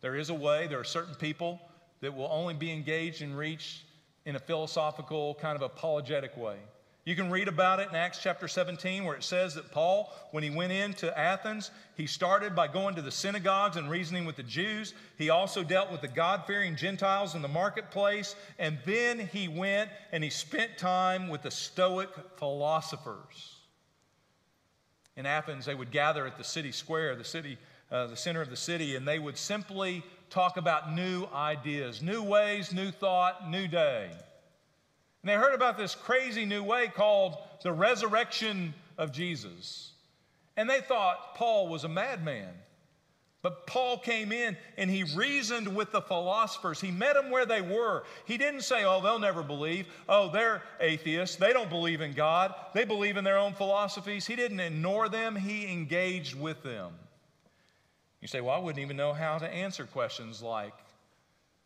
There 0.00 0.16
is 0.16 0.30
a 0.30 0.34
way, 0.34 0.66
there 0.66 0.80
are 0.80 0.84
certain 0.84 1.14
people 1.14 1.60
that 2.00 2.14
will 2.14 2.28
only 2.30 2.54
be 2.54 2.72
engaged 2.72 3.22
and 3.22 3.36
reached 3.36 3.84
in 4.24 4.36
a 4.36 4.38
philosophical, 4.40 5.34
kind 5.36 5.56
of 5.56 5.62
apologetic 5.62 6.36
way. 6.36 6.56
You 7.04 7.16
can 7.16 7.32
read 7.32 7.48
about 7.48 7.80
it 7.80 7.88
in 7.88 7.96
Acts 7.96 8.20
chapter 8.22 8.46
17, 8.46 9.04
where 9.04 9.16
it 9.16 9.24
says 9.24 9.56
that 9.56 9.72
Paul, 9.72 10.12
when 10.30 10.44
he 10.44 10.50
went 10.50 10.70
into 10.70 11.16
Athens, 11.18 11.72
he 11.96 12.06
started 12.06 12.54
by 12.54 12.68
going 12.68 12.94
to 12.94 13.02
the 13.02 13.10
synagogues 13.10 13.76
and 13.76 13.90
reasoning 13.90 14.24
with 14.24 14.36
the 14.36 14.44
Jews. 14.44 14.94
He 15.18 15.28
also 15.28 15.64
dealt 15.64 15.90
with 15.90 16.00
the 16.00 16.06
God 16.06 16.44
fearing 16.46 16.76
Gentiles 16.76 17.34
in 17.34 17.42
the 17.42 17.48
marketplace. 17.48 18.36
And 18.56 18.78
then 18.86 19.18
he 19.18 19.48
went 19.48 19.90
and 20.12 20.22
he 20.22 20.30
spent 20.30 20.78
time 20.78 21.28
with 21.28 21.42
the 21.42 21.50
Stoic 21.50 22.10
philosophers. 22.36 23.56
In 25.16 25.26
Athens, 25.26 25.66
they 25.66 25.74
would 25.74 25.90
gather 25.90 26.24
at 26.24 26.38
the 26.38 26.44
city 26.44 26.70
square, 26.70 27.16
the 27.16 27.24
city, 27.24 27.58
uh, 27.90 28.06
the 28.06 28.16
center 28.16 28.40
of 28.40 28.48
the 28.48 28.56
city, 28.56 28.94
and 28.94 29.06
they 29.06 29.18
would 29.18 29.36
simply 29.36 30.04
talk 30.30 30.56
about 30.56 30.94
new 30.94 31.26
ideas, 31.34 32.00
new 32.00 32.22
ways, 32.22 32.72
new 32.72 32.92
thought, 32.92 33.50
new 33.50 33.66
day. 33.66 34.12
And 35.22 35.30
they 35.30 35.34
heard 35.34 35.54
about 35.54 35.78
this 35.78 35.94
crazy 35.94 36.44
new 36.44 36.62
way 36.62 36.88
called 36.88 37.36
the 37.62 37.72
resurrection 37.72 38.74
of 38.98 39.12
Jesus. 39.12 39.92
And 40.56 40.68
they 40.68 40.80
thought 40.80 41.36
Paul 41.36 41.68
was 41.68 41.84
a 41.84 41.88
madman. 41.88 42.52
But 43.42 43.66
Paul 43.66 43.98
came 43.98 44.30
in 44.30 44.56
and 44.78 44.88
he 44.88 45.02
reasoned 45.02 45.74
with 45.74 45.90
the 45.90 46.00
philosophers. 46.00 46.80
He 46.80 46.92
met 46.92 47.14
them 47.14 47.30
where 47.30 47.44
they 47.44 47.60
were. 47.60 48.04
He 48.24 48.38
didn't 48.38 48.62
say, 48.62 48.84
oh, 48.84 49.00
they'll 49.00 49.18
never 49.18 49.42
believe. 49.42 49.88
Oh, 50.08 50.30
they're 50.30 50.62
atheists. 50.80 51.36
They 51.36 51.52
don't 51.52 51.68
believe 51.68 52.00
in 52.00 52.12
God. 52.12 52.54
They 52.72 52.84
believe 52.84 53.16
in 53.16 53.24
their 53.24 53.38
own 53.38 53.52
philosophies. 53.54 54.26
He 54.26 54.36
didn't 54.36 54.60
ignore 54.60 55.08
them, 55.08 55.34
he 55.34 55.70
engaged 55.72 56.38
with 56.38 56.62
them. 56.62 56.92
You 58.20 58.28
say, 58.28 58.40
well, 58.40 58.54
I 58.54 58.58
wouldn't 58.58 58.82
even 58.82 58.96
know 58.96 59.12
how 59.12 59.38
to 59.38 59.48
answer 59.48 59.86
questions 59.86 60.40
like, 60.40 60.74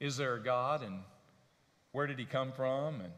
is 0.01 0.17
there 0.17 0.37
a 0.37 0.43
God? 0.43 0.83
And 0.83 1.01
where 1.93 2.07
did 2.07 2.19
he 2.19 2.25
come 2.25 2.53
from? 2.53 3.03
And 3.03 3.13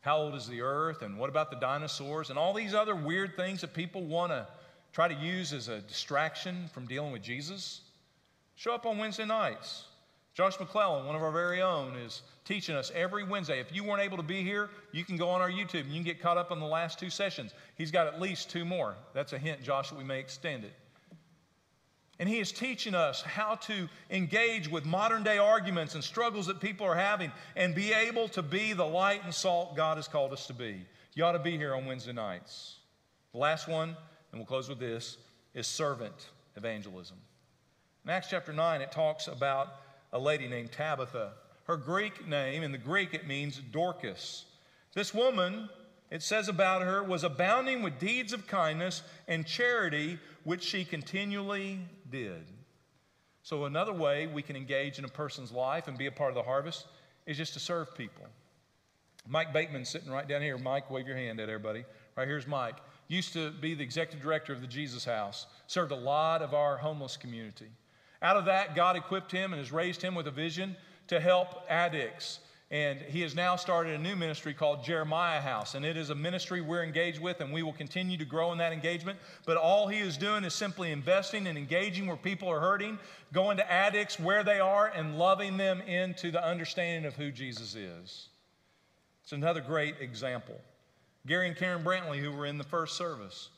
how 0.00 0.18
old 0.18 0.34
is 0.34 0.48
the 0.48 0.62
earth? 0.62 1.02
And 1.02 1.18
what 1.18 1.28
about 1.28 1.50
the 1.50 1.58
dinosaurs? 1.58 2.30
And 2.30 2.38
all 2.38 2.54
these 2.54 2.74
other 2.74 2.96
weird 2.96 3.36
things 3.36 3.60
that 3.60 3.74
people 3.74 4.02
want 4.02 4.32
to 4.32 4.46
try 4.92 5.08
to 5.08 5.14
use 5.14 5.52
as 5.52 5.68
a 5.68 5.80
distraction 5.80 6.68
from 6.72 6.86
dealing 6.86 7.12
with 7.12 7.22
Jesus. 7.22 7.82
Show 8.56 8.74
up 8.74 8.86
on 8.86 8.98
Wednesday 8.98 9.26
nights. 9.26 9.84
Josh 10.34 10.58
McClellan, 10.58 11.06
one 11.06 11.16
of 11.16 11.22
our 11.22 11.32
very 11.32 11.60
own, 11.60 11.96
is 11.96 12.22
teaching 12.44 12.74
us 12.74 12.90
every 12.94 13.24
Wednesday. 13.24 13.60
If 13.60 13.74
you 13.74 13.84
weren't 13.84 14.00
able 14.00 14.16
to 14.16 14.22
be 14.22 14.42
here, 14.42 14.70
you 14.92 15.04
can 15.04 15.16
go 15.16 15.28
on 15.28 15.40
our 15.40 15.50
YouTube 15.50 15.82
and 15.82 15.88
you 15.90 15.96
can 15.96 16.04
get 16.04 16.20
caught 16.20 16.38
up 16.38 16.50
on 16.50 16.60
the 16.60 16.66
last 16.66 16.98
two 16.98 17.10
sessions. 17.10 17.52
He's 17.76 17.90
got 17.90 18.06
at 18.06 18.20
least 18.20 18.48
two 18.48 18.64
more. 18.64 18.96
That's 19.12 19.32
a 19.32 19.38
hint, 19.38 19.62
Josh, 19.62 19.90
that 19.90 19.98
we 19.98 20.04
may 20.04 20.18
extend 20.18 20.64
it. 20.64 20.72
And 22.20 22.28
he 22.28 22.38
is 22.38 22.52
teaching 22.52 22.94
us 22.94 23.22
how 23.22 23.54
to 23.54 23.88
engage 24.10 24.68
with 24.70 24.84
modern 24.84 25.24
day 25.24 25.38
arguments 25.38 25.94
and 25.94 26.04
struggles 26.04 26.46
that 26.48 26.60
people 26.60 26.86
are 26.86 26.94
having 26.94 27.32
and 27.56 27.74
be 27.74 27.94
able 27.94 28.28
to 28.28 28.42
be 28.42 28.74
the 28.74 28.84
light 28.84 29.24
and 29.24 29.34
salt 29.34 29.74
God 29.74 29.96
has 29.96 30.06
called 30.06 30.34
us 30.34 30.46
to 30.48 30.52
be. 30.52 30.84
You 31.14 31.24
ought 31.24 31.32
to 31.32 31.38
be 31.38 31.56
here 31.56 31.74
on 31.74 31.86
Wednesday 31.86 32.12
nights. 32.12 32.76
The 33.32 33.38
last 33.38 33.68
one, 33.68 33.96
and 34.30 34.38
we'll 34.38 34.44
close 34.44 34.68
with 34.68 34.78
this, 34.78 35.16
is 35.54 35.66
servant 35.66 36.28
evangelism. 36.56 37.16
In 38.04 38.10
Acts 38.10 38.28
chapter 38.28 38.52
9, 38.52 38.82
it 38.82 38.92
talks 38.92 39.26
about 39.26 39.76
a 40.12 40.18
lady 40.18 40.46
named 40.46 40.72
Tabitha. 40.72 41.32
Her 41.64 41.78
Greek 41.78 42.28
name, 42.28 42.62
in 42.62 42.70
the 42.70 42.78
Greek, 42.78 43.14
it 43.14 43.26
means 43.26 43.58
Dorcas. 43.72 44.44
This 44.92 45.14
woman, 45.14 45.70
it 46.10 46.22
says 46.22 46.48
about 46.48 46.82
her, 46.82 47.02
was 47.02 47.24
abounding 47.24 47.82
with 47.82 47.98
deeds 47.98 48.34
of 48.34 48.46
kindness 48.46 49.02
and 49.26 49.46
charity, 49.46 50.18
which 50.44 50.62
she 50.62 50.84
continually 50.84 51.78
did. 52.10 52.44
So, 53.42 53.64
another 53.64 53.92
way 53.92 54.26
we 54.26 54.42
can 54.42 54.56
engage 54.56 54.98
in 54.98 55.04
a 55.04 55.08
person's 55.08 55.50
life 55.50 55.88
and 55.88 55.96
be 55.96 56.06
a 56.06 56.12
part 56.12 56.30
of 56.30 56.34
the 56.34 56.42
harvest 56.42 56.86
is 57.26 57.36
just 57.36 57.54
to 57.54 57.60
serve 57.60 57.94
people. 57.96 58.26
Mike 59.26 59.52
Bateman 59.52 59.84
sitting 59.84 60.10
right 60.10 60.26
down 60.26 60.42
here. 60.42 60.58
Mike, 60.58 60.90
wave 60.90 61.06
your 61.06 61.16
hand 61.16 61.40
at 61.40 61.48
everybody. 61.48 61.84
Right 62.16 62.28
here's 62.28 62.46
Mike. 62.46 62.76
Used 63.08 63.32
to 63.32 63.50
be 63.50 63.74
the 63.74 63.82
executive 63.82 64.22
director 64.22 64.52
of 64.52 64.60
the 64.60 64.66
Jesus 64.66 65.04
House, 65.04 65.46
served 65.66 65.92
a 65.92 65.96
lot 65.96 66.42
of 66.42 66.54
our 66.54 66.76
homeless 66.76 67.16
community. 67.16 67.68
Out 68.22 68.36
of 68.36 68.44
that, 68.44 68.76
God 68.76 68.96
equipped 68.96 69.32
him 69.32 69.52
and 69.52 69.60
has 69.60 69.72
raised 69.72 70.02
him 70.02 70.14
with 70.14 70.26
a 70.26 70.30
vision 70.30 70.76
to 71.08 71.18
help 71.18 71.64
addicts 71.68 72.40
and 72.70 73.00
he 73.00 73.20
has 73.22 73.34
now 73.34 73.56
started 73.56 73.94
a 73.94 73.98
new 73.98 74.14
ministry 74.14 74.54
called 74.54 74.84
Jeremiah 74.84 75.40
House. 75.40 75.74
And 75.74 75.84
it 75.84 75.96
is 75.96 76.10
a 76.10 76.14
ministry 76.14 76.60
we're 76.60 76.84
engaged 76.84 77.20
with, 77.20 77.40
and 77.40 77.52
we 77.52 77.64
will 77.64 77.72
continue 77.72 78.16
to 78.16 78.24
grow 78.24 78.52
in 78.52 78.58
that 78.58 78.72
engagement. 78.72 79.18
But 79.44 79.56
all 79.56 79.88
he 79.88 79.98
is 79.98 80.16
doing 80.16 80.44
is 80.44 80.54
simply 80.54 80.92
investing 80.92 81.48
and 81.48 81.58
engaging 81.58 82.06
where 82.06 82.16
people 82.16 82.48
are 82.48 82.60
hurting, 82.60 82.98
going 83.32 83.56
to 83.56 83.72
addicts 83.72 84.20
where 84.20 84.44
they 84.44 84.60
are, 84.60 84.86
and 84.86 85.18
loving 85.18 85.56
them 85.56 85.80
into 85.80 86.30
the 86.30 86.44
understanding 86.44 87.06
of 87.06 87.16
who 87.16 87.32
Jesus 87.32 87.74
is. 87.74 88.28
It's 89.24 89.32
another 89.32 89.60
great 89.60 89.96
example. 90.00 90.60
Gary 91.26 91.48
and 91.48 91.56
Karen 91.56 91.82
Brantley, 91.82 92.20
who 92.20 92.30
were 92.30 92.46
in 92.46 92.56
the 92.56 92.64
first 92.64 92.96
service, 92.96 93.50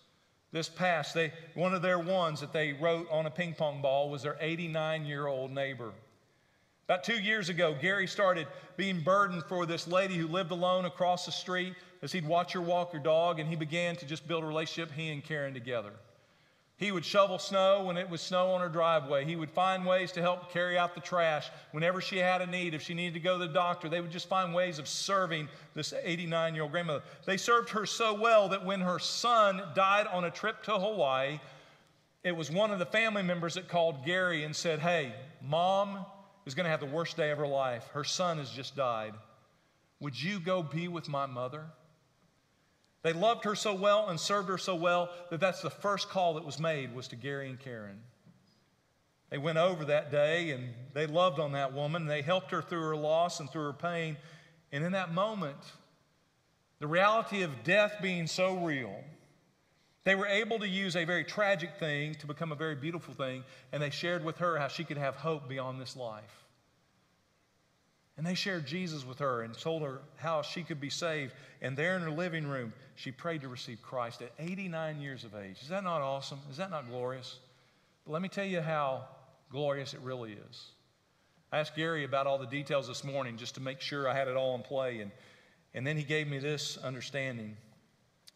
this 0.53 0.71
past, 0.71 1.15
they, 1.15 1.33
one 1.55 1.75
of 1.75 1.83
their 1.83 1.99
ones 1.99 2.41
that 2.41 2.53
they 2.53 2.73
wrote 2.73 3.09
on 3.11 3.27
a 3.27 3.31
ping 3.31 3.55
pong 3.55 3.83
ball 3.83 4.09
was 4.09 4.23
their 4.23 4.37
89 4.41 5.05
year 5.05 5.27
old 5.27 5.51
neighbor. 5.51 5.93
About 6.87 7.05
two 7.05 7.21
years 7.21 7.49
ago, 7.49 7.77
Gary 7.81 8.07
started 8.07 8.47
being 8.77 9.01
burdened 9.01 9.45
for 9.45 9.67
this 9.67 9.87
lady 9.87 10.17
who 10.17 10.27
lived 10.27 10.51
alone 10.51 10.85
across 10.85 11.27
the 11.27 11.33
street 11.33 11.75
as 12.03 12.13
he'd 12.13 12.27
watch 12.27 12.53
her 12.53 12.61
walk 12.61 12.93
her 12.93 12.99
dog, 12.99 13.39
and 13.39 13.49
he 13.49 13.57
began 13.57 13.97
to 13.97 14.07
just 14.07 14.27
build 14.27 14.43
a 14.43 14.47
relationship, 14.47 14.93
he 14.93 15.11
and 15.11 15.23
Karen 15.23 15.55
together. 15.55 15.93
He 16.83 16.91
would 16.91 17.05
shovel 17.05 17.39
snow 17.39 17.85
when 17.85 17.97
it 17.97 18.11
was 18.11 18.21
snow 18.21 18.51
on 18.51 18.61
her 18.61 18.69
driveway. 18.69 19.25
He 19.25 19.37
would 19.37 19.51
find 19.51 19.87
ways 19.87 20.11
to 20.13 20.21
help 20.21 20.51
carry 20.51 20.77
out 20.77 20.97
the 20.97 21.01
trash 21.01 21.49
whenever 21.71 22.01
she 22.01 22.19
had 22.19 22.43
a 22.43 22.47
need. 22.47 22.75
If 22.75 22.83
she 22.83 22.93
needed 22.93 23.15
to 23.15 23.21
go 23.21 23.39
to 23.39 23.47
the 23.47 23.53
doctor, 23.53 23.89
they 23.89 24.01
would 24.01 24.11
just 24.11 24.29
find 24.29 24.53
ways 24.53 24.81
of 24.81 24.89
serving 24.89 25.49
this 25.77 25.95
89 26.03 26.55
year 26.55 26.65
old 26.65 26.73
grandmother. 26.73 27.05
They 27.25 27.37
served 27.37 27.71
her 27.71 27.87
so 27.87 28.15
well 28.15 28.49
that 28.49 28.65
when 28.65 28.81
her 28.81 28.99
son 28.99 29.63
died 29.77 30.09
on 30.09 30.25
a 30.25 30.31
trip 30.31 30.65
to 30.65 30.73
Hawaii, 30.73 31.39
it 32.25 32.35
was 32.35 32.51
one 32.51 32.73
of 32.73 32.81
the 32.81 32.87
family 32.87 33.23
members 33.23 33.55
that 33.55 33.69
called 33.69 34.05
Gary 34.05 34.43
and 34.43 34.55
said, 34.55 34.81
Hey, 34.81 35.15
mom 35.41 36.05
is 36.47 36.55
going 36.55 36.65
to 36.65 36.71
have 36.71 36.81
the 36.81 36.87
worst 36.87 37.17
day 37.17 37.31
of 37.31 37.39
her 37.39 37.47
life. 37.47 37.89
Her 37.93 38.05
son 38.05 38.39
has 38.39 38.51
just 38.51 38.77
died. 38.77 39.15
Would 40.01 40.21
you 40.21 40.41
go 40.41 40.63
be 40.63 40.89
with 40.89 41.09
my 41.09 41.27
mother? 41.27 41.65
They 43.03 43.13
loved 43.13 43.45
her 43.45 43.55
so 43.55 43.75
well 43.75 44.09
and 44.09 44.19
served 44.19 44.49
her 44.49 44.59
so 44.59 44.75
well 44.75 45.11
that 45.31 45.41
that's 45.41 45.61
the 45.61 45.71
first 45.71 46.09
call 46.09 46.35
that 46.35 46.45
was 46.45 46.59
made 46.59 46.95
was 46.95 47.09
to 47.09 47.17
Gary 47.17 47.49
and 47.49 47.59
Karen. 47.59 48.01
They 49.31 49.39
went 49.39 49.59
over 49.59 49.87
that 49.87 50.11
day 50.11 50.51
and 50.51 50.69
they 50.93 51.07
loved 51.07 51.41
on 51.41 51.53
that 51.53 51.73
woman. 51.73 52.07
They 52.07 52.23
helped 52.23 52.51
her 52.51 52.63
through 52.63 52.83
her 52.83 52.97
loss 52.97 53.41
and 53.41 53.51
through 53.51 53.65
her 53.65 53.73
pain. 53.73 54.17
And 54.71 54.85
in 54.85 54.93
that 54.93 55.13
moment, 55.13 55.57
the 56.81 56.87
reality 56.87 57.43
of 57.43 57.65
death 57.65 57.97
being 58.03 58.27
so 58.27 58.57
real, 58.57 58.95
they 60.05 60.15
were 60.15 60.27
able 60.27 60.59
to 60.59 60.69
use 60.69 60.97
a 60.97 61.05
very 61.05 61.25
tragic 61.25 61.77
thing 61.79 62.15
to 62.17 62.27
become 62.27 62.51
a 62.51 62.57
very 62.57 62.75
beautiful 62.75 63.15
thing, 63.15 63.45
and 63.73 63.83
they 63.83 63.91
shared 63.91 64.25
with 64.25 64.39
her 64.39 64.59
how 64.59 64.69
she 64.69 64.85
could 64.85 64.97
have 64.97 65.15
hope 65.15 65.49
beyond 65.49 65.81
this 65.81 65.97
life. 65.97 66.43
And 68.17 68.27
they 68.27 68.35
shared 68.35 68.67
Jesus 68.67 69.07
with 69.07 69.19
her 69.21 69.43
and 69.43 69.57
told 69.57 69.83
her 69.83 70.01
how 70.17 70.43
she 70.43 70.63
could 70.63 70.81
be 70.81 70.91
saved. 70.91 71.33
And 71.63 71.77
there 71.77 71.97
in 71.97 72.03
her 72.03 72.11
living 72.11 72.47
room, 72.47 72.73
she 72.95 73.11
prayed 73.11 73.41
to 73.41 73.49
receive 73.49 73.81
Christ 73.81 74.21
at 74.21 74.33
89 74.39 75.01
years 75.01 75.25
of 75.25 75.35
age. 75.35 75.63
Is 75.63 75.69
that 75.69 75.83
not 75.83 76.03
awesome? 76.03 76.39
Is 76.51 76.59
that 76.59 76.71
not 76.71 76.89
glorious? 76.89 77.39
But 78.05 78.13
let 78.13 78.23
me 78.23 78.29
tell 78.29 78.45
you 78.45 78.61
how 78.61 79.05
glorious 79.51 79.95
it 79.95 80.01
really 80.03 80.33
is. 80.33 80.67
I 81.53 81.61
asked 81.61 81.75
Gary 81.75 82.05
about 82.05 82.27
all 82.27 82.39
the 82.39 82.47
details 82.47 82.87
this 82.87 83.03
morning 83.03 83.37
just 83.37 83.55
to 83.55 83.61
make 83.61 83.81
sure 83.81 84.09
I 84.09 84.15
had 84.15 84.29
it 84.29 84.37
all 84.37 84.55
in 84.57 84.63
play. 84.63 85.01
And, 85.01 85.11
and 85.73 85.87
then 85.87 85.97
he 85.97 86.03
gave 86.03 86.29
me 86.29 86.39
this 86.39 86.77
understanding. 86.79 87.57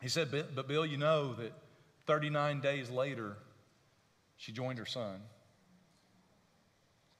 He 0.07 0.11
said, 0.11 0.31
But 0.31 0.69
Bill, 0.69 0.87
you 0.87 0.99
know 0.99 1.35
that 1.35 1.53
39 2.07 2.61
days 2.61 2.89
later, 2.89 3.39
she 4.37 4.53
joined 4.53 4.79
her 4.79 4.87
son. 4.87 5.21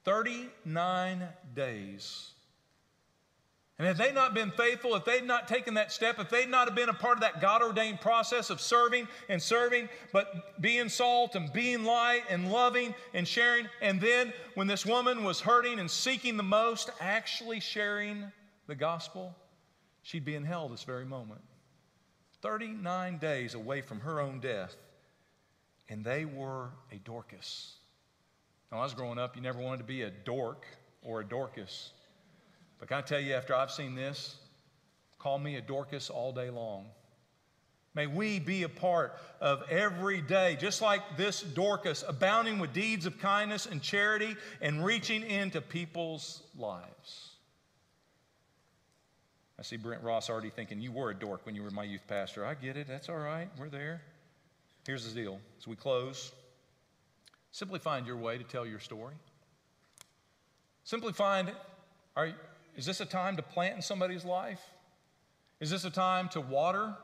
39 0.05 1.27
days. 1.53 2.31
And 3.77 3.89
if 3.89 3.97
they'd 3.97 4.15
not 4.15 4.33
been 4.33 4.51
faithful, 4.51 4.95
if 4.95 5.03
they'd 5.03 5.25
not 5.25 5.49
taken 5.49 5.73
that 5.73 5.91
step, 5.91 6.17
if 6.17 6.29
they'd 6.29 6.47
not 6.47 6.69
have 6.69 6.75
been 6.77 6.87
a 6.87 6.93
part 6.93 7.17
of 7.17 7.19
that 7.23 7.41
God 7.41 7.61
ordained 7.61 7.99
process 7.99 8.49
of 8.49 8.61
serving 8.61 9.09
and 9.27 9.43
serving, 9.43 9.89
but 10.13 10.61
being 10.61 10.87
salt 10.87 11.35
and 11.35 11.51
being 11.51 11.83
light 11.83 12.21
and 12.29 12.53
loving 12.53 12.95
and 13.13 13.27
sharing, 13.27 13.67
and 13.81 13.99
then 13.99 14.31
when 14.55 14.67
this 14.67 14.85
woman 14.85 15.25
was 15.25 15.41
hurting 15.41 15.79
and 15.79 15.91
seeking 15.91 16.37
the 16.37 16.43
most, 16.43 16.89
actually 17.01 17.59
sharing 17.59 18.31
the 18.67 18.75
gospel, 18.75 19.35
she'd 20.03 20.23
be 20.23 20.35
in 20.35 20.45
hell 20.45 20.69
this 20.69 20.83
very 20.83 21.03
moment. 21.03 21.41
39 22.47 23.17
days 23.17 23.55
away 23.55 23.81
from 23.81 23.99
her 23.99 24.21
own 24.21 24.39
death, 24.39 24.73
and 25.89 26.01
they 26.01 26.23
were 26.23 26.69
a 26.93 26.95
Dorcas. 26.95 27.75
Now, 28.71 28.79
I 28.79 28.83
was 28.83 28.93
growing 28.93 29.19
up, 29.19 29.35
you 29.35 29.41
never 29.41 29.59
wanted 29.59 29.79
to 29.79 29.83
be 29.83 30.03
a 30.03 30.09
dork 30.09 30.65
or 31.01 31.19
a 31.19 31.25
Dorcas. 31.25 31.91
But 32.79 32.87
can 32.87 32.99
I 32.99 33.01
tell 33.01 33.19
you, 33.19 33.33
after 33.33 33.53
I've 33.53 33.69
seen 33.69 33.95
this, 33.95 34.37
call 35.19 35.39
me 35.39 35.57
a 35.57 35.61
Dorcas 35.61 36.09
all 36.09 36.31
day 36.31 36.49
long. 36.49 36.85
May 37.93 38.07
we 38.07 38.39
be 38.39 38.63
a 38.63 38.69
part 38.69 39.17
of 39.41 39.63
every 39.69 40.21
day, 40.21 40.55
just 40.57 40.81
like 40.81 41.01
this 41.17 41.41
Dorcas, 41.41 42.05
abounding 42.07 42.59
with 42.59 42.71
deeds 42.71 43.05
of 43.05 43.19
kindness 43.19 43.65
and 43.65 43.81
charity 43.81 44.37
and 44.61 44.85
reaching 44.85 45.21
into 45.23 45.59
people's 45.59 46.43
lives. 46.57 47.31
I 49.59 49.63
see 49.63 49.77
Brent 49.77 50.03
Ross 50.03 50.29
already 50.29 50.49
thinking, 50.49 50.79
You 50.79 50.91
were 50.91 51.09
a 51.09 51.15
dork 51.15 51.45
when 51.45 51.55
you 51.55 51.63
were 51.63 51.71
my 51.71 51.83
youth 51.83 52.05
pastor. 52.07 52.45
I 52.45 52.53
get 52.53 52.77
it. 52.77 52.87
That's 52.87 53.09
all 53.09 53.17
right. 53.17 53.49
We're 53.57 53.69
there. 53.69 54.01
Here's 54.85 55.11
the 55.11 55.19
deal 55.19 55.39
as 55.57 55.67
we 55.67 55.75
close, 55.75 56.31
simply 57.51 57.79
find 57.79 58.07
your 58.07 58.17
way 58.17 58.37
to 58.37 58.43
tell 58.43 58.65
your 58.65 58.79
story. 58.79 59.15
Simply 60.83 61.11
find 61.11 61.51
are, 62.15 62.31
is 62.77 62.85
this 62.85 63.01
a 63.01 63.05
time 63.05 63.35
to 63.35 63.43
plant 63.43 63.75
in 63.75 63.81
somebody's 63.81 64.23
life? 64.23 64.61
Is 65.59 65.69
this 65.69 65.83
a 65.83 65.89
time 65.89 66.29
to 66.29 66.41
water? 66.41 66.95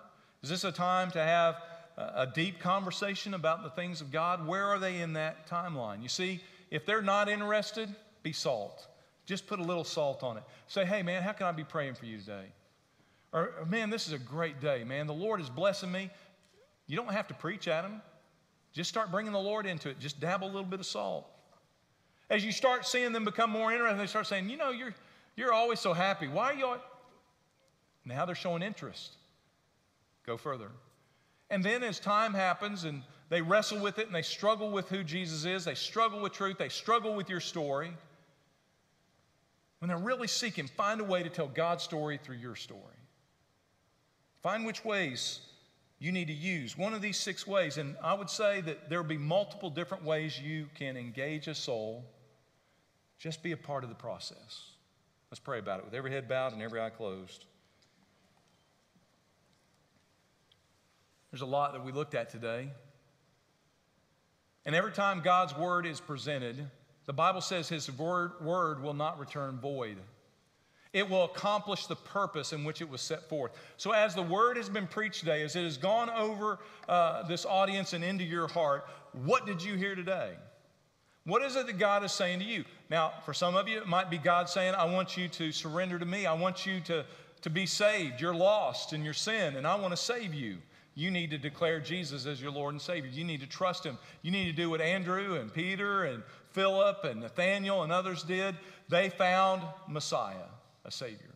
Is 0.42 0.50
this 0.50 0.64
a 0.64 0.72
time 0.72 1.12
to 1.12 1.20
have 1.20 1.56
a 1.98 2.28
deep 2.34 2.60
conversation 2.60 3.34
about 3.34 3.64
the 3.64 3.70
things 3.70 4.00
of 4.00 4.12
God? 4.12 4.48
Where 4.48 4.66
are 4.66 4.80
they 4.80 5.02
in 5.02 5.14
that 5.14 5.48
timeline? 5.48 6.02
You 6.02 6.10
see, 6.10 6.42
if 6.72 6.86
they're 6.86 7.02
not 7.02 7.30
interested, 7.30 7.94
be 8.24 8.32
salt. 8.32 8.88
Just 9.26 9.48
put 9.48 9.60
a 9.60 9.64
little 9.64 9.84
salt 9.84 10.24
on 10.24 10.38
it. 10.38 10.44
Say, 10.68 10.86
hey, 10.86 11.04
man, 11.04 11.24
how 11.24 11.32
can 11.32 11.46
I 11.46 11.52
be 11.52 11.64
praying 11.64 11.96
for 11.96 12.06
you 12.06 12.18
today? 12.18 12.46
Or, 13.32 13.52
man, 13.68 13.90
this 13.90 14.08
is 14.08 14.14
a 14.14 14.20
great 14.20 14.60
day, 14.60 14.84
man. 14.84 15.08
The 15.08 15.14
Lord 15.14 15.40
is 15.42 15.50
blessing 15.50 15.92
me. 15.92 16.10
You 16.88 16.98
don't 16.98 17.12
have 17.12 17.28
to 17.30 17.34
preach 17.34 17.68
at 17.68 17.84
them. 17.84 18.02
Just 18.74 18.90
start 18.90 19.12
bringing 19.12 19.32
the 19.32 19.40
Lord 19.40 19.66
into 19.66 19.90
it. 19.90 20.00
Just 20.00 20.20
dabble 20.20 20.48
a 20.48 20.52
little 20.52 20.64
bit 20.64 20.80
of 20.80 20.86
salt. 20.86 21.28
As 22.30 22.44
you 22.44 22.52
start 22.52 22.86
seeing 22.86 23.12
them 23.12 23.26
become 23.26 23.50
more 23.50 23.72
interested, 23.72 24.00
they 24.00 24.08
start 24.08 24.28
saying, 24.28 24.50
you 24.50 24.58
know, 24.58 24.72
you're, 24.72 24.94
you're 25.36 25.54
always 25.54 25.80
so 25.80 25.94
happy. 25.94 26.28
Why 26.28 26.52
are 26.52 26.56
you. 26.56 26.76
Now 28.06 28.26
they're 28.26 28.36
showing 28.36 28.62
interest. 28.62 29.14
Go 30.26 30.38
further. 30.38 30.70
And 31.50 31.64
then 31.64 31.84
as 31.84 32.00
time 32.00 32.34
happens 32.34 32.84
and 32.84 33.04
they 33.30 33.42
wrestle 33.42 33.80
with 33.80 34.00
it 34.00 34.08
and 34.08 34.16
they 34.16 34.22
struggle 34.22 34.72
with 34.72 34.90
who 34.90 35.04
Jesus 35.04 35.46
is, 35.46 35.66
they 35.66 35.76
struggle 35.76 36.22
with 36.22 36.34
truth, 36.34 36.58
they 36.58 36.70
struggle 36.70 37.14
with 37.16 37.30
your 37.30 37.40
story, 37.40 37.94
when 39.84 39.90
they're 39.90 39.98
really 39.98 40.30
seeking, 40.30 40.66
find 40.66 41.02
a 41.02 41.04
way 41.04 41.24
to 41.24 41.30
tell 41.30 41.50
God's 41.50 41.84
story 41.84 42.18
through 42.18 42.38
your 42.38 42.56
story. 42.56 42.80
Find 44.42 44.66
which 44.66 44.86
ways 44.86 45.42
you 46.00 46.14
need 46.14 46.28
to 46.28 46.34
use. 46.34 46.78
One 46.78 46.94
of 46.94 47.02
these 47.02 47.18
six 47.18 47.46
ways, 47.46 47.78
and 47.78 47.98
I 48.02 48.14
would 48.14 48.30
say 48.30 48.62
that 48.62 48.90
there 48.90 49.02
will 49.02 49.10
be 49.10 49.18
multiple 49.18 49.70
different 49.70 50.06
ways 50.06 50.40
you 50.40 50.70
can 50.74 50.96
engage 50.96 51.50
a 51.50 51.54
soul 51.54 52.06
Just 53.18 53.44
be 53.44 53.52
a 53.52 53.58
part 53.58 53.84
of 53.84 53.90
the 53.90 53.96
process. 53.96 54.70
Let's 55.30 55.42
pray 55.42 55.60
about 55.60 55.80
it 55.80 55.86
with 55.86 55.94
every 55.94 56.12
head 56.12 56.30
bowed 56.30 56.54
and 56.54 56.62
every 56.62 56.80
eye 56.80 56.90
closed. 56.90 57.44
There's 61.30 61.42
a 61.42 61.46
lot 61.46 61.74
that 61.74 61.84
we 61.84 61.92
looked 61.92 62.16
at 62.16 62.30
today. 62.30 62.70
And 64.66 64.76
every 64.76 64.94
time 64.94 65.20
God's 65.20 65.54
word 65.58 65.86
is 65.86 66.00
presented, 66.00 66.70
the 67.06 67.14
Bible 67.14 67.42
says 67.42 67.68
his 67.68 67.92
word, 67.98 68.32
word 68.42 68.82
will 68.82 68.94
not 68.94 69.20
return 69.20 69.60
void. 69.60 69.98
It 70.94 71.10
will 71.10 71.26
accomplish 71.26 71.88
the 71.88 71.96
purpose 71.96 72.54
in 72.54 72.64
which 72.64 72.80
it 72.80 72.88
was 72.88 73.02
set 73.02 73.28
forth. 73.28 73.52
So, 73.78 73.92
as 73.92 74.14
the 74.14 74.22
word 74.22 74.58
has 74.58 74.70
been 74.70 74.86
preached 74.86 75.22
today, 75.22 75.42
as 75.42 75.56
it 75.56 75.64
has 75.64 75.76
gone 75.76 76.10
over 76.12 76.60
uh, 76.88 77.24
this 77.24 77.46
audience 77.46 77.94
and 77.94 78.04
into 78.04 78.24
your 78.24 78.48
heart, 78.48 78.86
what 79.26 79.48
did 79.48 79.62
you 79.62 79.74
hear 79.74 79.96
today? 79.96 80.34
What 81.26 81.42
is 81.42 81.56
it 81.56 81.68
that 81.68 81.80
God 81.80 82.04
is 82.04 82.12
saying 82.12 82.40
to 82.40 82.46
you? 82.46 82.64
Now, 82.90 83.14
for 83.26 83.34
some 83.34 83.56
of 83.56 83.68
you, 83.68 83.80
it 83.80 83.88
might 83.88 84.10
be 84.12 84.18
God 84.18 84.50
saying, 84.50 84.76
I 84.76 84.86
want 84.86 85.18
you 85.18 85.28
to 85.30 85.52
surrender 85.52 85.98
to 85.98 86.06
me. 86.06 86.26
I 86.26 86.34
want 86.34 86.66
you 86.66 86.80
to, 86.82 87.06
to 87.42 87.50
be 87.50 87.66
saved. 87.66 88.22
You're 88.22 88.36
lost 88.36 88.94
in 88.94 89.04
your 89.04 89.14
sin, 89.14 89.56
and 89.56 89.66
I 89.66 89.76
want 89.76 89.94
to 89.94 89.98
save 89.98 90.34
you. 90.34 90.58
You 90.96 91.10
need 91.10 91.32
to 91.32 91.38
declare 91.40 91.80
Jesus 91.80 92.28
as 92.28 92.42
your 92.42 92.52
Lord 92.52 92.74
and 92.74 92.82
Savior. 92.82 93.10
You 93.10 93.24
need 93.24 93.40
to 93.40 93.48
trust 93.48 93.84
Him. 93.84 93.98
You 94.22 94.32
need 94.32 94.46
to 94.46 94.52
do 94.54 94.70
what 94.70 94.80
Andrew 94.80 95.40
and 95.40 95.52
Peter 95.52 96.04
and 96.04 96.22
Philip 96.54 97.04
and 97.04 97.20
Nathaniel 97.20 97.84
and 97.84 97.92
others 97.92 98.24
did. 98.24 98.56
They 98.90 99.10
found 99.10 99.62
Messiah, 99.88 100.50
a 100.86 100.92
Savior. 100.92 101.34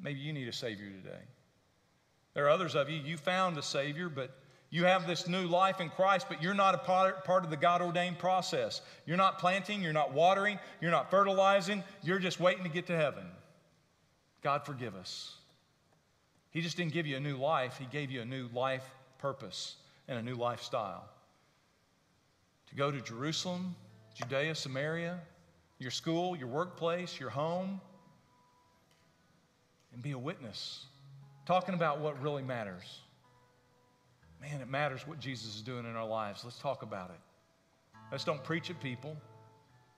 Maybe 0.00 0.20
you 0.20 0.32
need 0.32 0.48
a 0.48 0.52
Savior 0.52 0.88
today. 0.88 1.22
There 2.34 2.46
are 2.46 2.50
others 2.50 2.74
of 2.74 2.90
you, 2.90 3.00
you 3.00 3.16
found 3.16 3.56
a 3.58 3.62
Savior, 3.62 4.08
but 4.08 4.30
you 4.70 4.84
have 4.84 5.06
this 5.06 5.26
new 5.26 5.46
life 5.46 5.80
in 5.80 5.88
Christ, 5.88 6.26
but 6.28 6.42
you're 6.42 6.54
not 6.54 6.74
a 6.74 6.78
part, 6.78 7.24
part 7.24 7.44
of 7.44 7.50
the 7.50 7.56
God 7.56 7.80
ordained 7.80 8.18
process. 8.18 8.82
You're 9.06 9.16
not 9.16 9.38
planting, 9.38 9.82
you're 9.82 9.92
not 9.92 10.12
watering, 10.12 10.58
you're 10.80 10.90
not 10.90 11.10
fertilizing, 11.10 11.82
you're 12.02 12.18
just 12.18 12.40
waiting 12.40 12.64
to 12.64 12.68
get 12.68 12.86
to 12.88 12.96
heaven. 12.96 13.24
God, 14.42 14.66
forgive 14.66 14.94
us. 14.94 15.34
He 16.50 16.60
just 16.60 16.76
didn't 16.76 16.92
give 16.92 17.06
you 17.06 17.16
a 17.16 17.20
new 17.20 17.36
life, 17.36 17.78
He 17.78 17.86
gave 17.86 18.10
you 18.10 18.20
a 18.20 18.24
new 18.24 18.48
life 18.52 18.84
purpose 19.18 19.76
and 20.08 20.18
a 20.18 20.22
new 20.22 20.34
lifestyle. 20.34 21.08
To 22.68 22.74
go 22.74 22.90
to 22.90 23.00
Jerusalem, 23.00 23.74
Judea, 24.16 24.54
Samaria, 24.54 25.20
your 25.78 25.90
school, 25.90 26.34
your 26.36 26.46
workplace, 26.46 27.20
your 27.20 27.28
home, 27.28 27.82
and 29.92 30.02
be 30.02 30.12
a 30.12 30.18
witness, 30.18 30.86
talking 31.44 31.74
about 31.74 32.00
what 32.00 32.20
really 32.22 32.42
matters. 32.42 33.00
Man, 34.40 34.62
it 34.62 34.70
matters 34.70 35.06
what 35.06 35.20
Jesus 35.20 35.54
is 35.54 35.60
doing 35.60 35.84
in 35.84 35.96
our 35.96 36.06
lives. 36.06 36.44
Let's 36.44 36.58
talk 36.58 36.82
about 36.82 37.10
it. 37.10 37.20
Let's 38.10 38.24
don't 38.24 38.42
preach 38.42 38.70
at 38.70 38.80
people. 38.80 39.14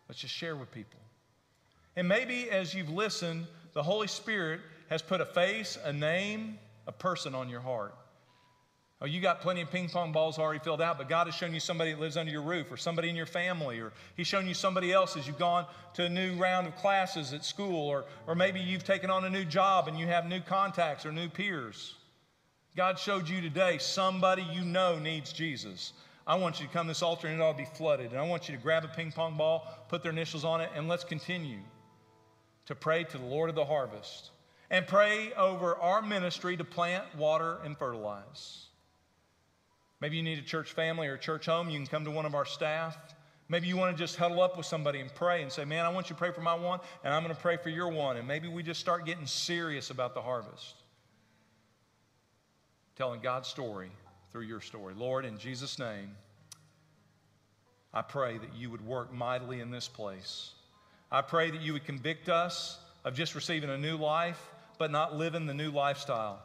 Let's 0.09 0.21
just 0.21 0.35
share 0.35 0.57
with 0.57 0.73
people. 0.73 0.99
And 1.95 2.09
maybe 2.09 2.51
as 2.51 2.75
you've 2.75 2.91
listened, 2.91 3.47
the 3.73 3.85
Holy 3.85 4.09
Spirit 4.09 4.61
has 4.91 5.01
put 5.01 5.21
a 5.21 5.27
face, 5.27 5.79
a 5.85 5.93
name, 5.93 6.59
a 6.89 6.93
person 6.93 7.37
on 7.37 7.49
your 7.49 7.61
heart. 7.61 7.95
Oh, 9.01 9.07
you 9.07 9.21
got 9.21 9.41
plenty 9.41 9.61
of 9.61 9.71
ping 9.71 9.89
pong 9.89 10.11
balls 10.11 10.39
already 10.39 10.59
filled 10.59 10.83
out, 10.83 10.99
but 10.99 11.09
God 11.09 11.29
has 11.29 11.35
shown 11.35 11.55
you 11.55 11.61
somebody 11.61 11.93
that 11.93 12.01
lives 12.01 12.17
under 12.17 12.33
your 12.33 12.43
roof, 12.43 12.73
or 12.73 12.77
somebody 12.77 13.09
in 13.09 13.15
your 13.15 13.27
family, 13.27 13.79
or 13.79 13.93
He's 14.17 14.27
shown 14.27 14.49
you 14.49 14.55
somebody 14.55 14.93
else 14.93 15.17
as 15.17 15.25
you've 15.25 15.39
gone 15.39 15.67
to 15.95 16.05
a 16.05 16.09
new 16.09 16.35
round 16.35 16.67
of 16.67 16.75
classes 16.77 17.33
at 17.33 17.45
school, 17.45 17.87
or, 17.87 18.07
or 18.27 18.35
maybe 18.35 18.59
you've 18.59 18.83
taken 18.83 19.09
on 19.09 19.25
a 19.25 19.31
new 19.31 19.45
job 19.45 19.87
and 19.87 19.97
you 19.97 20.07
have 20.07 20.27
new 20.27 20.41
contacts 20.41 21.07
or 21.07 21.13
new 21.13 21.29
peers. 21.29 21.95
God 22.77 22.99
showed 22.99 23.29
you 23.29 23.41
today 23.41 23.79
somebody 23.79 24.43
you 24.53 24.63
know 24.63 24.99
needs 24.99 25.33
Jesus. 25.33 25.93
I 26.27 26.35
want 26.35 26.61
you 26.61 26.67
to 26.67 26.73
come 26.73 26.87
to 26.87 26.91
this 26.91 27.03
altar 27.03 27.29
and 27.29 27.41
it 27.41 27.43
ought 27.43 27.53
to 27.53 27.59
be 27.59 27.65
flooded. 27.65 28.11
And 28.11 28.21
I 28.21 28.27
want 28.27 28.49
you 28.49 28.57
to 28.57 28.63
grab 28.63 28.85
a 28.85 28.89
ping 28.89 29.13
pong 29.13 29.37
ball, 29.37 29.67
put 29.89 30.03
their 30.03 30.13
initials 30.13 30.45
on 30.45 30.61
it, 30.61 30.71
and 30.75 30.87
let's 30.87 31.05
continue 31.05 31.61
to 32.67 32.75
pray 32.75 33.05
to 33.05 33.19
the 33.19 33.25
Lord 33.25 33.49
of 33.49 33.57
the 33.57 33.65
harvest 33.65 34.31
and 34.71 34.87
pray 34.87 35.33
over 35.35 35.77
our 35.77 36.03
ministry 36.03 36.57
to 36.57 36.65
plant, 36.65 37.05
water, 37.17 37.59
and 37.65 37.79
fertilize. 37.79 38.68
Maybe 40.01 40.17
you 40.17 40.23
need 40.23 40.39
a 40.39 40.43
church 40.43 40.73
family 40.73 41.09
or 41.09 41.15
a 41.15 41.19
church 41.19 41.47
home. 41.47 41.71
You 41.71 41.79
can 41.79 41.87
come 41.87 42.05
to 42.05 42.11
one 42.11 42.27
of 42.27 42.35
our 42.35 42.45
staff. 42.45 42.97
Maybe 43.49 43.67
you 43.67 43.77
want 43.77 43.97
to 43.97 44.01
just 44.01 44.17
huddle 44.17 44.43
up 44.43 44.57
with 44.57 44.67
somebody 44.67 45.01
and 45.01 45.13
pray 45.15 45.43
and 45.43 45.51
say, 45.51 45.65
Man, 45.65 45.85
I 45.85 45.89
want 45.89 46.11
you 46.11 46.15
to 46.15 46.19
pray 46.19 46.33
for 46.33 46.43
my 46.43 46.55
one, 46.55 46.81
and 47.03 47.15
I'm 47.15 47.23
going 47.23 47.35
to 47.35 47.41
pray 47.41 47.57
for 47.57 47.71
your 47.71 47.89
one. 47.89 48.17
And 48.17 48.29
maybe 48.29 48.47
we 48.47 48.63
just 48.63 48.81
start 48.81 49.07
getting 49.07 49.27
serious 49.27 49.91
about 49.91 50.15
the 50.15 50.21
harvest. 50.21 50.75
Telling 52.97 53.21
God's 53.21 53.49
story 53.49 53.91
through 54.31 54.43
your 54.43 54.61
story. 54.61 54.95
Lord, 54.95 55.25
in 55.25 55.39
Jesus' 55.39 55.79
name, 55.79 56.11
I 57.95 58.03
pray 58.03 58.37
that 58.37 58.55
you 58.55 58.71
would 58.71 58.85
work 58.87 59.13
mightily 59.13 59.61
in 59.61 59.71
this 59.71 59.89
place. 59.89 60.53
I 61.11 61.23
pray 61.23 61.51
that 61.51 61.63
you 61.63 61.73
would 61.73 61.87
convict 61.87 62.29
us 62.29 62.79
of 63.05 63.15
just 63.15 63.35
receiving 63.35 63.71
a 63.71 63.79
new 63.79 63.97
life, 63.97 64.41
but 64.77 64.91
not 64.91 65.17
living 65.17 65.47
the 65.47 65.55
new 65.55 65.71
lifestyle. 65.71 66.43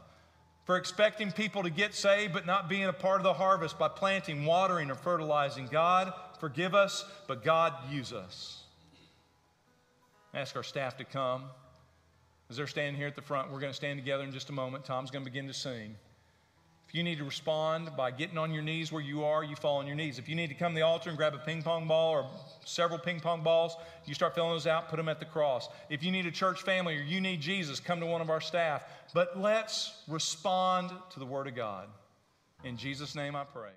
For 0.65 0.77
expecting 0.77 1.31
people 1.31 1.63
to 1.63 1.69
get 1.69 1.93
saved, 1.93 2.33
but 2.33 2.45
not 2.45 2.69
being 2.69 2.85
a 2.85 2.93
part 2.93 3.19
of 3.19 3.23
the 3.23 3.33
harvest 3.33 3.77
by 3.77 3.89
planting, 3.89 4.45
watering, 4.45 4.89
or 4.89 4.95
fertilizing. 4.95 5.67
God, 5.67 6.13
forgive 6.39 6.73
us, 6.73 7.03
but 7.27 7.43
God, 7.43 7.73
use 7.91 8.13
us. 8.13 8.63
Ask 10.33 10.55
our 10.55 10.63
staff 10.63 10.97
to 10.97 11.03
come. 11.03 11.43
As 12.49 12.57
they're 12.57 12.67
standing 12.67 12.95
here 12.95 13.07
at 13.07 13.15
the 13.15 13.21
front, 13.21 13.51
we're 13.51 13.59
going 13.59 13.71
to 13.71 13.75
stand 13.75 13.99
together 13.99 14.23
in 14.23 14.31
just 14.31 14.49
a 14.49 14.53
moment. 14.53 14.85
Tom's 14.85 15.11
going 15.11 15.25
to 15.25 15.29
begin 15.29 15.47
to 15.47 15.53
sing. 15.53 15.95
You 16.93 17.01
need 17.01 17.17
to 17.17 17.23
respond 17.23 17.89
by 17.97 18.11
getting 18.11 18.37
on 18.37 18.53
your 18.53 18.61
knees 18.61 18.91
where 18.91 19.01
you 19.01 19.23
are, 19.23 19.43
you 19.43 19.55
fall 19.55 19.77
on 19.77 19.87
your 19.87 19.95
knees. 19.95 20.19
If 20.19 20.29
you 20.29 20.35
need 20.35 20.49
to 20.49 20.53
come 20.53 20.73
to 20.73 20.75
the 20.75 20.83
altar 20.83 21.09
and 21.09 21.17
grab 21.17 21.33
a 21.33 21.39
ping 21.39 21.63
pong 21.63 21.87
ball 21.87 22.11
or 22.11 22.29
several 22.65 22.99
ping 22.99 23.19
pong 23.19 23.41
balls, 23.41 23.75
you 24.05 24.13
start 24.13 24.35
filling 24.35 24.51
those 24.51 24.67
out, 24.67 24.89
put 24.89 24.97
them 24.97 25.09
at 25.09 25.19
the 25.19 25.25
cross. 25.25 25.69
If 25.89 26.03
you 26.03 26.11
need 26.11 26.27
a 26.27 26.31
church 26.31 26.61
family 26.61 26.95
or 26.95 27.01
you 27.01 27.19
need 27.19 27.41
Jesus, 27.41 27.79
come 27.79 27.99
to 27.99 28.05
one 28.05 28.21
of 28.21 28.29
our 28.29 28.39
staff. 28.39 28.83
But 29.11 29.39
let's 29.39 30.03
respond 30.07 30.91
to 31.09 31.19
the 31.19 31.25
Word 31.25 31.47
of 31.47 31.55
God. 31.55 31.87
In 32.63 32.77
Jesus' 32.77 33.15
name 33.15 33.35
I 33.35 33.43
pray. 33.43 33.73